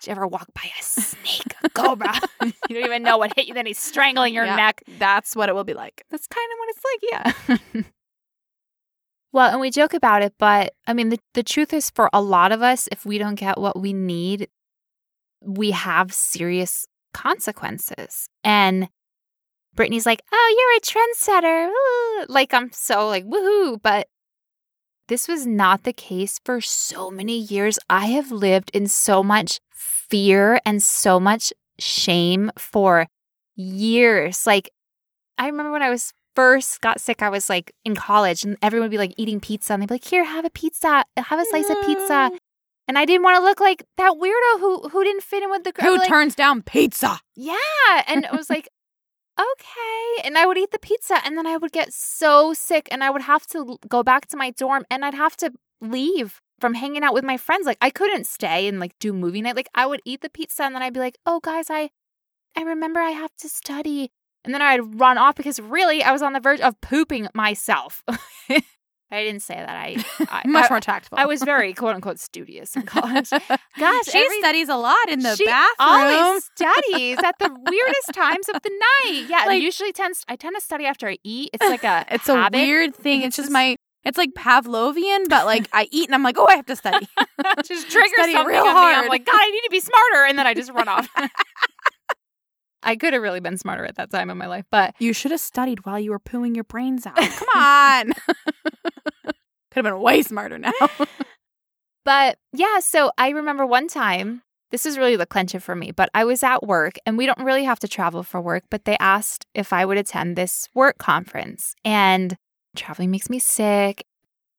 Did 0.00 0.08
you 0.08 0.12
ever 0.12 0.26
walk 0.26 0.48
by 0.54 0.62
a 0.78 0.82
snake, 0.82 1.54
a 1.64 1.70
cobra? 1.70 2.12
you 2.42 2.52
don't 2.76 2.84
even 2.84 3.02
know 3.02 3.18
what 3.18 3.32
hit 3.36 3.46
you. 3.46 3.54
Then 3.54 3.66
he's 3.66 3.78
strangling 3.78 4.34
your 4.34 4.44
Yeah. 4.44 4.56
neck. 4.56 4.82
That's 4.98 5.34
what 5.36 5.48
it 5.48 5.54
will 5.54 5.64
be 5.64 5.74
like. 5.74 6.04
That's 6.10 6.26
kind 6.26 6.46
of 6.52 6.58
what 6.58 6.68
it's 6.70 6.84
like, 6.84 7.54
yeah. 7.80 7.86
Well, 9.36 9.50
and 9.50 9.60
we 9.60 9.70
joke 9.70 9.92
about 9.92 10.22
it, 10.22 10.32
but 10.38 10.72
I 10.86 10.94
mean, 10.94 11.10
the, 11.10 11.18
the 11.34 11.42
truth 11.42 11.74
is 11.74 11.90
for 11.90 12.08
a 12.10 12.22
lot 12.22 12.52
of 12.52 12.62
us, 12.62 12.88
if 12.90 13.04
we 13.04 13.18
don't 13.18 13.34
get 13.34 13.58
what 13.58 13.78
we 13.78 13.92
need, 13.92 14.48
we 15.42 15.72
have 15.72 16.10
serious 16.14 16.86
consequences. 17.12 18.30
And 18.42 18.88
Brittany's 19.74 20.06
like, 20.06 20.22
oh, 20.32 20.54
you're 20.56 20.78
a 20.78 21.42
trendsetter. 21.42 21.68
Ooh. 21.68 22.26
Like, 22.30 22.54
I'm 22.54 22.72
so 22.72 23.08
like, 23.08 23.26
woohoo. 23.26 23.78
But 23.82 24.08
this 25.08 25.28
was 25.28 25.46
not 25.46 25.82
the 25.82 25.92
case 25.92 26.40
for 26.42 26.62
so 26.62 27.10
many 27.10 27.38
years. 27.38 27.78
I 27.90 28.06
have 28.06 28.32
lived 28.32 28.70
in 28.72 28.86
so 28.86 29.22
much 29.22 29.60
fear 29.70 30.62
and 30.64 30.82
so 30.82 31.20
much 31.20 31.52
shame 31.78 32.50
for 32.56 33.06
years. 33.54 34.46
Like, 34.46 34.70
I 35.36 35.44
remember 35.44 35.72
when 35.72 35.82
I 35.82 35.90
was 35.90 36.14
first 36.36 36.80
got 36.80 37.00
sick, 37.00 37.22
I 37.22 37.30
was 37.30 37.48
like 37.48 37.72
in 37.84 37.96
college 37.96 38.44
and 38.44 38.56
everyone 38.62 38.84
would 38.84 38.92
be 38.92 38.98
like 38.98 39.14
eating 39.16 39.40
pizza 39.40 39.72
and 39.72 39.82
they'd 39.82 39.88
be 39.88 39.94
like, 39.94 40.04
here, 40.04 40.24
have 40.24 40.44
a 40.44 40.50
pizza, 40.50 41.04
have 41.16 41.40
a 41.40 41.44
slice 41.46 41.70
of 41.70 41.76
pizza. 41.84 42.30
And 42.86 42.96
I 42.96 43.04
didn't 43.04 43.24
want 43.24 43.36
to 43.36 43.42
look 43.42 43.58
like 43.58 43.84
that 43.96 44.12
weirdo 44.12 44.60
who 44.60 44.88
who 44.90 45.02
didn't 45.02 45.24
fit 45.24 45.42
in 45.42 45.50
with 45.50 45.64
the 45.64 45.72
group. 45.72 45.88
Who 45.88 45.98
like, 45.98 46.08
turns 46.08 46.36
down 46.36 46.62
pizza? 46.62 47.18
Yeah. 47.34 47.56
And 48.06 48.24
it 48.24 48.30
was 48.30 48.48
like, 48.48 48.68
okay. 49.40 50.22
And 50.24 50.38
I 50.38 50.46
would 50.46 50.56
eat 50.56 50.70
the 50.70 50.78
pizza 50.78 51.16
and 51.24 51.36
then 51.36 51.46
I 51.46 51.56
would 51.56 51.72
get 51.72 51.92
so 51.92 52.54
sick 52.54 52.86
and 52.92 53.02
I 53.02 53.10
would 53.10 53.22
have 53.22 53.46
to 53.48 53.78
go 53.88 54.04
back 54.04 54.26
to 54.28 54.36
my 54.36 54.50
dorm 54.50 54.84
and 54.88 55.04
I'd 55.04 55.14
have 55.14 55.36
to 55.38 55.52
leave 55.80 56.40
from 56.60 56.74
hanging 56.74 57.02
out 57.02 57.14
with 57.14 57.24
my 57.24 57.36
friends. 57.36 57.66
Like 57.66 57.78
I 57.80 57.90
couldn't 57.90 58.26
stay 58.26 58.68
and 58.68 58.78
like 58.78 58.92
do 59.00 59.12
movie 59.12 59.42
night. 59.42 59.56
Like 59.56 59.68
I 59.74 59.86
would 59.86 60.00
eat 60.04 60.20
the 60.20 60.30
pizza 60.30 60.62
and 60.62 60.74
then 60.74 60.82
I'd 60.82 60.94
be 60.94 61.00
like, 61.00 61.18
oh 61.26 61.40
guys, 61.40 61.70
I 61.70 61.90
I 62.56 62.62
remember 62.62 63.00
I 63.00 63.10
have 63.10 63.34
to 63.40 63.48
study. 63.48 64.10
And 64.46 64.54
then 64.54 64.62
I'd 64.62 64.98
run 64.98 65.18
off 65.18 65.34
because 65.36 65.60
really 65.60 66.02
I 66.02 66.12
was 66.12 66.22
on 66.22 66.32
the 66.32 66.40
verge 66.40 66.60
of 66.60 66.80
pooping 66.80 67.28
myself. 67.34 68.02
I 69.08 69.22
didn't 69.22 69.42
say 69.42 69.54
that. 69.54 69.68
I, 69.68 70.04
I 70.30 70.42
Much 70.48 70.64
I, 70.64 70.68
more 70.68 70.80
tactful. 70.80 71.16
I 71.16 71.26
was 71.26 71.40
very 71.42 71.72
quote 71.74 71.94
unquote 71.94 72.18
studious 72.18 72.74
in 72.74 72.82
college. 72.82 73.30
Gosh, 73.78 74.04
she 74.06 74.18
every- 74.18 74.38
studies 74.40 74.68
a 74.68 74.76
lot 74.76 74.96
in 75.08 75.20
the 75.20 75.36
she 75.36 75.44
bathroom. 75.44 75.74
always 75.78 76.44
studies 76.56 77.18
at 77.22 77.38
the 77.38 77.48
weirdest 77.70 78.12
times 78.12 78.48
of 78.48 78.60
the 78.62 78.70
night. 79.04 79.26
Yeah, 79.28 79.44
Like- 79.46 79.62
usually 79.62 79.92
tends 79.92 80.24
I 80.28 80.34
tend 80.34 80.56
to 80.56 80.60
study 80.60 80.86
after 80.86 81.08
I 81.08 81.18
eat. 81.22 81.50
It's 81.52 81.64
like 81.64 81.84
a 81.84 82.04
it's 82.10 82.26
habit. 82.26 82.58
a 82.58 82.60
weird 82.66 82.96
thing. 82.96 83.20
It's 83.20 83.26
It's 83.28 83.36
just 83.36 83.46
just- 83.46 83.52
my 83.52 83.76
It's 84.04 84.18
like 84.18 84.30
Pavlovian, 84.34 85.28
but 85.28 85.46
like 85.46 85.68
I 85.72 85.86
eat 85.92 86.06
and 86.08 86.14
I'm 86.16 86.24
like, 86.24 86.36
oh, 86.38 86.46
I 86.48 86.56
have 86.56 86.66
to 86.66 86.74
study. 86.76 87.06
just 87.64 87.88
trigger 87.88 88.08
Study 88.16 88.32
something 88.32 88.46
real 88.52 88.64
on 88.64 88.74
me. 88.74 88.80
I'm 88.94 89.08
like, 89.08 89.24
God, 89.24 89.36
I 89.38 89.50
need 89.50 89.62
to 89.62 89.70
be 89.70 89.80
smarter, 89.80 90.24
and 90.28 90.36
then 90.38 90.46
I 90.48 90.54
just 90.54 90.72
run 90.72 90.88
off. 90.88 91.08
I 92.86 92.96
could 92.96 93.12
have 93.12 93.20
really 93.20 93.40
been 93.40 93.58
smarter 93.58 93.84
at 93.84 93.96
that 93.96 94.10
time 94.10 94.30
in 94.30 94.38
my 94.38 94.46
life, 94.46 94.64
but 94.70 94.94
You 94.98 95.12
should 95.12 95.32
have 95.32 95.40
studied 95.40 95.84
while 95.84 95.98
you 95.98 96.12
were 96.12 96.20
pooing 96.20 96.54
your 96.54 96.64
brains 96.64 97.04
out. 97.04 97.16
Come 97.16 97.48
on. 97.54 98.12
Could 99.72 99.84
have 99.84 99.84
been 99.84 100.00
way 100.00 100.22
smarter 100.22 100.56
now. 100.56 100.72
But 102.04 102.38
yeah, 102.52 102.78
so 102.78 103.10
I 103.18 103.30
remember 103.30 103.66
one 103.66 103.88
time, 103.88 104.42
this 104.70 104.86
is 104.86 104.96
really 104.96 105.16
the 105.16 105.26
clincher 105.26 105.58
for 105.58 105.74
me, 105.74 105.90
but 105.90 106.08
I 106.14 106.24
was 106.24 106.44
at 106.44 106.62
work 106.64 106.98
and 107.04 107.18
we 107.18 107.26
don't 107.26 107.40
really 107.40 107.64
have 107.64 107.80
to 107.80 107.88
travel 107.88 108.22
for 108.22 108.40
work, 108.40 108.62
but 108.70 108.84
they 108.84 108.96
asked 108.98 109.44
if 109.54 109.72
I 109.72 109.84
would 109.84 109.98
attend 109.98 110.36
this 110.36 110.68
work 110.72 110.98
conference. 110.98 111.74
And 111.84 112.36
traveling 112.76 113.10
makes 113.10 113.28
me 113.28 113.40
sick. 113.40 114.04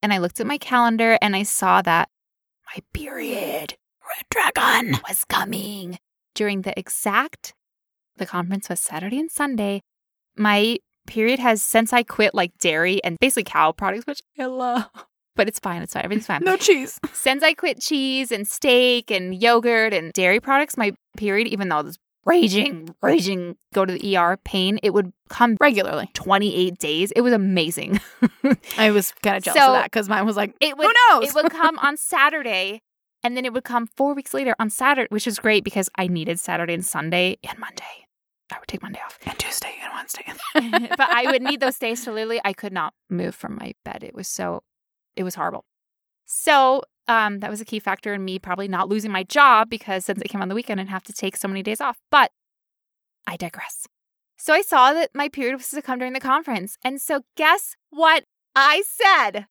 And 0.04 0.12
I 0.12 0.18
looked 0.18 0.42
at 0.42 0.46
my 0.46 0.58
calendar 0.58 1.18
and 1.22 1.38
I 1.38 1.44
saw 1.44 1.82
that 1.84 2.10
my 2.76 2.84
period, 2.94 3.76
Red 4.06 4.26
Dragon, 4.30 5.00
was 5.08 5.24
coming 5.24 6.00
during 6.36 6.64
the 6.64 6.78
exact, 6.78 7.54
the 8.18 8.26
conference 8.26 8.70
was 8.70 8.80
Saturday 8.80 9.20
and 9.20 9.32
Sunday. 9.32 9.82
My 10.36 10.78
period 11.08 11.40
has, 11.40 11.62
since 11.64 11.94
I 11.94 12.04
quit 12.04 12.36
like 12.36 12.52
dairy 12.60 13.04
and 13.04 13.18
basically 13.20 13.44
cow 13.44 13.72
products, 13.72 14.06
which 14.06 14.22
I 14.40 14.46
love. 14.46 14.86
But 15.36 15.48
it's 15.48 15.60
fine. 15.60 15.82
It's 15.84 15.94
fine. 15.94 16.04
Everything's 16.04 16.26
fine. 16.26 16.42
no 16.44 16.58
cheese. 16.58 17.00
Since 17.14 17.44
I 17.44 17.54
quit 17.54 17.80
cheese 17.80 18.32
and 18.32 18.48
steak 18.48 19.12
and 19.12 19.40
yogurt 19.40 19.94
and 19.94 20.12
dairy 20.14 20.40
products, 20.40 20.78
my 20.78 20.94
period, 21.16 21.48
even 21.48 21.70
though 21.70 21.78
it 21.80 21.86
was 21.86 22.00
raging, 22.26 22.96
raging, 23.04 23.56
go 23.72 23.86
to 23.86 23.94
the 23.94 24.18
ER 24.18 24.38
pain, 24.44 24.80
it 24.82 24.96
would 24.96 25.14
come 25.30 25.56
Regularly. 25.62 26.10
28 26.16 26.80
days. 26.80 27.12
It 27.12 27.22
was 27.22 27.34
amazing. 27.34 28.02
I 28.80 28.90
was 28.90 29.14
kind 29.22 29.38
of 29.38 29.44
jealous 29.44 29.60
So, 29.62 29.68
of 29.68 29.74
that 29.74 29.86
because 29.86 30.10
mine 30.10 30.26
was 30.26 30.36
like, 30.36 30.56
it 30.60 30.76
would, 30.76 30.88
who 30.88 30.94
knows? 31.12 31.30
It 31.30 31.36
would 31.36 31.52
come 31.52 31.78
on 31.80 31.98
Saturday 31.98 32.82
and 33.24 33.38
then 33.38 33.46
it 33.46 33.54
would 33.54 33.64
come 33.64 33.86
four 33.96 34.16
weeks 34.16 34.34
later 34.34 34.56
on 34.60 34.72
Saturday, 34.72 35.08
which 35.12 35.28
was 35.28 35.38
great 35.38 35.64
because 35.64 35.88
I 35.98 36.08
needed 36.08 36.40
Saturday 36.40 36.74
and 36.74 36.86
Sunday 36.86 37.38
and 37.48 37.60
Monday. 37.60 38.07
I 38.52 38.60
would 38.60 38.68
take 38.68 38.82
Monday 38.82 39.02
off. 39.06 39.18
and 39.26 39.38
Tuesday 39.38 39.74
and 39.84 39.94
Wednesday. 39.94 40.26
but 40.98 41.10
I 41.10 41.30
would 41.32 41.42
need 41.42 41.60
those 41.60 41.78
days 41.78 42.04
to 42.06 42.12
literally 42.12 42.40
I 42.46 42.54
could 42.54 42.74
not 42.74 42.94
move 43.10 43.36
from 43.36 43.56
my 43.56 43.74
bed. 43.84 44.04
It 44.04 44.16
was 44.16 44.28
so 44.28 44.64
it 45.16 45.24
was 45.24 45.36
horrible. 45.36 45.66
So 46.26 46.84
um 47.08 47.40
that 47.40 47.50
was 47.50 47.62
a 47.62 47.66
key 47.66 47.80
factor 47.80 48.14
in 48.14 48.24
me 48.24 48.40
probably 48.40 48.68
not 48.68 48.90
losing 48.90 49.12
my 49.12 49.24
job 49.24 49.70
because 49.70 50.06
since 50.06 50.22
it 50.22 50.30
came 50.30 50.42
on 50.42 50.50
the 50.50 50.56
weekend 50.56 50.80
and 50.80 50.90
have 50.90 51.04
to 51.04 51.14
take 51.14 51.36
so 51.36 51.48
many 51.48 51.64
days 51.64 51.82
off. 51.82 51.98
But 52.10 52.32
I 53.26 53.36
digress. 53.36 53.88
So 54.38 54.54
I 54.54 54.62
saw 54.62 54.94
that 54.94 55.10
my 55.14 55.30
period 55.30 55.58
was 55.58 55.70
to 55.70 55.82
come 55.82 56.00
during 56.00 56.14
the 56.14 56.20
conference. 56.20 56.78
And 56.84 57.02
so 57.02 57.22
guess 57.36 57.76
what 57.90 58.24
I 58.56 58.84
said? 58.86 59.48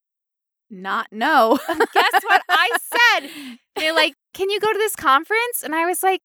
Not 0.70 1.08
no. 1.12 1.58
Guess 1.68 2.22
what 2.24 2.42
I 2.48 2.70
said? 2.80 3.30
They're 3.76 3.94
like, 3.94 4.14
"Can 4.34 4.50
you 4.50 4.58
go 4.58 4.72
to 4.72 4.78
this 4.78 4.96
conference?" 4.96 5.62
And 5.62 5.76
I 5.76 5.86
was 5.86 6.02
like, 6.02 6.22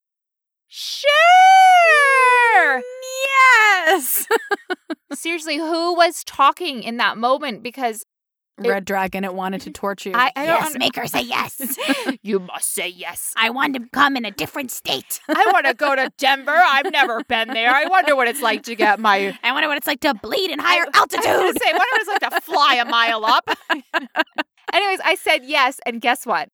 "Sure." 0.74 2.82
yes. 3.86 4.26
Seriously, 5.12 5.58
who 5.58 5.94
was 5.94 6.24
talking 6.24 6.82
in 6.82 6.96
that 6.96 7.18
moment? 7.18 7.62
Because 7.62 8.04
It- 8.62 8.68
Red 8.68 8.84
Dragon, 8.86 9.24
it 9.24 9.34
wanted 9.34 9.60
to 9.62 9.70
mm-hmm. 9.70 9.80
torture 9.80 10.08
you. 10.10 10.14
I, 10.16 10.30
I 10.34 10.46
don't 10.46 10.62
Yes, 10.62 10.76
make 10.78 10.96
her 10.96 11.06
say 11.06 11.20
yes. 11.22 11.76
you 12.22 12.38
must 12.38 12.72
say 12.72 12.88
yes. 12.88 13.32
I 13.36 13.50
want 13.50 13.74
to 13.74 13.82
come 13.92 14.16
in 14.16 14.24
a 14.24 14.30
different 14.30 14.70
state. 14.70 15.20
I 15.28 15.50
want 15.52 15.66
to 15.66 15.74
go 15.74 15.94
to 15.94 16.10
Denver. 16.18 16.54
I've 16.56 16.90
never 16.90 17.22
been 17.24 17.48
there. 17.48 17.70
I 17.74 17.86
wonder 17.86 18.16
what 18.16 18.28
it's 18.28 18.40
like 18.42 18.62
to 18.64 18.74
get 18.74 18.98
my 19.00 19.36
I 19.42 19.52
wonder 19.52 19.68
what 19.68 19.76
it's 19.76 19.86
like 19.86 20.00
to 20.00 20.14
bleed 20.14 20.50
in 20.50 20.58
higher 20.58 20.82
I- 20.82 20.84
I 20.84 20.86
was 21.00 21.14
altitude. 21.14 21.62
say, 21.62 21.68
I 21.68 21.72
wonder 21.72 21.86
what 21.92 22.00
it's 22.00 22.22
like 22.22 22.32
to 22.32 22.40
fly 22.40 22.74
a 22.76 22.84
mile 22.86 23.24
up. 23.26 23.48
Anyways, 24.72 25.00
I 25.04 25.16
said 25.16 25.44
yes, 25.44 25.78
and 25.84 26.00
guess 26.00 26.24
what? 26.24 26.48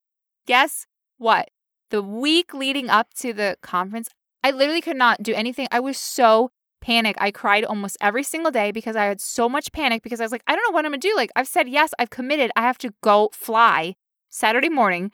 Guess 0.46 0.86
what? 1.18 1.48
The 1.90 2.02
week 2.02 2.52
leading 2.52 2.90
up 2.90 3.14
to 3.14 3.32
the 3.32 3.56
conference, 3.62 4.08
I 4.42 4.50
literally 4.50 4.80
could 4.80 4.96
not 4.96 5.22
do 5.22 5.34
anything. 5.34 5.68
I 5.70 5.80
was 5.80 5.96
so 5.98 6.50
panicked. 6.80 7.20
I 7.20 7.30
cried 7.30 7.64
almost 7.64 7.96
every 8.00 8.22
single 8.22 8.50
day 8.50 8.72
because 8.72 8.96
I 8.96 9.04
had 9.04 9.20
so 9.20 9.48
much 9.48 9.72
panic 9.72 10.02
because 10.02 10.20
I 10.20 10.24
was 10.24 10.32
like, 10.32 10.44
I 10.46 10.54
don't 10.54 10.64
know 10.68 10.74
what 10.74 10.84
I'm 10.84 10.92
gonna 10.92 10.98
do. 11.00 11.14
Like, 11.16 11.30
I've 11.34 11.48
said 11.48 11.68
yes, 11.68 11.92
I've 11.98 12.10
committed. 12.10 12.50
I 12.56 12.62
have 12.62 12.78
to 12.78 12.92
go 13.02 13.30
fly 13.32 13.94
Saturday 14.28 14.68
morning 14.68 15.12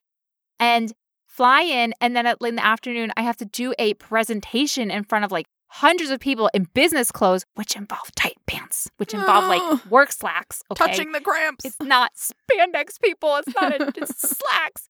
and 0.58 0.92
fly 1.26 1.62
in, 1.62 1.94
and 2.00 2.14
then 2.14 2.26
at, 2.26 2.38
in 2.40 2.56
the 2.56 2.64
afternoon, 2.64 3.12
I 3.16 3.22
have 3.22 3.36
to 3.38 3.44
do 3.44 3.74
a 3.78 3.94
presentation 3.94 4.90
in 4.90 5.04
front 5.04 5.24
of 5.24 5.32
like 5.32 5.46
hundreds 5.68 6.10
of 6.10 6.20
people 6.20 6.48
in 6.54 6.68
business 6.74 7.10
clothes, 7.10 7.44
which 7.54 7.74
involve 7.74 8.14
tight 8.14 8.36
pants, 8.46 8.88
which 8.98 9.12
involve 9.12 9.48
like 9.48 9.86
work 9.90 10.12
slacks. 10.12 10.62
Okay? 10.70 10.86
Touching 10.86 11.12
the 11.12 11.20
cramps. 11.20 11.64
It's 11.64 11.80
not 11.80 12.12
spandex, 12.14 13.00
people. 13.02 13.36
It's 13.36 13.54
not. 13.54 13.80
A, 13.80 13.92
it's 13.96 14.18
slacks. 14.38 14.88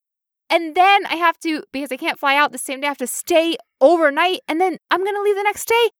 And 0.50 0.74
then 0.74 1.06
I 1.06 1.16
have 1.16 1.38
to 1.40 1.64
because 1.72 1.90
I 1.90 1.96
can't 1.96 2.18
fly 2.18 2.36
out 2.36 2.52
the 2.52 2.58
same 2.58 2.80
day. 2.80 2.86
I 2.86 2.90
have 2.90 2.98
to 2.98 3.06
stay 3.06 3.56
overnight, 3.80 4.40
and 4.46 4.60
then 4.60 4.78
I'm 4.90 5.04
gonna 5.04 5.22
leave 5.22 5.36
the 5.36 5.42
next 5.42 5.66
day. 5.66 5.90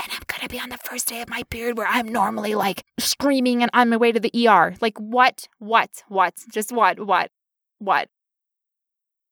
And 0.00 0.12
I'm 0.12 0.22
gonna 0.28 0.48
be 0.48 0.60
on 0.60 0.68
the 0.68 0.78
first 0.78 1.08
day 1.08 1.20
of 1.20 1.28
my 1.28 1.42
period 1.44 1.76
where 1.76 1.88
I'm 1.88 2.08
normally 2.08 2.54
like 2.54 2.84
screaming 2.98 3.62
and 3.62 3.70
on 3.74 3.88
my 3.90 3.96
way 3.96 4.12
to 4.12 4.20
the 4.20 4.48
ER. 4.48 4.76
Like 4.80 4.98
what? 4.98 5.48
What? 5.58 6.04
What? 6.08 6.34
Just 6.52 6.72
what? 6.72 7.00
What? 7.04 7.30
What? 7.78 8.08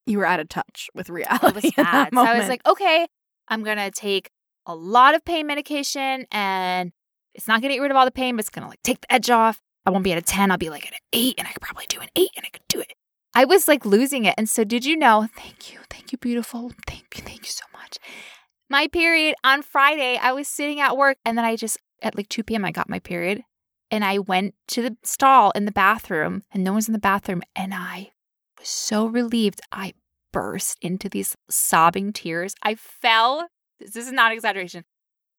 you 0.07 0.19
were 0.19 0.27
out 0.27 0.41
of 0.41 0.49
touch 0.49 0.89
with 0.95 1.11
reality. 1.11 1.47
It 1.47 1.55
was 1.55 1.65
in 1.65 1.73
that 1.77 2.11
bad. 2.13 2.15
So 2.15 2.21
I 2.33 2.39
was 2.39 2.49
like, 2.49 2.67
okay, 2.67 3.07
I'm 3.49 3.63
gonna 3.63 3.91
take 3.91 4.31
a 4.65 4.75
lot 4.75 5.15
of 5.15 5.25
pain 5.25 5.47
medication, 5.47 6.27
and 6.31 6.93
it's 7.35 7.47
not 7.47 7.61
gonna 7.61 7.75
get 7.75 7.81
rid 7.81 7.91
of 7.91 7.97
all 7.97 8.05
the 8.05 8.11
pain, 8.11 8.37
but 8.37 8.41
it's 8.41 8.51
gonna 8.51 8.69
like 8.69 8.83
take 8.83 9.01
the 9.01 9.13
edge 9.13 9.31
off. 9.31 9.61
I 9.85 9.91
won't 9.91 10.05
be 10.05 10.13
at 10.13 10.19
a 10.19 10.23
ten. 10.23 10.51
I'll 10.51 10.59
be 10.59 10.71
like 10.71 10.87
at 10.87 10.93
an 10.93 10.99
eight, 11.13 11.35
and 11.39 11.47
I 11.47 11.53
could 11.53 11.63
probably 11.63 11.87
do 11.89 12.01
an 12.01 12.09
eight, 12.17 12.31
and 12.37 12.47
I 12.47 12.49
could 12.49 12.67
do 12.69 12.81
it. 12.81 12.93
I 13.37 13.45
was 13.45 13.69
like 13.69 13.85
losing 13.85 14.25
it, 14.25 14.35
and 14.39 14.49
so 14.49 14.65
did 14.65 14.87
you 14.87 14.97
know? 14.97 15.29
Thank 15.37 15.71
you, 15.71 15.81
thank 15.91 16.11
you, 16.11 16.17
beautiful. 16.17 16.73
Thank 16.87 17.19
you, 17.19 17.23
thank 17.23 17.41
you 17.41 17.51
so 17.51 17.67
much. 17.71 17.99
My 18.71 18.89
period 18.89 19.35
on 19.45 19.61
Friday, 19.61 20.17
I 20.17 20.33
was 20.33 20.49
sitting 20.49 20.81
at 20.81 20.97
work, 20.97 21.19
and 21.23 21.37
then 21.37 21.45
I 21.45 21.55
just 21.55 21.77
at 22.01 22.17
like 22.17 22.31
two 22.31 22.43
p.m. 22.43 22.65
I 22.65 22.71
got 22.71 22.89
my 22.89 22.99
period, 22.99 23.43
and 23.91 24.07
I 24.07 24.21
went 24.21 24.55
to 24.69 24.81
the 24.81 24.97
stall 25.03 25.51
in 25.51 25.67
the 25.67 25.71
bathroom, 25.71 26.45
and 26.51 26.65
no 26.65 26.73
one's 26.73 26.89
in 26.89 26.95
the 26.95 26.99
bathroom, 26.99 27.43
and 27.55 27.75
I 27.75 28.13
was 28.59 28.69
so 28.69 29.05
relieved. 29.05 29.61
I 29.71 29.93
burst 30.33 30.79
into 30.81 31.11
these 31.11 31.37
sobbing 31.51 32.15
tears. 32.15 32.55
I 32.63 32.75
fell. 32.75 33.49
This 33.79 33.97
is 33.97 34.11
not 34.13 34.33
exaggeration. 34.33 34.85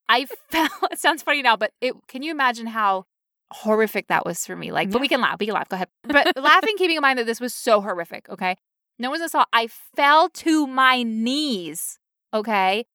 I 0.07 0.27
fell. 0.51 0.69
It 0.91 0.99
sounds 0.99 1.23
funny 1.23 1.41
now, 1.41 1.57
but 1.57 1.71
it. 1.81 1.95
Can 2.07 2.21
you 2.21 2.29
imagine 2.29 2.67
how 2.67 3.05
horrific 3.51 4.07
that 4.07 4.25
was 4.25 4.45
for 4.45 4.55
me? 4.55 4.71
Like, 4.71 4.91
but 4.91 5.01
we 5.01 5.07
can 5.07 5.21
laugh. 5.21 5.37
We 5.39 5.45
can 5.45 5.55
laugh. 5.55 5.69
Go 5.69 5.75
ahead. 5.75 5.89
But 6.03 6.35
laughing, 6.41 6.75
keeping 6.77 6.97
in 6.97 7.01
mind 7.01 7.19
that 7.19 7.25
this 7.25 7.39
was 7.39 7.53
so 7.53 7.81
horrific. 7.81 8.29
Okay, 8.29 8.55
no 8.99 9.09
one's 9.09 9.31
saw. 9.31 9.45
I 9.53 9.67
fell 9.95 10.29
to 10.29 10.67
my 10.67 11.03
knees. 11.03 11.99
Okay, 12.33 12.85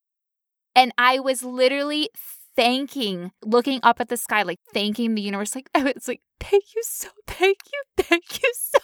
and 0.75 0.91
I 0.97 1.19
was 1.19 1.43
literally 1.43 2.09
thanking, 2.55 3.31
looking 3.43 3.79
up 3.83 3.99
at 3.99 4.09
the 4.09 4.17
sky, 4.17 4.43
like 4.43 4.59
thanking 4.73 5.15
the 5.15 5.21
universe. 5.21 5.55
Like 5.55 5.69
I 5.75 5.83
was 5.83 6.07
like, 6.07 6.21
thank 6.39 6.63
you 6.75 6.81
so, 6.83 7.09
thank 7.27 7.57
you, 7.71 8.03
thank 8.03 8.41
you 8.41 8.53
so 8.53 8.79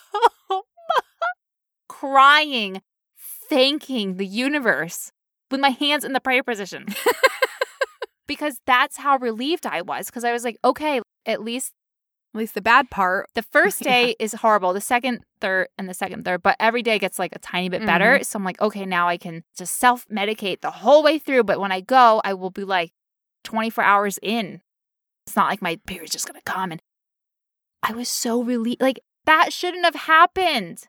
much. 0.50 0.64
Crying, 1.90 2.82
thanking 3.50 4.18
the 4.18 4.26
universe 4.26 5.12
with 5.52 5.60
my 5.60 5.70
hands 5.70 6.04
in 6.04 6.14
the 6.14 6.20
prayer 6.20 6.44
position. 6.44 6.88
because 8.28 8.58
that's 8.66 8.98
how 8.98 9.18
relieved 9.18 9.66
I 9.66 9.82
was. 9.82 10.06
Because 10.06 10.24
I 10.24 10.32
was 10.32 10.44
like, 10.44 10.58
okay, 10.64 11.02
at 11.26 11.42
least 11.44 11.74
at 12.34 12.38
least 12.38 12.54
the 12.54 12.62
bad 12.62 12.92
part. 12.92 13.28
the 13.34 13.42
first 13.42 13.80
day 13.84 14.16
is 14.20 14.34
horrible. 14.34 14.72
The 14.74 14.82
second, 14.82 15.22
third, 15.42 15.70
and 15.80 15.90
the 15.90 15.96
second, 15.96 16.26
third, 16.26 16.44
but 16.44 16.56
every 16.60 16.84
day 16.84 17.00
gets 17.00 17.18
like 17.18 17.36
a 17.36 17.40
tiny 17.40 17.70
bit 17.70 17.84
better. 17.86 18.16
Mm-hmm. 18.16 18.24
So 18.24 18.38
I'm 18.38 18.44
like, 18.44 18.62
okay, 18.62 18.86
now 18.86 19.08
I 19.08 19.18
can 19.18 19.44
just 19.58 19.76
self 19.80 20.06
medicate 20.10 20.62
the 20.62 20.70
whole 20.72 21.02
way 21.02 21.18
through. 21.18 21.44
But 21.44 21.60
when 21.60 21.72
I 21.72 21.82
go, 21.82 22.22
I 22.24 22.36
will 22.36 22.52
be 22.52 22.64
like 22.64 22.92
24 23.46 23.84
hours 23.84 24.20
in. 24.22 24.62
It's 25.26 25.36
not 25.36 25.50
like 25.50 25.62
my 25.62 25.80
period's 25.88 26.12
just 26.12 26.28
going 26.28 26.40
to 26.40 26.52
come. 26.52 26.72
And 26.72 26.82
I 27.82 27.94
was 27.94 28.10
so 28.10 28.44
relieved. 28.44 28.82
Like, 28.82 29.00
that 29.26 29.52
shouldn't 29.54 29.86
have 29.86 29.96
happened. 29.96 30.84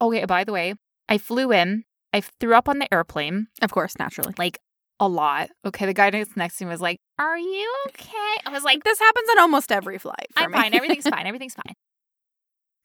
Okay, 0.00 0.24
by 0.24 0.44
the 0.44 0.52
way, 0.52 0.74
I 1.08 1.18
flew 1.18 1.52
in. 1.52 1.84
I 2.12 2.20
threw 2.20 2.54
up 2.54 2.68
on 2.68 2.78
the 2.78 2.92
airplane 2.92 3.48
Of 3.62 3.70
course, 3.70 3.98
naturally. 3.98 4.34
like 4.38 4.58
a 5.00 5.08
lot. 5.08 5.48
Okay, 5.64 5.86
the 5.86 5.94
guy 5.94 6.10
next 6.36 6.58
to 6.58 6.64
me 6.64 6.70
was 6.70 6.80
like, 6.80 6.98
"Are 7.18 7.38
you 7.38 7.74
okay?" 7.88 8.34
I 8.46 8.50
was 8.50 8.62
like, 8.62 8.84
This 8.84 8.98
happens 8.98 9.28
on 9.30 9.38
almost 9.40 9.72
every 9.72 9.98
flight. 9.98 10.26
I'm 10.36 10.52
me. 10.52 10.58
fine. 10.58 10.74
Everything's 10.74 11.08
fine. 11.08 11.26
Everything's 11.26 11.54
fine. 11.54 11.74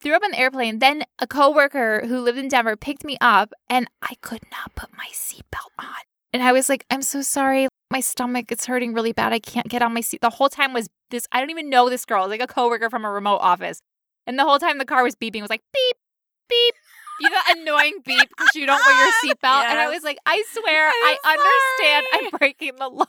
Threw 0.02 0.16
up 0.16 0.24
on 0.24 0.32
the 0.32 0.40
airplane. 0.40 0.80
Then 0.80 1.04
a 1.20 1.28
coworker 1.28 2.06
who 2.08 2.20
lived 2.20 2.38
in 2.38 2.48
Denver 2.48 2.76
picked 2.76 3.04
me 3.04 3.18
up, 3.22 3.54
and 3.70 3.88
I 4.02 4.16
could 4.22 4.44
not 4.52 4.76
put 4.76 4.90
my 4.98 5.08
seatbelt 5.12 5.72
on. 5.78 6.04
And 6.34 6.42
I 6.42 6.54
was 6.54 6.70
like, 6.70 6.86
"I'm 6.90 7.02
so 7.02 7.22
sorry. 7.22 7.68
My 7.92 8.00
stomach 8.00 8.52
is 8.52 8.66
hurting 8.66 8.94
really 8.94 9.14
bad. 9.14 9.34
I 9.34 9.40
can't 9.40 9.68
get 9.70 9.82
on 9.82 9.94
my 9.94 10.02
seat." 10.02 10.22
The 10.22 10.32
whole 10.32 10.50
time 10.50 10.74
was 10.74 10.88
this. 11.12 11.28
I 11.32 11.40
don't 11.40 11.52
even 11.52 11.70
know 11.70 11.90
this 11.90 12.06
girl. 12.06 12.24
It 12.24 12.28
was 12.28 12.40
like 12.40 12.50
a 12.50 12.54
coworker 12.54 12.90
from 12.90 13.06
a 13.06 13.12
remote 13.12 13.38
office, 13.38 13.80
and 14.26 14.40
the 14.40 14.44
whole 14.46 14.60
time 14.60 14.78
the 14.78 14.86
car 14.86 15.04
was 15.04 15.16
beeping. 15.16 15.38
It 15.38 15.42
was 15.42 15.50
like 15.50 15.64
beep, 15.74 15.98
beep. 16.50 16.76
You 17.20 17.30
know, 17.30 17.40
annoying 17.50 18.00
beep 18.06 18.30
because 18.30 18.56
you 18.56 18.66
don't 18.66 18.82
wear 18.86 19.06
your 19.06 19.14
seatbelt. 19.24 19.64
And 19.70 19.80
I 19.80 19.88
was 19.90 20.04
like, 20.04 20.18
I 20.26 20.44
swear, 20.52 20.88
I'm 20.88 20.94
I 21.04 21.18
understand. 21.24 22.08
sorry. 22.12 22.26
I'm 22.26 22.38
breaking 22.40 22.76
the 22.78 22.90
law. 22.90 23.06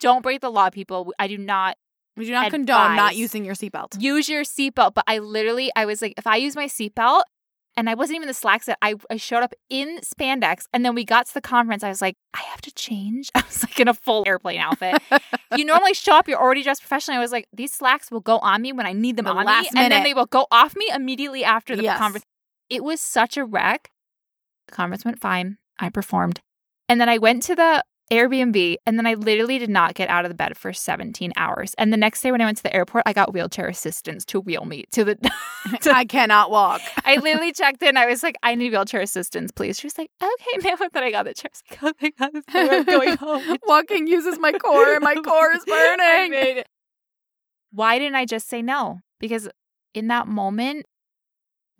Don't 0.00 0.22
break 0.22 0.40
the 0.40 0.50
law, 0.50 0.70
people. 0.70 1.12
I 1.18 1.28
do 1.28 1.38
not 1.38 1.76
We 2.16 2.26
do 2.26 2.32
not 2.32 2.50
condone 2.50 2.96
not 2.96 3.12
advise. 3.12 3.18
using 3.18 3.44
your 3.44 3.54
seatbelt. 3.54 4.00
use 4.02 4.28
your 4.28 4.42
seatbelt. 4.42 4.94
But 4.94 5.04
I 5.06 5.18
literally, 5.18 5.70
I 5.76 5.86
was 5.86 6.02
like, 6.02 6.14
if 6.18 6.26
I 6.26 6.36
use 6.36 6.56
my 6.56 6.66
seatbelt, 6.66 7.22
and 7.76 7.90
I 7.90 7.94
wasn't 7.94 8.16
even 8.16 8.28
the 8.28 8.34
slacks 8.34 8.66
that 8.66 8.78
I, 8.82 8.94
I 9.10 9.16
showed 9.16 9.42
up 9.42 9.52
in 9.68 9.98
spandex, 10.00 10.66
and 10.72 10.84
then 10.84 10.94
we 10.94 11.04
got 11.04 11.26
to 11.26 11.34
the 11.34 11.40
conference. 11.40 11.82
I 11.82 11.88
was 11.88 12.00
like, 12.00 12.14
I 12.32 12.40
have 12.42 12.60
to 12.62 12.72
change. 12.72 13.30
I 13.34 13.40
was 13.46 13.62
like 13.64 13.80
in 13.80 13.88
a 13.88 13.94
full 13.94 14.22
airplane 14.26 14.60
outfit. 14.60 15.02
you 15.56 15.64
normally 15.64 15.94
show 15.94 16.14
up, 16.16 16.28
you're 16.28 16.40
already 16.40 16.62
dressed 16.62 16.82
professionally. 16.82 17.18
I 17.18 17.20
was 17.20 17.32
like, 17.32 17.46
these 17.52 17.72
slacks 17.72 18.10
will 18.12 18.20
go 18.20 18.38
on 18.38 18.62
me 18.62 18.72
when 18.72 18.86
I 18.86 18.92
need 18.92 19.16
them 19.16 19.24
The 19.24 19.32
on 19.32 19.44
last 19.46 19.72
me, 19.72 19.80
and 19.80 19.92
then 19.92 20.02
they 20.04 20.14
will 20.14 20.26
go 20.26 20.46
off 20.52 20.76
me 20.76 20.86
immediately 20.94 21.42
after 21.44 21.74
the 21.74 21.82
Yes. 21.82 21.98
conference. 21.98 22.24
It 22.70 22.82
was 22.84 23.00
such 23.00 23.36
a 23.36 23.44
wreck. 23.44 23.90
The 24.68 24.74
conference 24.74 25.04
went 25.04 25.20
fine. 25.20 25.58
I 25.78 25.90
performed, 25.90 26.40
and 26.88 27.00
then 27.00 27.08
I 27.08 27.18
went 27.18 27.42
to 27.44 27.54
the 27.56 27.84
Airbnb, 28.12 28.76
and 28.86 28.98
then 28.98 29.06
I 29.06 29.14
literally 29.14 29.58
did 29.58 29.70
not 29.70 29.94
get 29.94 30.08
out 30.08 30.24
of 30.24 30.28
the 30.28 30.34
bed 30.34 30.56
for 30.56 30.72
17 30.72 31.32
hours. 31.36 31.74
And 31.78 31.92
the 31.92 31.96
next 31.96 32.20
day 32.20 32.30
when 32.30 32.40
I 32.40 32.44
went 32.44 32.58
to 32.58 32.62
the 32.62 32.74
airport, 32.74 33.04
I 33.06 33.12
got 33.12 33.32
wheelchair 33.32 33.66
assistance 33.66 34.24
to 34.26 34.40
wheel 34.40 34.66
me 34.66 34.84
to 34.92 35.04
the. 35.04 35.14
to- 35.80 35.90
I 35.92 36.04
cannot 36.04 36.50
walk. 36.50 36.82
I 37.04 37.16
literally 37.16 37.52
checked 37.52 37.82
in. 37.82 37.96
I 37.96 38.06
was 38.06 38.22
like, 38.22 38.36
I 38.42 38.54
need 38.54 38.70
wheelchair 38.72 39.00
assistance, 39.00 39.50
please. 39.50 39.78
She 39.80 39.86
was 39.86 39.96
like, 39.96 40.10
okay, 40.22 40.58
ma'am. 40.62 40.76
Then 40.92 41.02
I 41.02 41.10
got 41.10 41.24
the 41.24 41.34
chair. 41.34 41.50
I 41.82 41.84
was 41.86 41.94
like, 42.02 42.14
oh 42.20 42.30
my 42.30 42.30
God, 42.52 42.70
I'm 42.72 42.84
going 42.84 43.16
home. 43.16 43.58
Walking 43.66 44.06
uses 44.06 44.38
my 44.38 44.52
core, 44.52 44.94
and 44.94 45.02
my 45.02 45.14
core 45.16 45.52
is 45.52 45.64
burning. 45.64 46.62
Why 47.72 47.98
didn't 47.98 48.14
I 48.16 48.26
just 48.26 48.48
say 48.48 48.62
no? 48.62 49.00
Because 49.18 49.48
in 49.94 50.08
that 50.08 50.28
moment, 50.28 50.86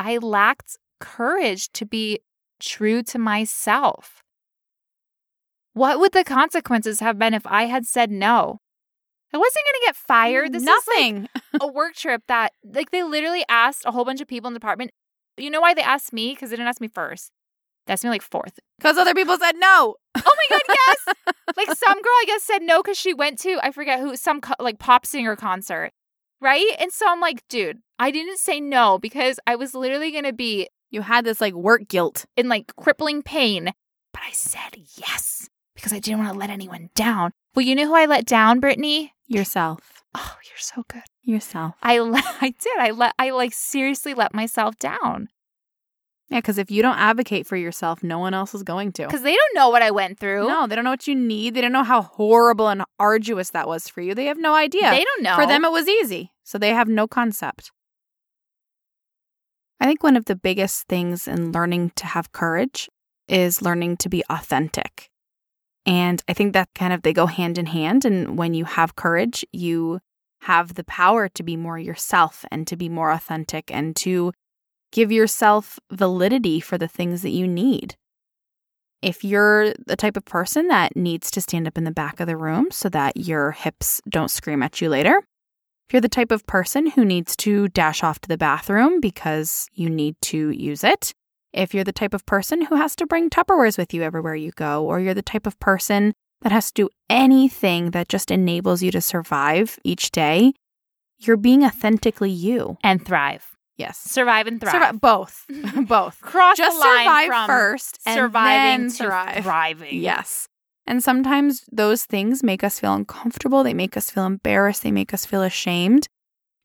I 0.04 0.18
lacked 0.18 0.76
courage 1.00 1.72
to 1.72 1.86
be 1.86 2.20
true 2.60 3.02
to 3.04 3.18
myself. 3.18 4.22
What 5.72 5.98
would 5.98 6.12
the 6.12 6.24
consequences 6.24 7.00
have 7.00 7.18
been 7.18 7.32
if 7.32 7.46
I 7.46 7.64
had 7.64 7.86
said 7.86 8.10
no? 8.10 8.60
I 9.32 9.38
wasn't 9.38 9.64
going 9.64 9.80
to 9.80 9.86
get 9.86 9.96
fired. 9.96 10.52
This 10.52 10.62
is 10.62 10.68
like 10.68 10.76
Nothing. 10.86 11.28
a 11.60 11.66
work 11.66 11.94
trip 11.94 12.22
that, 12.28 12.52
like, 12.62 12.90
they 12.90 13.02
literally 13.02 13.44
asked 13.48 13.84
a 13.86 13.92
whole 13.92 14.04
bunch 14.04 14.20
of 14.20 14.28
people 14.28 14.48
in 14.48 14.52
the 14.52 14.60
department. 14.60 14.90
You 15.38 15.50
know 15.50 15.62
why 15.62 15.72
they 15.72 15.82
asked 15.82 16.12
me? 16.12 16.34
Because 16.34 16.50
they 16.50 16.56
didn't 16.56 16.68
ask 16.68 16.82
me 16.82 16.88
first. 16.88 17.32
They 17.86 17.94
asked 17.94 18.04
me 18.04 18.10
like 18.10 18.22
fourth. 18.22 18.60
Because 18.76 18.98
other 18.98 19.14
people 19.14 19.38
said 19.38 19.56
no. 19.56 19.96
Oh 20.16 20.36
my 20.50 20.58
god, 20.58 20.62
yes! 20.68 21.34
like 21.56 21.76
some 21.76 21.94
girl, 21.94 22.12
I 22.12 22.24
guess, 22.26 22.42
said 22.42 22.62
no 22.62 22.82
because 22.82 22.98
she 22.98 23.14
went 23.14 23.38
to 23.40 23.58
I 23.62 23.72
forget 23.72 24.00
who 24.00 24.16
some 24.16 24.40
co- 24.40 24.54
like 24.58 24.78
pop 24.78 25.04
singer 25.04 25.34
concert, 25.36 25.92
right? 26.44 26.76
And 26.78 26.92
so 26.92 27.06
I'm 27.08 27.20
like, 27.20 27.42
dude, 27.48 27.78
I 27.98 28.10
didn't 28.10 28.38
say 28.38 28.60
no 28.60 28.98
because 28.98 29.40
I 29.46 29.56
was 29.56 29.74
literally 29.74 30.12
gonna 30.12 30.32
be 30.32 30.68
You 30.90 31.00
had 31.02 31.24
this 31.24 31.40
like 31.40 31.54
work 31.54 31.88
guilt. 31.88 32.26
in 32.36 32.48
like 32.48 32.76
crippling 32.76 33.22
pain, 33.22 33.72
but 34.12 34.22
I 34.26 34.30
said 34.32 34.76
yes 34.96 35.48
because 35.74 35.92
I 35.92 35.98
didn't 35.98 36.20
want 36.20 36.32
to 36.32 36.38
let 36.38 36.50
anyone 36.50 36.90
down. 36.94 37.32
Well, 37.54 37.64
you 37.64 37.74
know 37.74 37.86
who 37.86 37.94
I 37.96 38.06
let 38.06 38.26
down, 38.26 38.60
Brittany? 38.60 39.12
Yourself. 39.26 40.04
Oh, 40.14 40.36
you're 40.44 40.58
so 40.58 40.84
good. 40.86 41.02
Yourself. 41.22 41.74
I 41.82 41.98
let, 41.98 42.24
I 42.40 42.50
did. 42.50 42.78
I 42.78 42.90
let 42.90 43.14
I 43.18 43.30
like 43.30 43.52
seriously 43.52 44.14
let 44.14 44.34
myself 44.34 44.76
down 44.78 45.28
Yeah, 46.30 46.38
because 46.38 46.56
if 46.58 46.70
you 46.70 46.80
don't 46.82 46.96
advocate 46.96 47.46
for 47.46 47.56
yourself, 47.56 48.02
no 48.02 48.18
one 48.18 48.32
else 48.32 48.54
is 48.54 48.62
going 48.62 48.92
to. 48.92 49.06
because 49.06 49.22
they 49.22 49.34
don't 49.36 49.54
know 49.54 49.68
what 49.68 49.82
I 49.82 49.90
went 49.90 50.18
through. 50.18 50.48
No, 50.48 50.66
they 50.66 50.74
don't 50.74 50.84
know 50.84 50.90
what 50.90 51.06
you 51.06 51.14
need. 51.14 51.54
They 51.54 51.60
don't 51.60 51.72
know 51.72 51.84
how 51.84 52.02
horrible 52.02 52.68
and 52.68 52.82
arduous 52.98 53.50
that 53.50 53.68
was 53.68 53.88
for 53.88 54.00
you. 54.00 54.14
They 54.14 54.24
have 54.26 54.38
no 54.38 54.54
idea. 54.54 54.90
They 54.90 55.04
don't 55.04 55.22
know. 55.22 55.36
For 55.36 55.46
them, 55.46 55.64
it 55.64 55.72
was 55.72 55.86
easy. 55.86 56.32
So 56.42 56.58
they 56.58 56.70
have 56.70 56.88
no 56.88 57.06
concept. 57.06 57.70
I 59.80 59.86
think 59.86 60.02
one 60.02 60.16
of 60.16 60.24
the 60.24 60.36
biggest 60.36 60.88
things 60.88 61.28
in 61.28 61.52
learning 61.52 61.92
to 61.96 62.06
have 62.06 62.32
courage 62.32 62.88
is 63.28 63.60
learning 63.60 63.98
to 63.98 64.08
be 64.08 64.22
authentic. 64.30 65.10
And 65.86 66.22
I 66.28 66.32
think 66.32 66.54
that 66.54 66.68
kind 66.74 66.92
of 66.92 67.02
they 67.02 67.12
go 67.12 67.26
hand 67.26 67.58
in 67.58 67.66
hand. 67.66 68.04
And 68.04 68.38
when 68.38 68.54
you 68.54 68.64
have 68.64 68.96
courage, 68.96 69.44
you 69.52 70.00
have 70.42 70.74
the 70.74 70.84
power 70.84 71.28
to 71.28 71.42
be 71.42 71.56
more 71.56 71.78
yourself 71.78 72.44
and 72.50 72.66
to 72.66 72.76
be 72.76 72.88
more 72.88 73.10
authentic 73.10 73.70
and 73.70 73.94
to 73.96 74.32
give 74.94 75.10
yourself 75.10 75.78
validity 75.90 76.60
for 76.60 76.78
the 76.78 76.88
things 76.88 77.22
that 77.22 77.30
you 77.30 77.48
need. 77.48 77.96
If 79.02 79.24
you're 79.24 79.74
the 79.86 79.96
type 79.96 80.16
of 80.16 80.24
person 80.24 80.68
that 80.68 80.96
needs 80.96 81.30
to 81.32 81.40
stand 81.40 81.66
up 81.66 81.76
in 81.76 81.84
the 81.84 81.90
back 81.90 82.20
of 82.20 82.28
the 82.28 82.36
room 82.36 82.68
so 82.70 82.88
that 82.90 83.16
your 83.16 83.50
hips 83.50 84.00
don't 84.08 84.30
scream 84.30 84.62
at 84.62 84.80
you 84.80 84.88
later, 84.88 85.20
if 85.88 85.92
you're 85.92 86.00
the 86.00 86.08
type 86.08 86.30
of 86.30 86.46
person 86.46 86.86
who 86.86 87.04
needs 87.04 87.36
to 87.38 87.68
dash 87.68 88.02
off 88.04 88.20
to 88.20 88.28
the 88.28 88.38
bathroom 88.38 89.00
because 89.00 89.66
you 89.74 89.90
need 89.90 90.14
to 90.22 90.50
use 90.50 90.84
it, 90.84 91.12
if 91.52 91.74
you're 91.74 91.84
the 91.84 91.92
type 91.92 92.14
of 92.14 92.24
person 92.24 92.62
who 92.62 92.76
has 92.76 92.96
to 92.96 93.06
bring 93.06 93.28
Tupperwares 93.28 93.76
with 93.76 93.92
you 93.92 94.02
everywhere 94.02 94.36
you 94.36 94.52
go, 94.52 94.86
or 94.86 95.00
you're 95.00 95.12
the 95.12 95.22
type 95.22 95.46
of 95.46 95.58
person 95.58 96.14
that 96.42 96.52
has 96.52 96.68
to 96.68 96.84
do 96.84 96.88
anything 97.10 97.90
that 97.90 98.08
just 98.08 98.30
enables 98.30 98.82
you 98.82 98.92
to 98.92 99.00
survive 99.00 99.78
each 99.82 100.12
day, 100.12 100.52
you're 101.18 101.36
being 101.36 101.64
authentically 101.64 102.30
you. 102.30 102.78
and 102.82 103.04
thrive, 103.04 103.53
Yes. 103.76 103.98
survive 103.98 104.46
and 104.46 104.60
thrive. 104.60 104.72
Survive- 104.72 105.00
both. 105.00 105.44
both. 105.88 106.20
Cross 106.20 106.58
Just 106.58 106.76
the 106.76 106.80
line 106.80 107.04
survive 107.04 107.26
from 107.26 107.46
first 107.46 107.98
and 108.06 108.14
surviving 108.16 108.80
then 108.82 108.90
thrive. 108.90 109.42
thriving. 109.44 110.00
Yes. 110.00 110.48
And 110.86 111.02
sometimes 111.02 111.64
those 111.72 112.04
things 112.04 112.42
make 112.42 112.62
us 112.62 112.78
feel 112.78 112.92
uncomfortable. 112.94 113.62
They 113.64 113.74
make 113.74 113.96
us 113.96 114.10
feel 114.10 114.26
embarrassed. 114.26 114.82
They 114.82 114.92
make 114.92 115.14
us 115.14 115.24
feel 115.24 115.42
ashamed. 115.42 116.08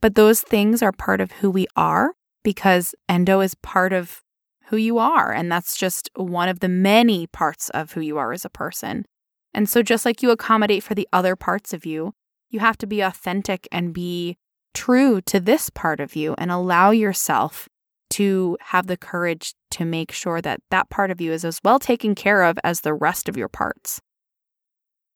But 0.01 0.15
those 0.15 0.41
things 0.41 0.81
are 0.81 0.91
part 0.91 1.21
of 1.21 1.31
who 1.33 1.49
we 1.49 1.67
are 1.75 2.13
because 2.43 2.93
endo 3.07 3.41
is 3.41 3.55
part 3.55 3.93
of 3.93 4.21
who 4.67 4.77
you 4.77 4.97
are. 4.97 5.31
And 5.31 5.51
that's 5.51 5.75
just 5.77 6.09
one 6.15 6.49
of 6.49 6.59
the 6.59 6.69
many 6.69 7.27
parts 7.27 7.69
of 7.69 7.93
who 7.93 8.01
you 8.01 8.17
are 8.17 8.31
as 8.33 8.45
a 8.45 8.49
person. 8.49 9.05
And 9.53 9.67
so, 9.67 9.81
just 9.81 10.05
like 10.05 10.21
you 10.21 10.29
accommodate 10.29 10.83
for 10.83 10.93
the 10.95 11.07
other 11.11 11.35
parts 11.35 11.73
of 11.73 11.85
you, 11.85 12.13
you 12.49 12.59
have 12.59 12.77
to 12.79 12.87
be 12.87 13.01
authentic 13.01 13.67
and 13.71 13.93
be 13.93 14.37
true 14.73 15.21
to 15.21 15.39
this 15.39 15.69
part 15.69 15.99
of 15.99 16.15
you 16.15 16.35
and 16.37 16.51
allow 16.51 16.91
yourself 16.91 17.67
to 18.11 18.57
have 18.61 18.87
the 18.87 18.97
courage 18.97 19.53
to 19.71 19.85
make 19.85 20.11
sure 20.11 20.41
that 20.41 20.61
that 20.71 20.89
part 20.89 21.11
of 21.11 21.21
you 21.21 21.31
is 21.31 21.45
as 21.45 21.59
well 21.63 21.79
taken 21.79 22.15
care 22.15 22.43
of 22.43 22.57
as 22.63 22.81
the 22.81 22.93
rest 22.93 23.29
of 23.29 23.37
your 23.37 23.47
parts. 23.47 24.01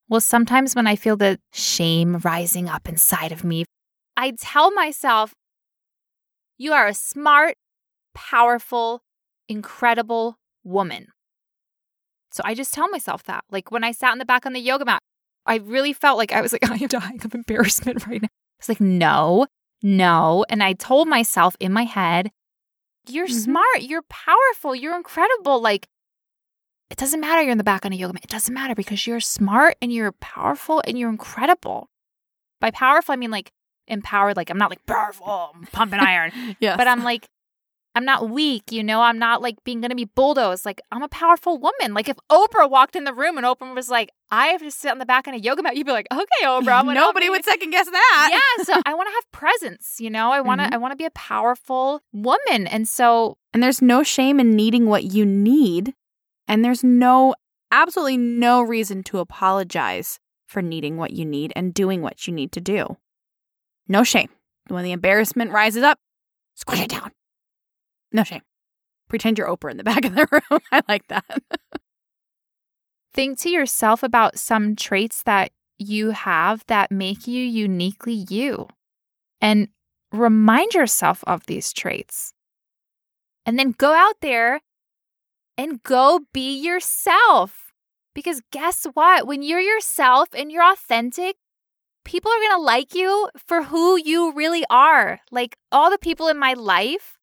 Well, 0.10 0.22
sometimes 0.22 0.76
when 0.76 0.86
I 0.86 0.96
feel 0.96 1.16
the 1.16 1.40
shame 1.52 2.18
rising 2.18 2.70
up 2.70 2.88
inside 2.88 3.32
of 3.32 3.44
me, 3.44 3.66
I 4.16 4.34
tell 4.40 4.72
myself, 4.72 5.34
you 6.58 6.74
are 6.74 6.88
a 6.88 6.94
smart, 6.94 7.56
powerful, 8.14 9.02
incredible 9.48 10.38
woman. 10.64 11.08
So 12.32 12.42
I 12.46 12.54
just 12.54 12.74
tell 12.74 12.90
myself 12.90 13.24
that. 13.24 13.44
Like 13.50 13.72
when 13.72 13.84
I 13.84 13.92
sat 13.92 14.14
in 14.14 14.20
the 14.20 14.26
back 14.26 14.46
on 14.46 14.54
the 14.54 14.60
yoga 14.60 14.86
mat, 14.86 15.02
I 15.46 15.58
really 15.58 15.94
felt 15.94 16.18
like 16.18 16.32
I 16.32 16.42
was 16.42 16.52
like, 16.52 16.70
I 16.70 16.76
am 16.82 16.88
dying 16.88 17.22
of 17.24 17.34
embarrassment 17.34 18.06
right 18.06 18.22
now. 18.22 18.30
It's 18.64 18.70
like, 18.70 18.80
no, 18.80 19.46
no. 19.82 20.46
And 20.50 20.64
I 20.64 20.72
told 20.72 21.10
myself 21.10 21.58
in 21.60 21.74
my 21.74 21.84
head, 21.84 22.32
you're 23.10 23.28
Mhm. 23.28 23.44
smart, 23.44 23.82
you're 23.82 24.04
powerful, 24.04 24.74
you're 24.74 24.96
incredible. 24.96 25.60
Like, 25.62 25.88
it 26.90 26.98
doesn't 26.98 27.20
matter 27.20 27.42
you're 27.42 27.52
in 27.52 27.58
the 27.58 27.64
back 27.66 27.86
on 27.86 27.92
a 27.92 27.96
yoga 27.98 28.14
mat. 28.14 28.24
It 28.24 28.30
doesn't 28.30 28.54
matter 28.54 28.74
because 28.74 29.06
you're 29.06 29.20
smart 29.20 29.76
and 29.82 29.92
you're 29.92 30.14
powerful 30.14 30.82
and 30.88 30.98
you're 30.98 31.10
incredible. 31.10 31.90
By 32.62 32.72
powerful, 32.72 33.12
I 33.12 33.16
mean 33.18 33.32
like 33.32 33.52
empowered. 33.88 34.38
Like 34.38 34.50
I'm 34.50 34.58
not 34.58 34.70
like 34.70 34.86
powerful, 34.86 35.52
I'm 35.54 35.66
pumping 35.74 36.00
iron, 36.14 36.32
Yes. 36.62 36.78
but 36.78 36.88
I'm 36.88 37.04
like 37.04 37.28
I'm 37.96 38.06
not 38.06 38.30
weak. 38.30 38.72
You 38.72 38.84
know, 38.84 39.02
I'm 39.02 39.20
not 39.20 39.42
like 39.42 39.64
being 39.64 39.80
gonna 39.82 39.94
be 39.96 40.06
bulldozed. 40.06 40.66
Like 40.66 40.82
I'm 40.92 41.04
a 41.04 41.08
powerful 41.08 41.58
woman. 41.60 41.94
Like 41.94 42.10
if 42.10 42.18
Oprah 42.32 42.70
walked 42.70 42.96
in 42.96 43.04
the 43.04 43.14
room 43.14 43.38
and 43.38 43.46
Oprah 43.46 43.76
was 43.76 43.90
like, 43.90 44.10
I 44.32 44.48
have 44.48 44.62
to 44.62 44.72
sit 44.72 44.90
on 44.92 44.98
the 44.98 45.06
back 45.06 45.28
on 45.28 45.34
a 45.36 45.38
yoga 45.38 45.62
mat, 45.62 45.76
you'd 45.78 45.86
be 45.86 45.92
like, 45.92 46.08
okay, 46.12 46.26
Oprah. 46.44 46.80
I'm 46.80 46.94
Nobody 46.94 47.30
would 47.30 47.46
second 47.46 47.70
guess 47.70 47.88
that. 47.90 48.30
Yeah, 48.32 48.64
so 48.64 48.74
I 48.86 48.94
want 48.96 49.10
to 49.10 49.14
have 49.14 49.32
presence. 49.32 49.98
You 50.00 50.10
know, 50.10 50.32
I 50.32 50.42
want 50.42 50.62
to. 50.62 50.68
Mhm. 50.68 50.74
I 50.74 50.78
want 50.78 50.92
to 50.92 50.96
be 50.98 51.06
a 51.06 51.12
powerful 51.12 52.02
woman, 52.12 52.66
and 52.68 52.88
so 52.88 53.38
And 53.54 53.62
there's 53.62 53.82
no 53.82 54.02
shame 54.04 54.40
in 54.40 54.56
needing 54.56 54.88
what 54.88 55.04
you 55.04 55.26
need. 55.26 55.94
And 56.48 56.66
there's 56.66 56.84
no, 56.84 57.36
absolutely 57.72 58.18
no 58.18 58.62
reason 58.62 59.04
to 59.04 59.20
apologize 59.20 60.20
for 60.46 60.62
needing 60.62 60.98
what 60.98 61.12
you 61.12 61.26
need 61.26 61.54
and 61.56 61.74
doing 61.74 62.02
what 62.02 62.28
you 62.28 62.34
need 62.34 62.52
to 62.52 62.62
do. 62.62 62.98
No 63.88 64.04
shame. 64.04 64.30
When 64.68 64.84
the 64.84 64.92
embarrassment 64.92 65.52
rises 65.52 65.84
up, 65.84 66.00
squish 66.56 66.82
it 66.82 66.90
down. 66.90 67.12
No 68.14 68.24
shame. 68.24 68.42
Pretend 69.10 69.38
you're 69.38 69.48
Oprah 69.48 69.72
in 69.72 69.78
the 69.78 69.84
back 69.92 70.06
of 70.06 70.16
the 70.16 70.28
room. 70.32 70.62
I 70.72 70.82
like 70.88 71.08
that. 71.08 71.26
think 73.14 73.40
to 73.40 73.50
yourself 73.50 74.04
about 74.04 74.40
some 74.40 74.76
traits 74.76 75.24
that 75.24 75.52
you 75.78 76.12
have 76.12 76.64
that 76.68 76.92
make 76.92 77.28
you 77.28 77.44
uniquely 77.44 78.26
you 78.30 78.68
and 79.42 79.68
remind 80.12 80.74
yourself 80.74 81.24
of 81.26 81.46
these 81.48 81.74
traits. 81.74 82.34
And 83.46 83.60
then 83.60 83.72
go 83.72 83.94
out 83.94 84.16
there 84.22 84.62
and 85.58 85.84
go 85.84 86.22
be 86.34 86.58
yourself. 86.58 87.74
Because 88.16 88.42
guess 88.52 88.86
what? 88.94 89.28
When 89.28 89.42
you're 89.42 89.60
yourself 89.60 90.30
and 90.36 90.52
you're 90.52 90.72
authentic, 90.72 91.36
people 92.06 92.32
are 92.32 92.40
going 92.40 92.58
to 92.58 92.62
like 92.62 92.94
you 92.94 93.30
for 93.36 93.64
who 93.64 93.98
you 93.98 94.32
really 94.34 94.64
are. 94.70 95.20
Like 95.32 95.58
all 95.72 95.90
the 95.90 95.98
people 95.98 96.28
in 96.28 96.38
my 96.38 96.54
life, 96.54 97.18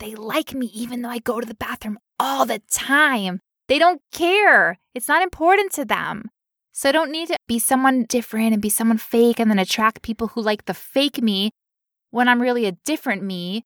they 0.00 0.14
like 0.14 0.54
me 0.54 0.66
even 0.74 1.02
though 1.02 1.08
I 1.08 1.18
go 1.18 1.40
to 1.40 1.46
the 1.46 1.54
bathroom 1.54 1.98
all 2.18 2.44
the 2.46 2.60
time. 2.70 3.40
They 3.68 3.78
don't 3.78 4.02
care. 4.12 4.78
It's 4.94 5.08
not 5.08 5.22
important 5.22 5.72
to 5.72 5.84
them. 5.84 6.30
So 6.72 6.88
I 6.88 6.92
don't 6.92 7.12
need 7.12 7.28
to 7.28 7.36
be 7.46 7.58
someone 7.58 8.04
different 8.04 8.52
and 8.52 8.62
be 8.62 8.68
someone 8.68 8.98
fake 8.98 9.38
and 9.38 9.50
then 9.50 9.58
attract 9.58 10.02
people 10.02 10.28
who 10.28 10.40
like 10.40 10.64
the 10.64 10.74
fake 10.74 11.22
me 11.22 11.50
when 12.10 12.28
I'm 12.28 12.42
really 12.42 12.66
a 12.66 12.72
different 12.72 13.22
me. 13.22 13.64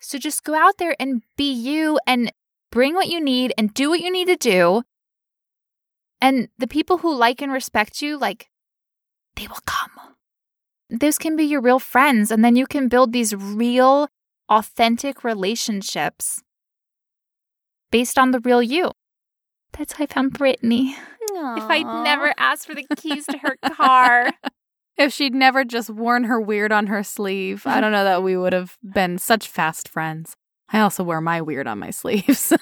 So 0.00 0.18
just 0.18 0.44
go 0.44 0.54
out 0.54 0.78
there 0.78 0.96
and 0.98 1.22
be 1.36 1.52
you 1.52 1.98
and 2.06 2.32
bring 2.70 2.94
what 2.94 3.08
you 3.08 3.20
need 3.20 3.52
and 3.56 3.72
do 3.72 3.90
what 3.90 4.00
you 4.00 4.10
need 4.10 4.26
to 4.26 4.36
do. 4.36 4.82
And 6.20 6.48
the 6.58 6.66
people 6.66 6.98
who 6.98 7.14
like 7.14 7.40
and 7.42 7.52
respect 7.52 8.02
you, 8.02 8.18
like, 8.18 8.48
they 9.36 9.46
will 9.46 9.62
come. 9.66 10.14
Those 10.90 11.18
can 11.18 11.36
be 11.36 11.44
your 11.44 11.60
real 11.60 11.78
friends. 11.78 12.30
And 12.30 12.44
then 12.44 12.56
you 12.56 12.66
can 12.66 12.88
build 12.88 13.12
these 13.12 13.34
real, 13.34 14.08
authentic 14.48 15.24
relationships 15.24 16.42
based 17.90 18.18
on 18.18 18.30
the 18.30 18.40
real 18.40 18.62
you. 18.62 18.90
That's 19.72 19.94
how 19.94 20.04
I 20.04 20.06
found 20.06 20.32
Brittany. 20.32 20.96
If 21.30 21.64
I'd 21.64 22.04
never 22.04 22.32
asked 22.38 22.66
for 22.66 22.74
the 22.74 22.84
keys 22.96 23.26
to 23.26 23.38
her 23.38 23.56
car. 23.72 24.30
If 24.96 25.12
she'd 25.12 25.34
never 25.34 25.64
just 25.64 25.90
worn 25.90 26.24
her 26.24 26.40
weird 26.40 26.70
on 26.70 26.86
her 26.86 27.02
sleeve, 27.02 27.66
I 27.66 27.80
don't 27.80 27.90
know 27.90 28.04
that 28.04 28.22
we 28.22 28.36
would 28.36 28.52
have 28.52 28.76
been 28.82 29.18
such 29.18 29.48
fast 29.48 29.88
friends. 29.88 30.36
I 30.68 30.80
also 30.80 31.02
wear 31.02 31.20
my 31.20 31.42
weird 31.42 31.66
on 31.66 31.78
my 31.78 31.90
sleeve. 31.90 32.24
So. 32.36 32.56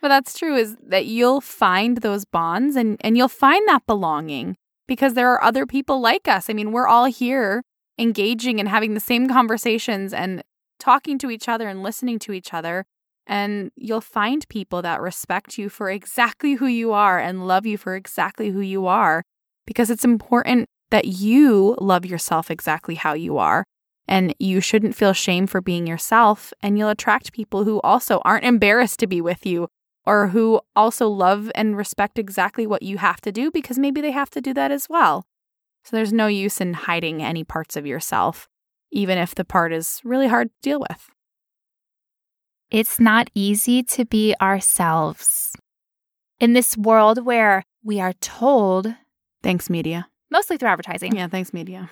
but 0.00 0.08
that's 0.08 0.38
true 0.38 0.56
is 0.56 0.76
that 0.88 1.06
you'll 1.06 1.40
find 1.40 1.98
those 1.98 2.24
bonds 2.24 2.76
and, 2.76 2.96
and 3.00 3.16
you'll 3.16 3.28
find 3.28 3.66
that 3.68 3.86
belonging 3.86 4.56
because 4.86 5.14
there 5.14 5.30
are 5.32 5.42
other 5.42 5.66
people 5.66 6.00
like 6.00 6.28
us. 6.28 6.48
I 6.48 6.52
mean, 6.52 6.70
we're 6.72 6.86
all 6.86 7.06
here 7.06 7.62
engaging 7.98 8.60
and 8.60 8.68
having 8.68 8.94
the 8.94 9.00
same 9.00 9.28
conversations 9.28 10.12
and 10.12 10.42
talking 10.78 11.18
to 11.18 11.30
each 11.30 11.48
other 11.48 11.68
and 11.68 11.82
listening 11.82 12.18
to 12.20 12.32
each 12.32 12.52
other. 12.52 12.84
And 13.26 13.72
you'll 13.76 14.00
find 14.00 14.48
people 14.48 14.82
that 14.82 15.00
respect 15.00 15.58
you 15.58 15.68
for 15.68 15.90
exactly 15.90 16.54
who 16.54 16.66
you 16.66 16.92
are 16.92 17.18
and 17.18 17.46
love 17.46 17.66
you 17.66 17.76
for 17.76 17.96
exactly 17.96 18.50
who 18.50 18.60
you 18.60 18.86
are 18.86 19.24
because 19.66 19.90
it's 19.90 20.04
important 20.04 20.68
that 20.90 21.06
you 21.06 21.76
love 21.80 22.06
yourself 22.06 22.50
exactly 22.50 22.94
how 22.94 23.14
you 23.14 23.38
are. 23.38 23.64
And 24.08 24.32
you 24.38 24.60
shouldn't 24.60 24.94
feel 24.94 25.12
shame 25.12 25.48
for 25.48 25.60
being 25.60 25.86
yourself. 25.88 26.52
And 26.62 26.78
you'll 26.78 26.90
attract 26.90 27.32
people 27.32 27.64
who 27.64 27.80
also 27.80 28.20
aren't 28.24 28.44
embarrassed 28.44 29.00
to 29.00 29.08
be 29.08 29.20
with 29.20 29.44
you 29.44 29.66
or 30.04 30.28
who 30.28 30.60
also 30.76 31.08
love 31.08 31.50
and 31.56 31.76
respect 31.76 32.16
exactly 32.16 32.66
what 32.66 32.82
you 32.82 32.98
have 32.98 33.20
to 33.22 33.32
do 33.32 33.50
because 33.50 33.78
maybe 33.78 34.00
they 34.00 34.12
have 34.12 34.30
to 34.30 34.40
do 34.40 34.54
that 34.54 34.70
as 34.70 34.88
well. 34.88 35.24
So 35.86 35.94
there's 35.96 36.12
no 36.12 36.26
use 36.26 36.60
in 36.60 36.72
hiding 36.74 37.22
any 37.22 37.44
parts 37.44 37.76
of 37.76 37.86
yourself, 37.86 38.48
even 38.90 39.18
if 39.18 39.36
the 39.36 39.44
part 39.44 39.72
is 39.72 40.00
really 40.02 40.26
hard 40.26 40.48
to 40.48 40.54
deal 40.60 40.80
with. 40.80 41.08
It's 42.72 42.98
not 42.98 43.30
easy 43.36 43.84
to 43.84 44.04
be 44.04 44.34
ourselves. 44.40 45.52
In 46.40 46.54
this 46.54 46.76
world 46.76 47.24
where 47.24 47.62
we 47.84 48.00
are 48.00 48.14
told, 48.14 48.92
Thanks, 49.44 49.70
media. 49.70 50.08
mostly 50.28 50.56
through 50.56 50.70
advertising, 50.70 51.14
Yeah, 51.14 51.28
thanks, 51.28 51.54
media. 51.54 51.88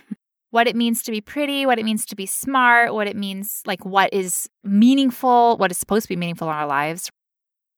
what 0.51 0.67
it 0.67 0.75
means 0.75 1.01
to 1.05 1.13
be 1.13 1.21
pretty, 1.21 1.65
what 1.65 1.79
it 1.79 1.85
means 1.85 2.05
to 2.07 2.17
be 2.17 2.27
smart, 2.27 2.93
what 2.95 3.07
it 3.07 3.15
means, 3.17 3.63
like 3.65 3.85
what 3.85 4.13
is 4.13 4.49
meaningful, 4.65 5.57
what 5.57 5.71
is 5.71 5.79
supposed 5.79 6.03
to 6.03 6.09
be 6.09 6.17
meaningful 6.17 6.49
in 6.49 6.55
our 6.57 6.67
lives, 6.67 7.11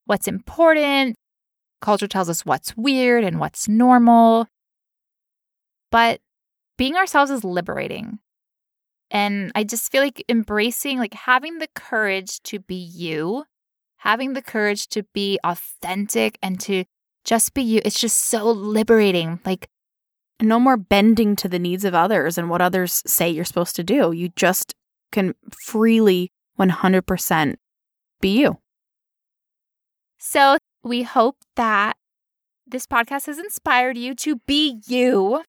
what's 0.07 0.27
important. 0.27 1.14
Culture 1.83 2.09
tells 2.09 2.31
us 2.31 2.47
what's 2.47 2.75
weird 2.75 3.23
and 3.23 3.39
what's 3.39 3.69
normal. 3.69 4.47
But 5.91 6.20
being 6.76 6.97
ourselves 6.97 7.30
is 7.30 7.45
liberating. 7.45 8.18
And 9.11 9.53
I 9.55 9.64
just 9.64 9.91
feel 9.91 10.03
like 10.03 10.24
embracing, 10.28 10.99
like 10.99 11.14
having 11.14 11.59
the 11.59 11.68
courage 11.74 12.43
to 12.45 12.59
be 12.59 12.74
you, 12.74 13.45
having 13.99 14.32
the 14.32 14.43
courage 14.43 14.89
to 14.89 15.05
be 15.14 15.39
authentic 15.45 16.39
and 16.43 16.61
to 16.61 16.84
just 17.24 17.55
be 17.55 17.62
you, 17.62 17.80
it's 17.84 18.01
just 18.01 18.26
so 18.26 18.51
liberating. 18.51 19.41
Like, 19.45 19.68
no 20.41 20.61
more 20.61 20.76
bending 20.76 21.34
to 21.37 21.49
the 21.49 21.59
needs 21.59 21.84
of 21.84 21.95
others 21.95 22.37
and 22.37 22.51
what 22.51 22.61
others 22.61 23.03
say 23.07 23.30
you're 23.30 23.45
supposed 23.45 23.76
to 23.76 23.84
do. 23.84 24.12
You 24.12 24.28
just 24.37 24.74
can 25.12 25.34
freely 25.51 26.30
100% 26.59 27.57
be 28.20 28.41
you. 28.41 28.59
So 30.18 30.59
we 30.82 31.03
hope 31.03 31.37
that 31.57 31.97
this 32.66 32.87
podcast 32.87 33.26
has 33.26 33.39
inspired 33.39 33.97
you 33.97 34.14
to 34.16 34.37
be 34.47 34.80
you, 34.87 35.43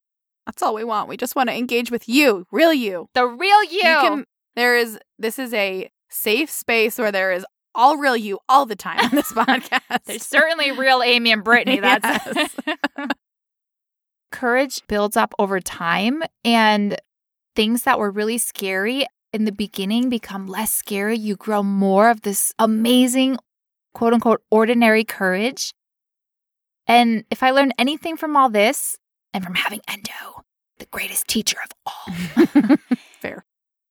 That's 0.48 0.64
all 0.64 0.74
we 0.74 0.84
want. 0.84 1.10
We 1.10 1.18
just 1.18 1.36
want 1.36 1.50
to 1.50 1.56
engage 1.56 1.92
with 1.92 2.08
you, 2.10 2.48
real 2.52 2.74
you. 2.74 3.10
the 3.14 3.28
real 3.28 3.64
you. 3.66 3.82
can 3.82 4.26
there 4.56 4.76
is 4.78 4.98
this 5.20 5.38
is 5.38 5.54
a 5.54 5.90
safe 6.10 6.50
space 6.50 6.98
where 6.98 7.12
there 7.12 7.32
is 7.34 7.46
all 7.76 7.98
real 7.98 8.18
you 8.18 8.40
all 8.50 8.66
the 8.66 8.76
time 8.76 8.98
on 9.00 9.12
this 9.12 9.32
podcast. 9.34 10.06
There's 10.06 10.26
certainly 10.26 10.72
real 10.72 11.04
Amy 11.04 11.32
and 11.32 11.44
Brittany. 11.44 11.80
That's 11.82 12.36
Yes. 12.36 12.56
courage 14.32 14.82
builds 14.88 15.18
up 15.18 15.34
over 15.38 15.60
time, 15.60 16.24
and 16.44 16.98
things 17.56 17.84
that 17.84 18.00
were 18.00 18.10
really 18.12 18.38
scary 18.38 19.06
in 19.34 19.46
the 19.46 19.52
beginning 19.52 20.10
become 20.10 20.48
less 20.48 20.74
scary. 20.74 21.18
You 21.18 21.36
grow 21.36 21.62
more 21.62 22.10
of 22.10 22.22
this 22.22 22.54
amazing, 22.58 23.38
quote 23.94 24.14
unquote, 24.14 24.42
ordinary 24.50 25.04
courage. 25.04 25.74
And 26.88 27.26
if 27.30 27.44
I 27.44 27.52
learned 27.52 27.74
anything 27.78 28.16
from 28.16 28.38
all 28.38 28.50
this 28.50 28.98
and 29.34 29.44
from 29.44 29.56
having 29.56 29.82
Endo, 29.88 30.37
the 30.80 30.86
greatest 30.88 31.28
teacher 31.28 31.58
of 31.64 31.72
all, 31.86 32.78
Fair. 33.22 33.46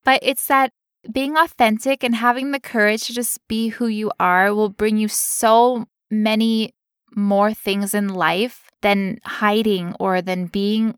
but 0.04 0.20
it's 0.22 0.46
that 0.46 0.72
being 1.12 1.36
authentic 1.36 2.02
and 2.02 2.14
having 2.14 2.50
the 2.50 2.60
courage 2.60 3.04
to 3.04 3.12
just 3.14 3.38
be 3.48 3.68
who 3.68 3.86
you 3.86 4.10
are 4.18 4.54
will 4.54 4.68
bring 4.68 4.96
you 4.96 5.08
so 5.08 5.86
many 6.10 6.74
more 7.14 7.54
things 7.54 7.94
in 7.94 8.08
life 8.08 8.64
than 8.82 9.18
hiding 9.24 9.94
or 9.98 10.20
than 10.20 10.46
being 10.46 10.96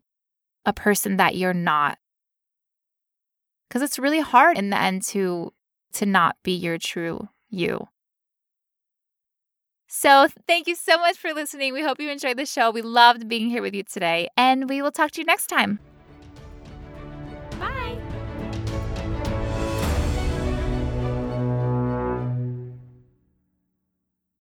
a 0.65 0.73
person 0.73 1.17
that 1.17 1.35
you're 1.35 1.53
not. 1.53 1.97
Cuz 3.69 3.81
it's 3.81 3.99
really 3.99 4.19
hard 4.19 4.57
in 4.57 4.69
the 4.71 4.77
end 4.77 5.03
to 5.03 5.53
to 5.93 6.05
not 6.05 6.37
be 6.43 6.51
your 6.53 6.77
true 6.77 7.29
you. 7.49 7.87
So, 9.91 10.27
thank 10.47 10.67
you 10.67 10.75
so 10.75 10.99
much 10.99 11.17
for 11.17 11.33
listening. 11.33 11.73
We 11.73 11.81
hope 11.81 11.99
you 11.99 12.11
enjoyed 12.11 12.37
the 12.37 12.45
show. 12.45 12.69
We 12.69 12.83
loved 12.83 13.27
being 13.27 13.49
here 13.49 13.63
with 13.63 13.73
you 13.73 13.81
today, 13.81 14.29
and 14.37 14.69
we 14.69 14.83
will 14.83 14.91
talk 14.91 15.09
to 15.11 15.21
you 15.21 15.25
next 15.25 15.47
time. 15.47 15.79